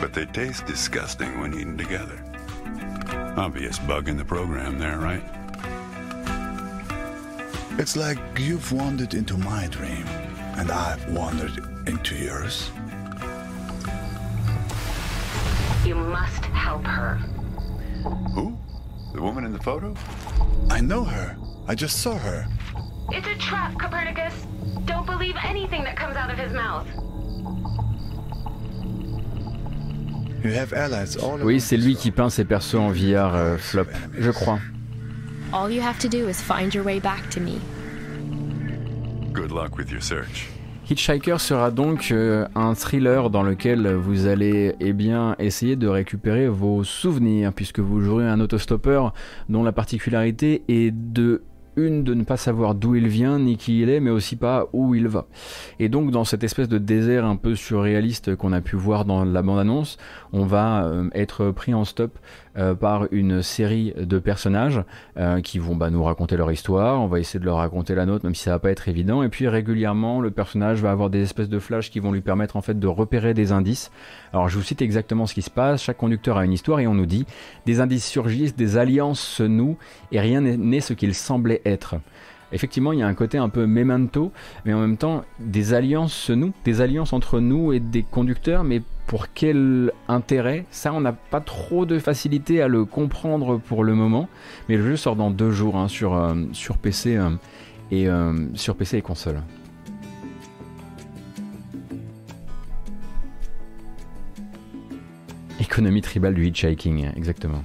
[0.01, 2.25] but they taste disgusting when eaten together.
[3.37, 5.23] Obvious bug in the program there, right?
[7.79, 10.07] It's like you've wandered into my dream,
[10.57, 12.71] and I've wandered into yours.
[15.85, 17.17] You must help her.
[18.35, 18.57] Who?
[19.13, 19.95] The woman in the photo?
[20.71, 21.37] I know her.
[21.69, 22.47] I just saw her.
[23.11, 24.47] It's a trap, Copernicus.
[24.87, 26.87] Don't believe anything that comes out of his mouth.
[31.43, 33.89] Oui, c'est lui qui peint ses persos en VR euh, flop,
[34.19, 34.59] je crois.
[35.53, 37.59] All you have to do is find your way back to me.
[39.33, 40.49] Good luck with your search.
[40.89, 46.49] Hitchhiker sera donc euh, un thriller dans lequel vous allez eh bien, essayer de récupérer
[46.49, 49.13] vos souvenirs, puisque vous jouerez un autostoppeur
[49.49, 51.43] dont la particularité est de
[51.77, 54.69] une de ne pas savoir d'où il vient ni qui il est, mais aussi pas
[54.73, 55.27] où il va.
[55.79, 59.25] Et donc dans cette espèce de désert un peu surréaliste qu'on a pu voir dans
[59.25, 59.97] la bande-annonce,
[60.33, 62.19] on va euh, être pris en stop
[62.57, 64.83] euh, par une série de personnages
[65.17, 67.01] euh, qui vont bah, nous raconter leur histoire.
[67.01, 69.23] On va essayer de leur raconter la nôtre, même si ça va pas être évident.
[69.23, 72.57] Et puis régulièrement, le personnage va avoir des espèces de flashs qui vont lui permettre
[72.57, 73.91] en fait de repérer des indices.
[74.33, 75.83] Alors je vous cite exactement ce qui se passe.
[75.83, 77.27] Chaque conducteur a une histoire et on nous dit
[77.67, 79.77] des indices surgissent, des alliances se nouent
[80.13, 81.97] et rien n'est n'est ce qu'il semblait être.
[82.53, 84.33] Effectivement, il y a un côté un peu memento,
[84.65, 88.65] mais en même temps, des alliances se nouent, des alliances entre nous et des conducteurs,
[88.65, 90.67] mais pour quel intérêt?
[90.71, 94.29] Ça, on n'a pas trop de facilité à le comprendre pour le moment,
[94.69, 97.31] mais le jeu sort dans deux jours hein, sur, euh, sur PC euh,
[97.91, 99.43] et euh, sur PC et console.
[105.61, 107.63] Économie tribale du hitchhiking, exactement.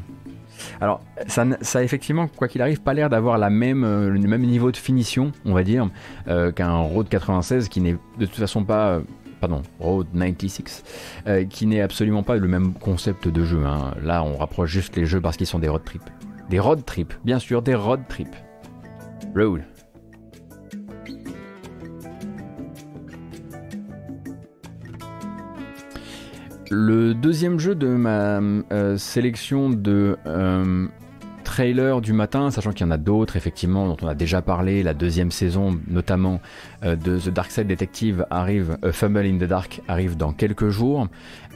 [0.81, 4.19] Alors, ça, ça a effectivement, quoi qu'il arrive, pas l'air d'avoir la même, euh, le
[4.19, 5.89] même niveau de finition, on va dire,
[6.27, 8.89] euh, qu'un Road 96 qui n'est de toute façon pas.
[8.89, 9.01] euh,
[9.41, 10.83] Pardon, Road 96,
[11.27, 13.63] euh, qui n'est absolument pas le même concept de jeu.
[13.65, 13.93] hein.
[14.01, 16.09] Là, on rapproche juste les jeux parce qu'ils sont des road trips.
[16.49, 18.35] Des road trips, bien sûr, des road trips.
[19.35, 19.61] Road.
[26.71, 28.39] Le deuxième jeu de ma
[28.71, 30.87] euh, sélection de euh,
[31.43, 34.81] trailers du matin, sachant qu'il y en a d'autres effectivement dont on a déjà parlé,
[34.81, 36.41] la deuxième saison notamment
[36.83, 41.07] euh, de The Dark Side Detective arrive, Fumble in the Dark arrive dans quelques jours.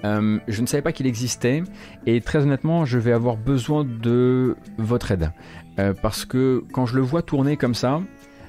[0.04, 1.64] Je ne savais pas qu'il existait
[2.06, 5.32] et très honnêtement je vais avoir besoin de votre aide
[6.02, 8.02] parce que quand je le vois tourner comme ça,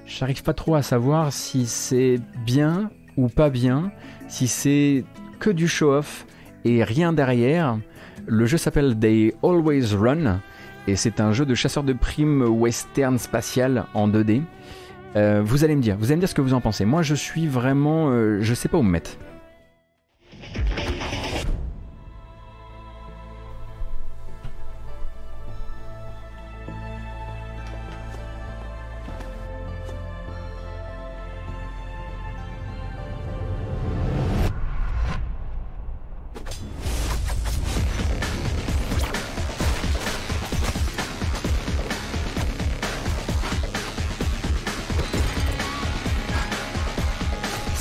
[0.07, 3.91] j'arrive pas trop à savoir si c'est bien ou pas bien,
[4.29, 5.05] si c'est
[5.41, 6.27] que du show-off
[6.65, 7.79] et rien derrière.
[8.27, 10.41] Le jeu s'appelle They Always Run
[10.87, 14.43] et c'est un jeu de chasseur de primes western spatial en 2D.
[15.17, 16.85] Euh, vous allez me dire, vous allez me dire ce que vous en pensez.
[16.85, 19.17] Moi, je suis vraiment, euh, je sais pas où me mettre.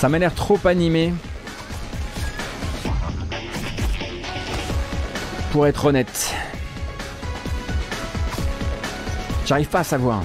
[0.09, 1.13] Ça m'a l'air trop animé.
[5.51, 6.33] Pour être honnête.
[9.45, 10.23] J'arrive pas à savoir.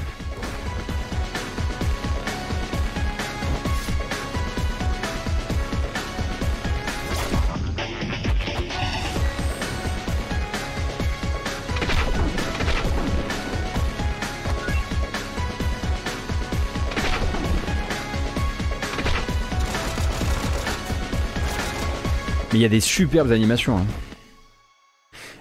[22.55, 23.79] Mais il y a des superbes animations.
[23.79, 23.87] hein.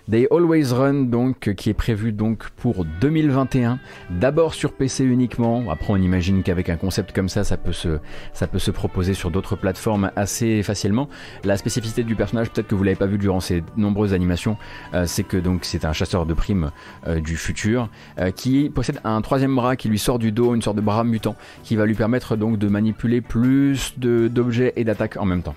[0.10, 3.78] They Always Run donc qui est prévu donc pour 2021
[4.10, 8.00] d'abord sur PC uniquement après on imagine qu'avec un concept comme ça ça peut se
[8.34, 11.08] ça peut se proposer sur d'autres plateformes assez facilement
[11.44, 14.58] la spécificité du personnage peut-être que vous l'avez pas vu durant ces nombreuses animations
[14.96, 16.72] euh, c'est que donc c'est un chasseur de primes
[17.06, 20.64] euh, du futur euh, qui possède un troisième bras qui lui sort du dos une
[20.64, 25.16] sorte de bras mutant qui va lui permettre donc de manipuler plus d'objets et d'attaques
[25.18, 25.56] en même temps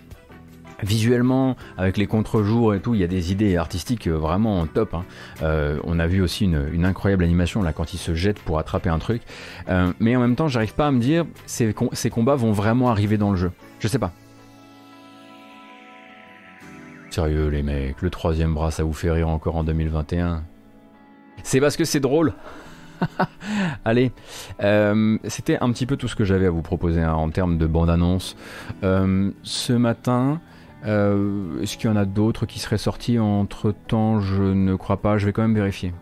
[0.82, 4.93] Visuellement, avec les contre-jours et tout, il y a des idées artistiques euh, vraiment top.
[4.94, 5.05] hein.
[5.43, 8.90] Euh, on a vu aussi une, incroyable animation là quand il se jette pour attraper
[8.90, 9.23] un truc.
[9.69, 12.53] Euh, mais en même temps, j'arrive pas à me dire ces, com- ces combats vont
[12.53, 13.53] vraiment arriver dans le jeu.
[13.78, 14.12] Je sais pas.
[17.11, 20.43] Sérieux les mecs, le troisième bras ça vous fait rire encore en 2021
[21.43, 22.35] C'est parce que c'est drôle.
[23.86, 24.12] Allez,
[25.24, 27.66] c'était un petit peu tout ce que j'avais à vous proposer hein, en termes de
[27.66, 28.36] bande-annonce.
[28.82, 30.40] Ce matin,
[30.86, 34.98] euh, est-ce qu'il y en a d'autres qui seraient sortis entre temps Je ne crois
[34.98, 35.92] pas, je vais quand même vérifier.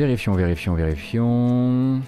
[0.00, 2.00] vérifions, vérifions, vérifions.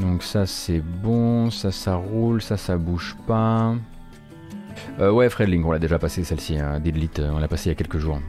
[0.00, 3.74] Donc ça c'est bon, ça ça roule, ça ça bouge pas.
[4.98, 7.72] Euh, ouais Fredling, on l'a déjà passé celle-ci, hein, Delete, on l'a passé il y
[7.72, 8.20] a quelques jours.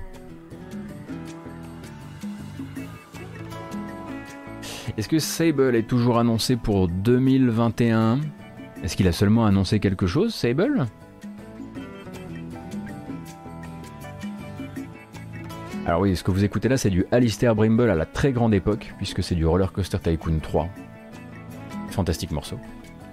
[4.98, 8.20] Est-ce que Sable est toujours annoncé pour 2021
[8.84, 10.86] Est-ce qu'il a seulement annoncé quelque chose, Sable?
[15.86, 18.54] Alors oui, ce que vous écoutez là, c'est du Alistair Brimble à la très grande
[18.54, 20.68] époque, puisque c'est du Roller Coaster Tycoon 3.
[21.90, 22.60] Fantastique morceau.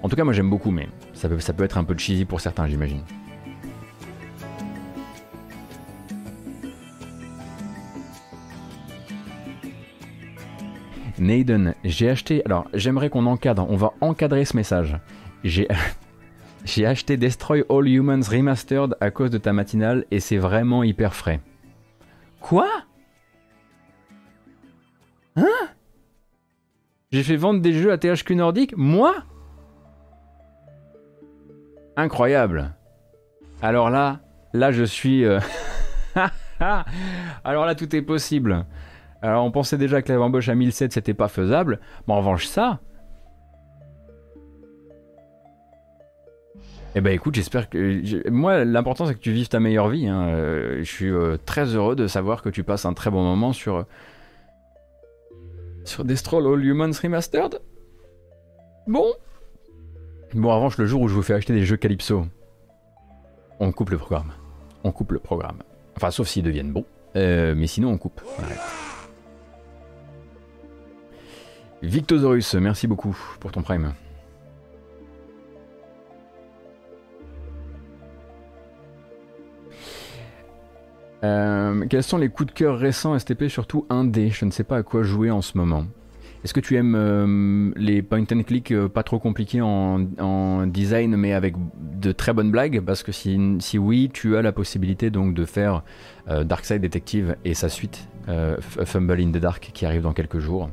[0.02, 2.24] En tout cas, moi j'aime beaucoup, mais ça peut, ça peut être un peu cheesy
[2.24, 3.02] pour certains, j'imagine.
[11.20, 12.44] Naden, j'ai acheté.
[12.44, 13.66] Alors, j'aimerais qu'on encadre.
[13.68, 14.96] On va encadrer ce message.
[15.44, 15.68] J'ai.
[16.64, 21.14] j'ai acheté Destroy All Humans Remastered à cause de ta matinale et c'est vraiment hyper
[21.14, 21.40] frais.
[22.40, 22.68] Quoi?
[25.36, 25.46] Hein?
[27.10, 29.14] J'ai fait vendre des jeux à THQ Nordic Moi?
[31.96, 32.74] Incroyable.
[33.62, 34.20] Alors là,
[34.52, 35.24] là je suis...
[35.24, 35.40] Euh,
[37.44, 38.66] Alors là tout est possible.
[39.22, 41.80] Alors on pensait déjà que l'embauche à 1007 c'était pas faisable.
[42.06, 42.80] Mais en revanche ça...
[46.94, 48.28] Eh ben écoute, j'espère que...
[48.30, 50.08] Moi l'important c'est que tu vives ta meilleure vie.
[50.08, 50.28] Hein.
[50.28, 53.52] Euh, je suis euh, très heureux de savoir que tu passes un très bon moment
[53.52, 53.84] sur
[55.84, 57.60] sur Destroy All Humans Remastered
[58.86, 59.04] Bon.
[60.34, 62.26] Bon, en revanche, le jour où je vous fais acheter des jeux Calypso,
[63.60, 64.32] on coupe le programme.
[64.82, 65.58] On coupe le programme.
[65.96, 66.86] Enfin, sauf s'ils deviennent bons.
[67.16, 68.20] Euh, mais sinon, on coupe.
[71.82, 73.92] Victosaurus, merci beaucoup pour ton prime.
[81.24, 84.78] Euh, quels sont les coups de cœur récents STP, surtout 1D Je ne sais pas
[84.78, 85.84] à quoi jouer en ce moment.
[86.44, 91.16] Est-ce que tu aimes euh, les point and click euh, pas trop compliqués en, design
[91.16, 91.54] mais avec
[92.00, 92.80] de très bonnes blagues?
[92.80, 95.82] Parce que si, si, oui, tu as la possibilité donc de faire
[96.28, 98.08] Darkside Detective et sa suite
[98.60, 100.68] Fumble in the Dark qui arrive dans quelques jours.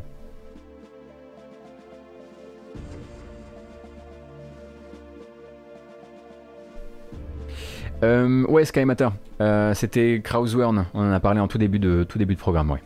[8.03, 9.09] Euh, ouais, Sky Matter.
[9.41, 10.85] Euh, c'était Krauswern.
[10.93, 12.81] On en a parlé en tout début de, tout début de programme, ouais.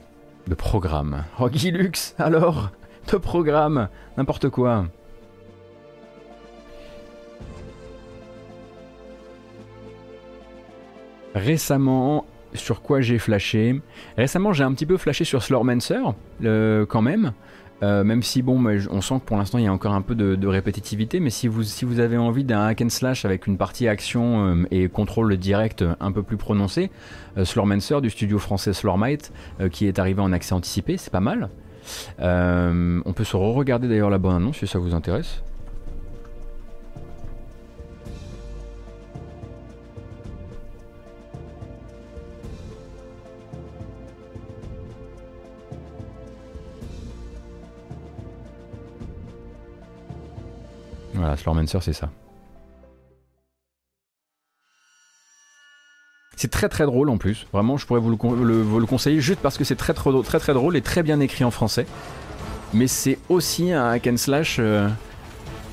[0.48, 1.24] De programme.
[1.38, 2.72] Rocky Lux, alors
[3.12, 4.86] De programme N'importe quoi.
[11.36, 13.80] Récemment, sur quoi j'ai flashé?
[14.18, 16.02] Récemment, j'ai un petit peu flashé sur Slormancer,
[16.42, 17.34] quand même.
[17.82, 20.16] Euh, même si bon, on sent que pour l'instant il y a encore un peu
[20.16, 23.58] de, répétitivité, mais si vous, si vous avez envie d'un hack and slash avec une
[23.58, 26.90] partie action euh, et contrôle direct un peu plus prononcé,
[27.38, 27.46] euh,
[28.02, 29.32] du studio français Slormite
[29.72, 31.50] qui est arrivé en accès anticipé, c'est pas mal.
[32.20, 35.42] on peut se re-regarder d'ailleurs la bonne annonce si ça vous intéresse.
[51.20, 52.10] Voilà, Slormancer, c'est ça.
[56.38, 57.46] C'est très très drôle en plus.
[57.52, 61.04] Vraiment, je pourrais vous le, conseiller juste parce que c'est très, très drôle et très
[61.04, 61.86] bien écrit en français.
[62.74, 64.88] Mais c'est aussi un hack and slash euh,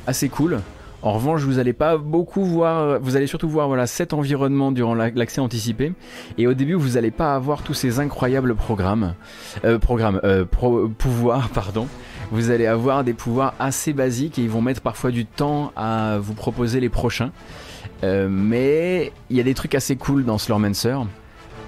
[0.08, 0.60] assez cool.
[1.02, 4.94] En revanche, vous allez pas beaucoup voir, vous allez surtout voir voilà cet environnement durant
[4.94, 5.92] l'accès anticipé.
[6.38, 9.14] Et au début, vous allez pas avoir tous ces incroyables programmes,
[9.64, 11.86] euh, programmes, euh, pouvoirs, pardon
[12.30, 16.18] vous allez avoir des pouvoirs assez basiques et ils vont mettre parfois du temps à
[16.18, 17.30] vous proposer les prochains.
[18.04, 20.96] Euh, mais il y a des trucs assez cool dans Slormancer.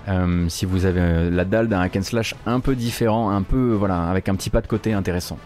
[0.08, 3.72] Euh, si vous avez la dalle d'un hack and slash un peu différent, un peu
[3.72, 5.38] voilà, avec un petit pas de côté intéressant.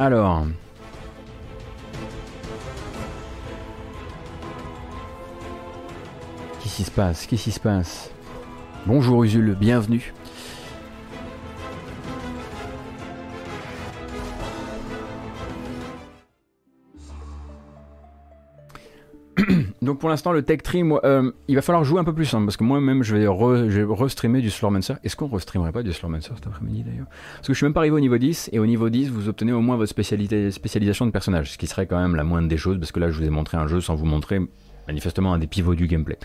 [0.00, 0.46] Alors.
[6.62, 7.26] Qu'est-ce qui se passe?
[7.26, 8.10] Qu'est-ce qui se passe?
[8.86, 10.14] Bonjour Usul, bienvenue.
[19.90, 22.42] Donc pour l'instant, le Tech Tree, euh, il va falloir jouer un peu plus, hein,
[22.44, 23.66] parce que moi-même, je vais, re,
[24.40, 24.94] du Slormancer.
[25.02, 27.08] Est-ce qu'on restreamerait pas du Slormancer cet après-midi d'ailleurs?
[27.34, 29.28] Parce que je suis même pas arrivé au niveau 10, et au niveau 10, vous
[29.28, 32.56] obtenez au moins votre spécialisation de personnage, ce qui serait quand même la moindre des
[32.56, 34.38] choses, parce que là, je vous ai montré un jeu sans vous montrer
[34.86, 36.18] manifestement un des pivots du gameplay.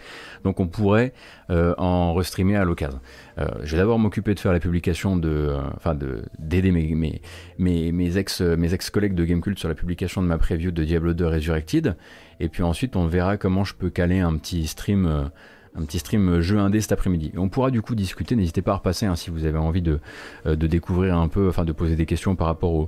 [0.43, 1.13] Donc on pourrait
[1.49, 2.99] euh, en restreamer à l'occasion.
[3.37, 6.95] Euh, je vais d'abord m'occuper de faire la publication de, euh, enfin de d'aider mes,
[6.95, 7.21] mes,
[7.57, 10.83] mes, mes, ex mes ex collègues de Gamecult sur la publication de ma preview de
[10.83, 11.95] Diablo 2 Resurrected,
[12.39, 15.29] et puis ensuite on verra comment je peux caler un petit stream.
[15.77, 17.33] un petit stream jeu indé cet après-midi.
[17.35, 19.99] On pourra du coup discuter, n'hésitez pas à repasser hein, si vous avez envie de,
[20.45, 22.87] de découvrir un peu, enfin de poser des questions par rapport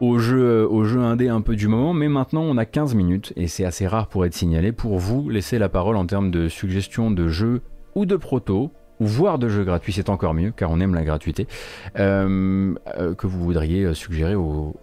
[0.00, 3.32] au, jeu, au jeu indé un peu du moment, mais maintenant on a 15 minutes,
[3.36, 6.48] et c'est assez rare pour être signalé, pour vous laisser la parole en termes de
[6.48, 7.62] suggestions de jeux
[7.94, 8.70] ou de proto,
[9.00, 11.46] voire de jeux gratuits, c'est encore mieux, car on aime la gratuité,
[11.98, 14.74] euh, euh, que vous voudriez suggérer au,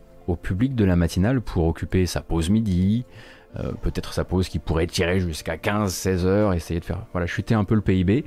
[0.41, 3.05] public de la matinale pour occuper sa pause midi,
[3.59, 7.55] euh, peut-être sa pause qui pourrait tirer jusqu'à 15-16 heures, essayer de faire voilà, chuter
[7.55, 8.23] un peu le PIB.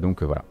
[0.00, 0.44] donc voilà.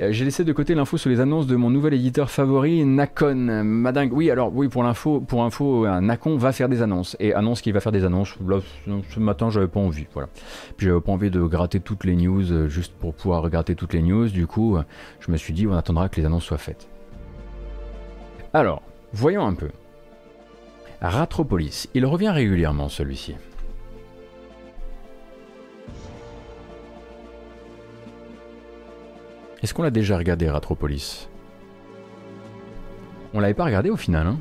[0.00, 3.62] Euh, j'ai laissé de côté l'info sur les annonces de mon nouvel éditeur favori, Nacon.
[3.64, 4.12] Madingue.
[4.12, 7.72] Oui, alors oui, pour l'info, pour info, Nacon va faire des annonces et annonce qu'il
[7.72, 8.36] va faire des annonces.
[8.46, 10.28] Là, ce matin, j'avais pas envie, voilà.
[10.76, 13.94] Puis j'avais pas envie de gratter toutes les news euh, juste pour pouvoir gratter toutes
[13.94, 14.28] les news.
[14.28, 14.76] Du coup,
[15.20, 16.88] je me suis dit, on attendra que les annonces soient faites.
[18.52, 18.82] Alors,
[19.12, 19.68] voyons un peu.
[21.00, 23.34] Ratropolis, il revient régulièrement celui-ci.
[29.62, 31.28] Est-ce qu'on l'a déjà regardé, Ratropolis?
[33.34, 34.38] On l'avait pas regardé au final, hein?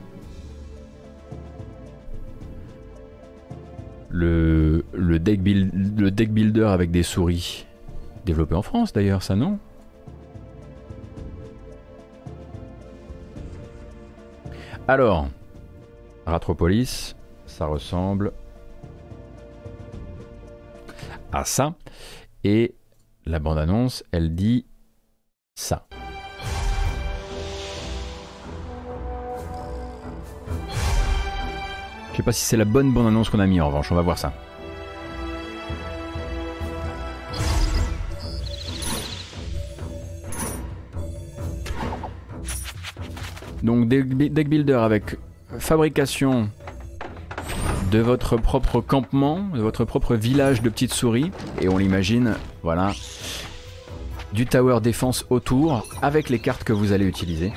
[4.09, 7.65] Le, le, le deck builder avec des souris.
[8.25, 9.59] Développé en France d'ailleurs, ça non?
[14.87, 15.27] Alors,
[16.25, 17.15] Ratropolis,
[17.45, 18.33] ça ressemble
[21.31, 21.75] à ça.
[22.43, 22.75] Et
[23.25, 24.65] la bande-annonce, elle dit
[25.55, 25.87] ça.
[32.11, 33.95] Je sais pas si c'est la bonne bonne annonce qu'on a mis en revanche, on
[33.95, 34.33] va voir ça.
[43.63, 45.17] Donc deck builder avec
[45.59, 46.49] fabrication
[47.91, 52.93] de votre propre campement, de votre propre village de petites souris, et on l'imagine, voilà,
[54.33, 57.53] du tower défense autour avec les cartes que vous allez utiliser.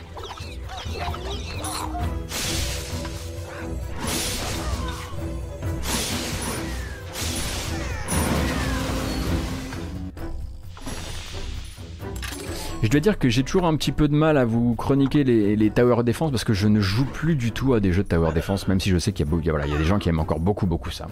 [12.80, 15.70] Je dois dire que j'ai toujours un petit peu de mal à vous chroniquer les,
[15.70, 18.32] tower défense parce que je ne joue plus du tout à des jeux de tower
[18.32, 20.90] défense, même si je sais qu'il y, a des gens qui aiment encore beaucoup beaucoup
[20.90, 21.09] ça.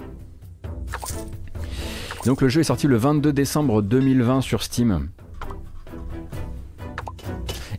[2.24, 5.08] Donc le jeu est sorti le 22 décembre 2020 sur Steam.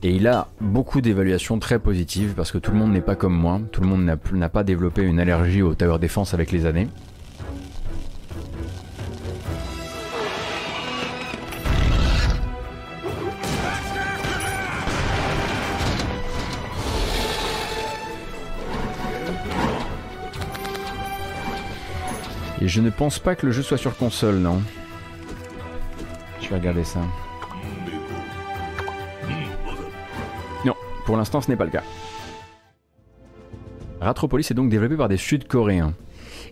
[0.04, 3.36] Et il a beaucoup d'évaluations très positives parce que tout le monde n'est pas comme
[3.36, 6.90] moi, tout le monde n'a pas développé une allergie au tower défense avec les années.
[22.68, 24.62] Je ne pense pas que le jeu soit sur console, non.
[26.40, 27.00] Je vais regarder ça.
[31.08, 31.84] Pour l'instant, ce n'est pas le cas.
[34.02, 35.94] Ratropolis est donc développé par des Sud-Coréens.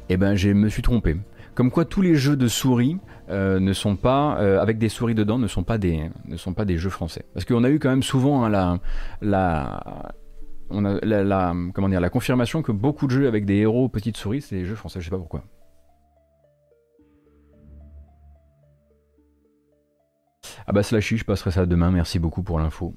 [0.07, 1.17] Eh ben, je me suis trompé.
[1.55, 2.97] Comme quoi, tous les jeux de souris
[3.29, 6.53] euh, ne sont pas, euh, avec des souris dedans, ne sont pas des, ne sont
[6.53, 7.25] pas des jeux français.
[7.33, 8.79] Parce qu'on a eu quand même souvent hein,
[9.21, 10.13] la,
[10.71, 15.01] la confirmation que beaucoup de jeux avec des héros petites souris, c'est des jeux français.
[15.01, 15.43] Je sais pas pourquoi.
[20.67, 21.91] Ah bah Slashy, je passerai ça demain.
[21.91, 22.95] Merci beaucoup pour l'info.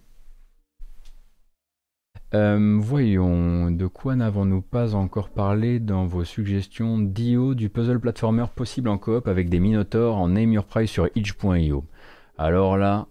[2.34, 8.44] Euh, voyons, de quoi n'avons-nous pas encore parlé dans vos suggestions Dio du puzzle platformer
[8.54, 11.86] possible en coop avec des Minotaurs en name your price sur itch.io.
[12.36, 13.06] Alors là,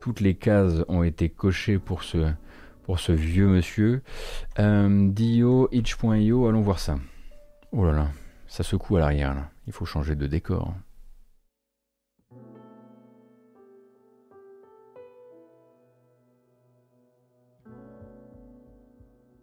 [0.00, 2.32] toutes les cases ont été cochées pour ce,
[2.84, 4.02] pour ce vieux monsieur.
[4.58, 6.98] Euh, Dio, itch.io, allons voir ça.
[7.72, 8.08] Oh là là,
[8.46, 9.48] ça secoue à l'arrière là.
[9.66, 10.74] Il faut changer de décor.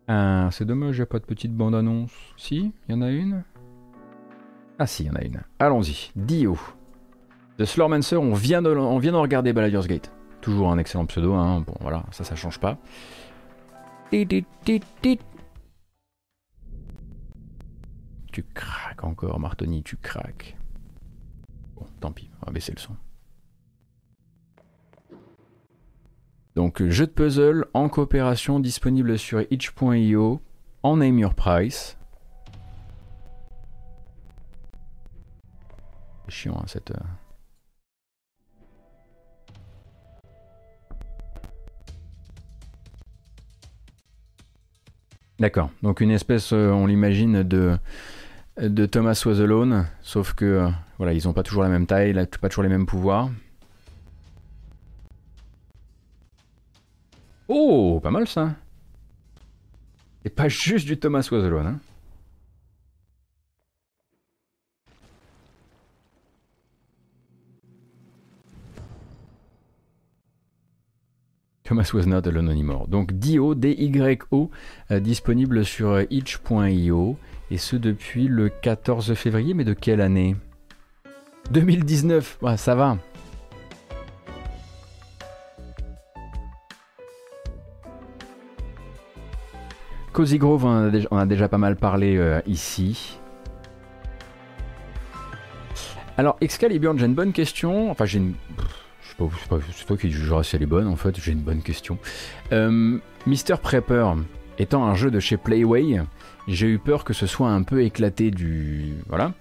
[0.07, 2.13] Ah, c'est dommage, il n'y a pas de petite bande-annonce.
[2.37, 3.43] Si, il y en a une?
[4.79, 5.41] Ah si, il y en a une.
[5.59, 6.11] Allons-y.
[6.15, 6.57] Dio.
[7.57, 10.13] The Slormancer, on vient de, on vient de regarder Baldur's Gate.
[10.39, 11.61] Toujours un excellent pseudo, hein.
[11.61, 12.77] Bon, voilà, ça, ça change pas.
[18.31, 20.55] Tu craques encore, Martoni, tu craques.
[21.75, 22.95] Bon, tant pis, on va baisser le son.
[26.57, 30.41] Donc, jeu de puzzle en coopération disponible sur itch.io
[30.81, 31.99] en name your price.
[36.27, 36.89] Chiant hein, cette.
[36.89, 36.95] Euh,
[45.37, 45.69] D'accord.
[45.83, 47.77] Donc une espèce, euh, on l'imagine, de,
[48.59, 52.15] de Thomas Was Alone, sauf que euh, voilà, ils n'ont pas toujours la même taille,
[52.41, 53.29] pas toujours les mêmes pouvoirs.
[57.47, 58.55] Oh, pas mal ça.
[60.25, 61.67] Et pas juste du Thomas Was Alone.
[61.67, 61.79] Hein.
[71.63, 72.87] Thomas Was Not Alone Anymore.
[72.87, 74.49] Donc Dio, D-Y-O,
[74.91, 77.17] euh, disponible sur euh, itch.io,
[77.51, 80.37] et ce depuis le 14 février, mais de quelle année?
[81.51, 82.97] 2019, ça va.
[90.17, 93.19] Cozy Grove, on a déjà, pas mal parlé euh, ici.
[96.17, 97.91] Alors, Excalibur, j'ai une bonne question.
[97.91, 98.33] Enfin, j'ai une
[99.75, 101.99] c'est toi qui jugeras si elle est bonne en fait, j'ai une bonne question.
[102.51, 104.13] Euh, Mister Prepper,
[104.57, 106.01] étant un jeu de chez Playway,
[106.47, 109.33] j'ai eu peur que ce soit un peu éclaté du, voilà,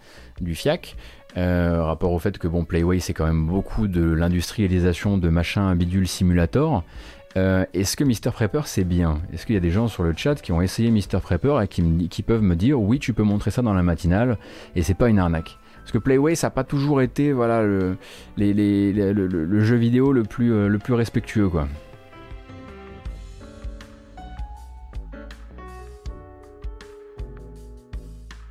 [0.43, 0.94] du fiac.
[1.39, 5.74] Euh, rapport au fait que bon, Playway c'est quand même beaucoup de l'industrialisation de machin
[5.74, 6.85] bidule simulator.
[7.36, 9.20] Euh, est-ce que Mister Prepper c'est bien?
[9.32, 11.68] Est-ce qu'il y a des gens sur le chat qui ont essayé Mister Prepper et
[11.68, 14.38] qui, qui peuvent me dire oui tu peux montrer ça dans la matinale
[14.74, 15.58] et c'est pas une arnaque?
[15.80, 17.96] Parce que Playway, ça n'a pas toujours été voilà, le,
[18.36, 21.48] le, jeu vidéo le plus, euh, le plus respectueux.
[21.48, 21.68] quoi.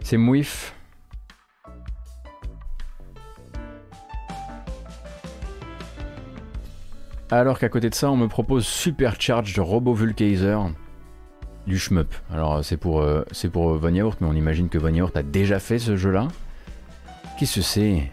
[0.01, 0.74] C'est Mouif.
[7.31, 9.97] Alors qu'à côté de ça, on me propose Supercharge de Robo
[11.65, 12.13] du shmup.
[12.31, 15.95] Alors c'est pour, euh, pour Von mais on imagine que Von a déjà fait ce
[15.95, 16.27] jeu-là.
[17.39, 18.11] Qu'est-ce que c'est?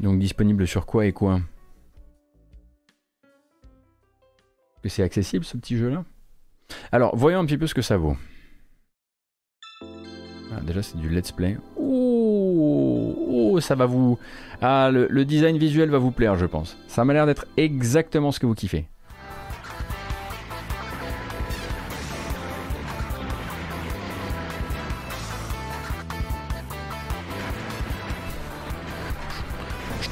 [0.00, 1.40] Donc disponible sur quoi et quoi?
[4.82, 6.04] Que c'est accessible ce petit jeu là
[6.92, 8.16] Alors voyons un petit peu ce que ça vaut.
[10.64, 11.56] Déjà c'est du let's play.
[11.76, 14.18] Oh, ça va vous...
[14.60, 16.76] Ah le design visuel va vous plaire je pense.
[16.88, 18.88] Ça m'a l'air d'être exactement ce que vous kiffez.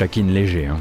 [0.03, 0.67] taquine léger.
[0.67, 0.81] Hein.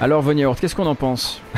[0.00, 1.42] Alors, Von qu'est-ce qu'on en pense«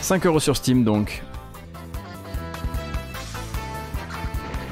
[0.00, 1.22] 5 euros sur Steam donc.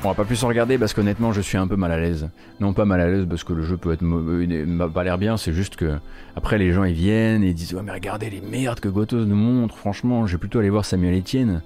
[0.04, 2.30] On va pas plus en regarder parce qu'honnêtement je suis un peu mal à l'aise.
[2.60, 5.36] Non pas mal à l'aise parce que le jeu peut être m'a pas l'air bien,
[5.36, 5.98] c'est juste que
[6.36, 9.36] après les gens ils viennent et disent ouais mais regardez les merdes que Gotos nous
[9.36, 11.62] montre, franchement j'ai plutôt aller voir Samuel Etienne.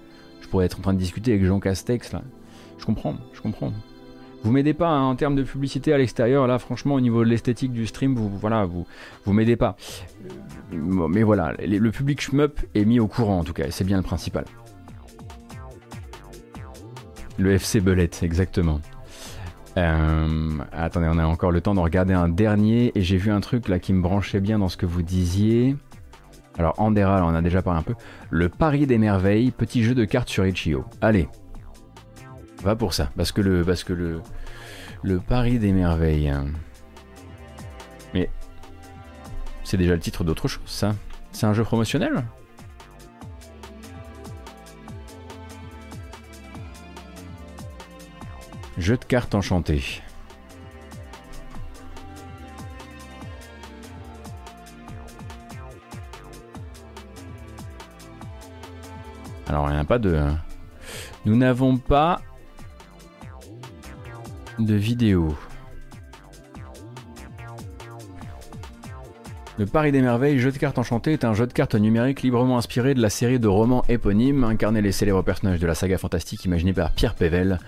[0.51, 2.23] Pourrais être en train de discuter avec Jean Castex là.
[2.79, 3.73] Je comprends, je comprends.
[4.43, 7.29] Vous m'aidez pas hein, en termes de publicité à l'extérieur, là franchement au niveau de
[7.29, 8.87] l'esthétique du stream, vous voilà, vous
[9.25, 9.77] vous m'aidez pas.
[10.73, 13.99] Euh, mais voilà, le public shmup est mis au courant en tout cas, c'est bien
[13.99, 14.45] le principal.
[17.39, 18.81] Le FC Belette, exactement.
[19.77, 23.41] Euh, attendez, on a encore le temps de regarder un dernier et j'ai vu un
[23.41, 25.77] truc là qui me branchait bien dans ce que vous disiez.
[26.61, 27.95] Alors Andera, on a déjà parlé un peu.
[28.29, 30.85] Le Paris des merveilles, petit jeu de cartes sur Itch.io.
[31.01, 31.27] Allez,
[32.63, 34.21] va pour ça, parce que le, parce que le,
[35.03, 36.29] le Paris des merveilles.
[36.29, 36.49] Hein.
[38.13, 38.29] Mais
[39.65, 40.95] c'est déjà le titre d'autre chose, ça.
[41.33, 42.27] C'est un jeu promotionnel?
[48.77, 50.03] Jeu de cartes enchanté.
[59.51, 60.17] Alors, il n'y a pas de...
[61.27, 62.21] Nous n'avons pas
[64.61, 65.37] de vidéo.
[69.59, 72.59] Le Paris des Merveilles, jeu de cartes enchanté, est un jeu de cartes numérique librement
[72.59, 76.45] inspiré de la série de romans éponymes, incarnés les célèbres personnages de la saga fantastique
[76.45, 77.59] imaginée par Pierre Pével.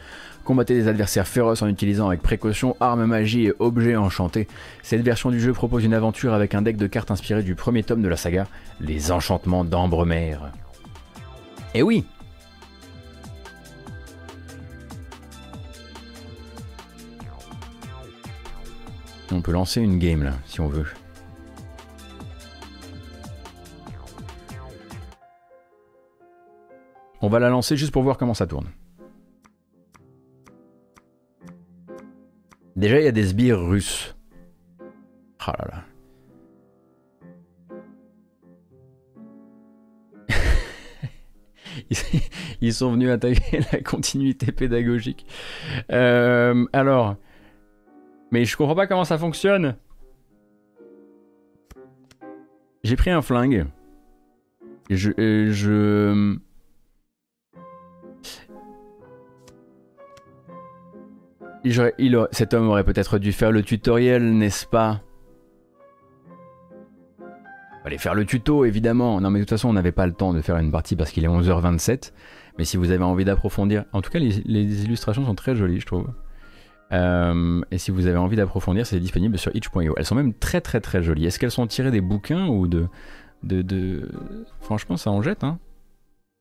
[0.45, 4.47] Combattez des adversaires féroces en utilisant avec précaution armes, magie et objets enchantés.
[4.85, 7.83] Cette version du jeu propose une aventure avec un deck de cartes inspiré du premier
[7.83, 8.47] tome de la saga,
[8.81, 10.37] Les Enchantements d'Ambremer.
[11.75, 12.05] Et oui
[19.31, 20.87] On peut lancer une game là, si on veut.
[27.23, 28.69] On va la lancer juste pour voir comment ça tourne.
[32.77, 34.17] Déjà, il y a des sbires russes.
[35.39, 35.92] Ah là là.
[42.61, 45.27] Ils sont venus attaquer la continuité pédagogique.
[45.91, 47.17] Euh, alors,
[48.31, 49.77] mais je comprends pas comment ça fonctionne.
[52.83, 53.67] J'ai pris un flingue.
[54.91, 56.37] Je, et je...
[61.65, 65.01] Il, cet homme aurait peut-être dû faire le tutoriel, n'est-ce pas?
[67.83, 69.21] Fallait faire le tuto, évidemment.
[69.21, 71.11] Non, mais de toute façon, on n'avait pas le temps de faire une partie parce
[71.11, 72.13] qu'il est 11h27.
[72.59, 75.87] Mais si vous avez envie d'approfondir, en tout cas, les, illustrations sont très jolies, je
[75.87, 76.07] trouve.
[76.93, 79.95] Euh, et si vous avez envie d'approfondir, c'est disponible sur itch.io.
[79.97, 81.27] Elles sont même très très très jolies.
[81.27, 82.89] Est-ce qu'elles sont tirées des bouquins ou de...
[84.61, 85.43] Franchement, ça en jette.
[85.43, 85.59] Hein?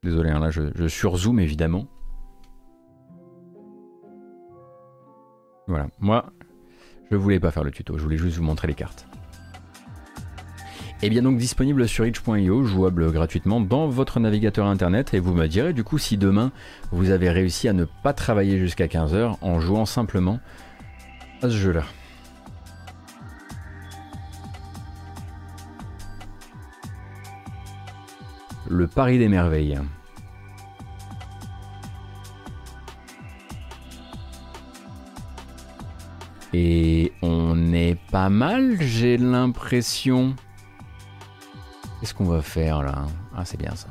[0.03, 1.87] Désolé, hein, là je, je surzoome évidemment.
[5.67, 6.25] Voilà, moi,
[7.11, 9.07] je voulais pas faire le tuto, je voulais juste vous montrer les cartes.
[11.03, 15.47] Et bien donc disponible sur itch.io, jouable gratuitement dans votre navigateur internet et vous me
[15.47, 16.51] direz du coup si demain
[16.91, 20.39] vous avez réussi à ne pas travailler jusqu'à 15h en jouant simplement
[21.41, 21.85] à ce jeu-là.
[28.69, 29.79] Le Paris des merveilles.
[36.53, 40.35] Et on est pas mal, j'ai l'impression.
[42.01, 43.05] Qu'est-ce qu'on va faire là
[43.37, 43.87] Ah, c'est bien ça.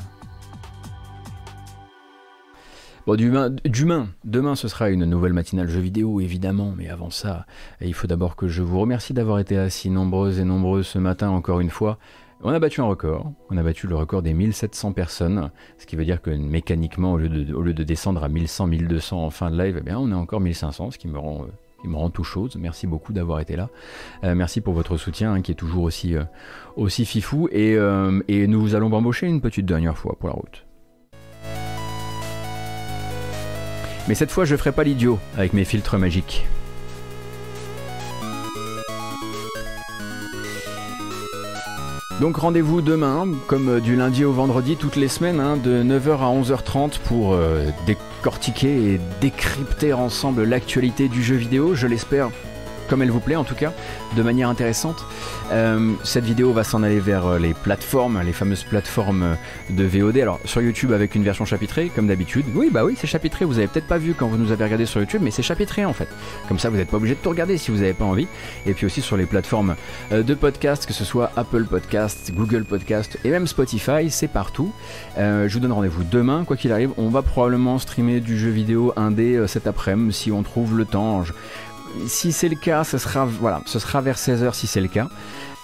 [3.07, 7.47] Bon, d'humain, demain ce sera une nouvelle matinale jeu vidéo évidemment, mais avant ça,
[7.81, 11.31] il faut d'abord que je vous remercie d'avoir été assis nombreuses et nombreux ce matin
[11.31, 11.99] encore une fois.
[12.43, 15.95] On a battu un record, on a battu le record des 1700 personnes, ce qui
[15.95, 19.81] veut dire que mécaniquement, au lieu de, descendre à 1100, 1200 en fin de live,
[19.87, 21.47] eh on est encore 1500, ce qui me rend euh,
[21.85, 22.57] il me rend tout chose.
[22.57, 23.69] Merci beaucoup d'avoir été là.
[24.25, 26.25] Euh, merci pour votre soutien hein, qui est toujours aussi, euh,
[26.77, 27.49] aussi fifou.
[27.53, 30.67] Et, euh, et nous allons embaucher une petite dernière fois pour la route.
[34.09, 36.47] Mais cette fois, je ferai pas l'idiot avec mes filtres magiques.
[42.21, 46.29] Donc rendez-vous demain, comme du lundi au vendredi, toutes les semaines, hein, de 9h à
[46.29, 47.35] 11h30 pour
[48.21, 52.29] décortiquer et décrypter ensemble l'actualité du jeu vidéo, je l'espère
[52.91, 53.73] comme elle vous plaît en tout cas,
[54.17, 55.07] de manière intéressante.
[55.53, 59.37] Euh, cette vidéo va s'en aller vers euh, les plateformes, les fameuses plateformes
[59.71, 60.19] de VOD.
[60.19, 62.45] Alors sur YouTube avec une version chapitrée, comme d'habitude.
[62.55, 63.45] Oui, bah oui, c'est chapitré.
[63.45, 65.85] Vous avez peut-être pas vu quand vous nous avez regardé sur YouTube, mais c'est chapitré
[65.85, 66.09] en fait.
[66.49, 68.27] Comme ça, vous n'êtes pas obligé de tout regarder si vous n'avez pas envie.
[68.67, 69.77] Et puis aussi sur les plateformes
[70.11, 74.73] euh, de podcast, que ce soit Apple Podcast, Google Podcast et même Spotify, c'est partout.
[75.17, 76.91] je vous donne rendez-vous demain, quoi qu'il arrive.
[76.97, 81.25] On va probablement streamer du jeu vidéo indé cet après-midi si on trouve le temps
[82.07, 85.09] si c'est le cas, ce sera, voilà, ce vers 16h si c'est le cas.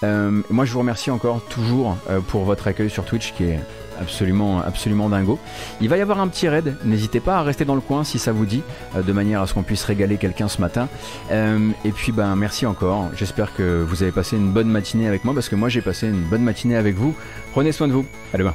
[0.04, 3.60] Euh, moi, je vous remercie encore toujours euh, pour votre accueil sur Twitch qui est
[3.98, 5.38] absolument, absolument dingo.
[5.80, 8.18] Il va y avoir un petit raid, n'hésitez pas à rester dans le coin si
[8.18, 8.62] ça vous dit,
[8.94, 10.88] euh, de manière à ce qu'on puisse régaler quelqu'un ce matin.
[11.30, 13.08] et puis, ben, merci encore.
[13.16, 16.08] J'espère que vous avez passé une bonne matinée avec moi parce que moi, j'ai passé
[16.08, 17.14] une bonne matinée avec vous.
[17.52, 18.04] Prenez soin de vous.
[18.34, 18.54] À demain.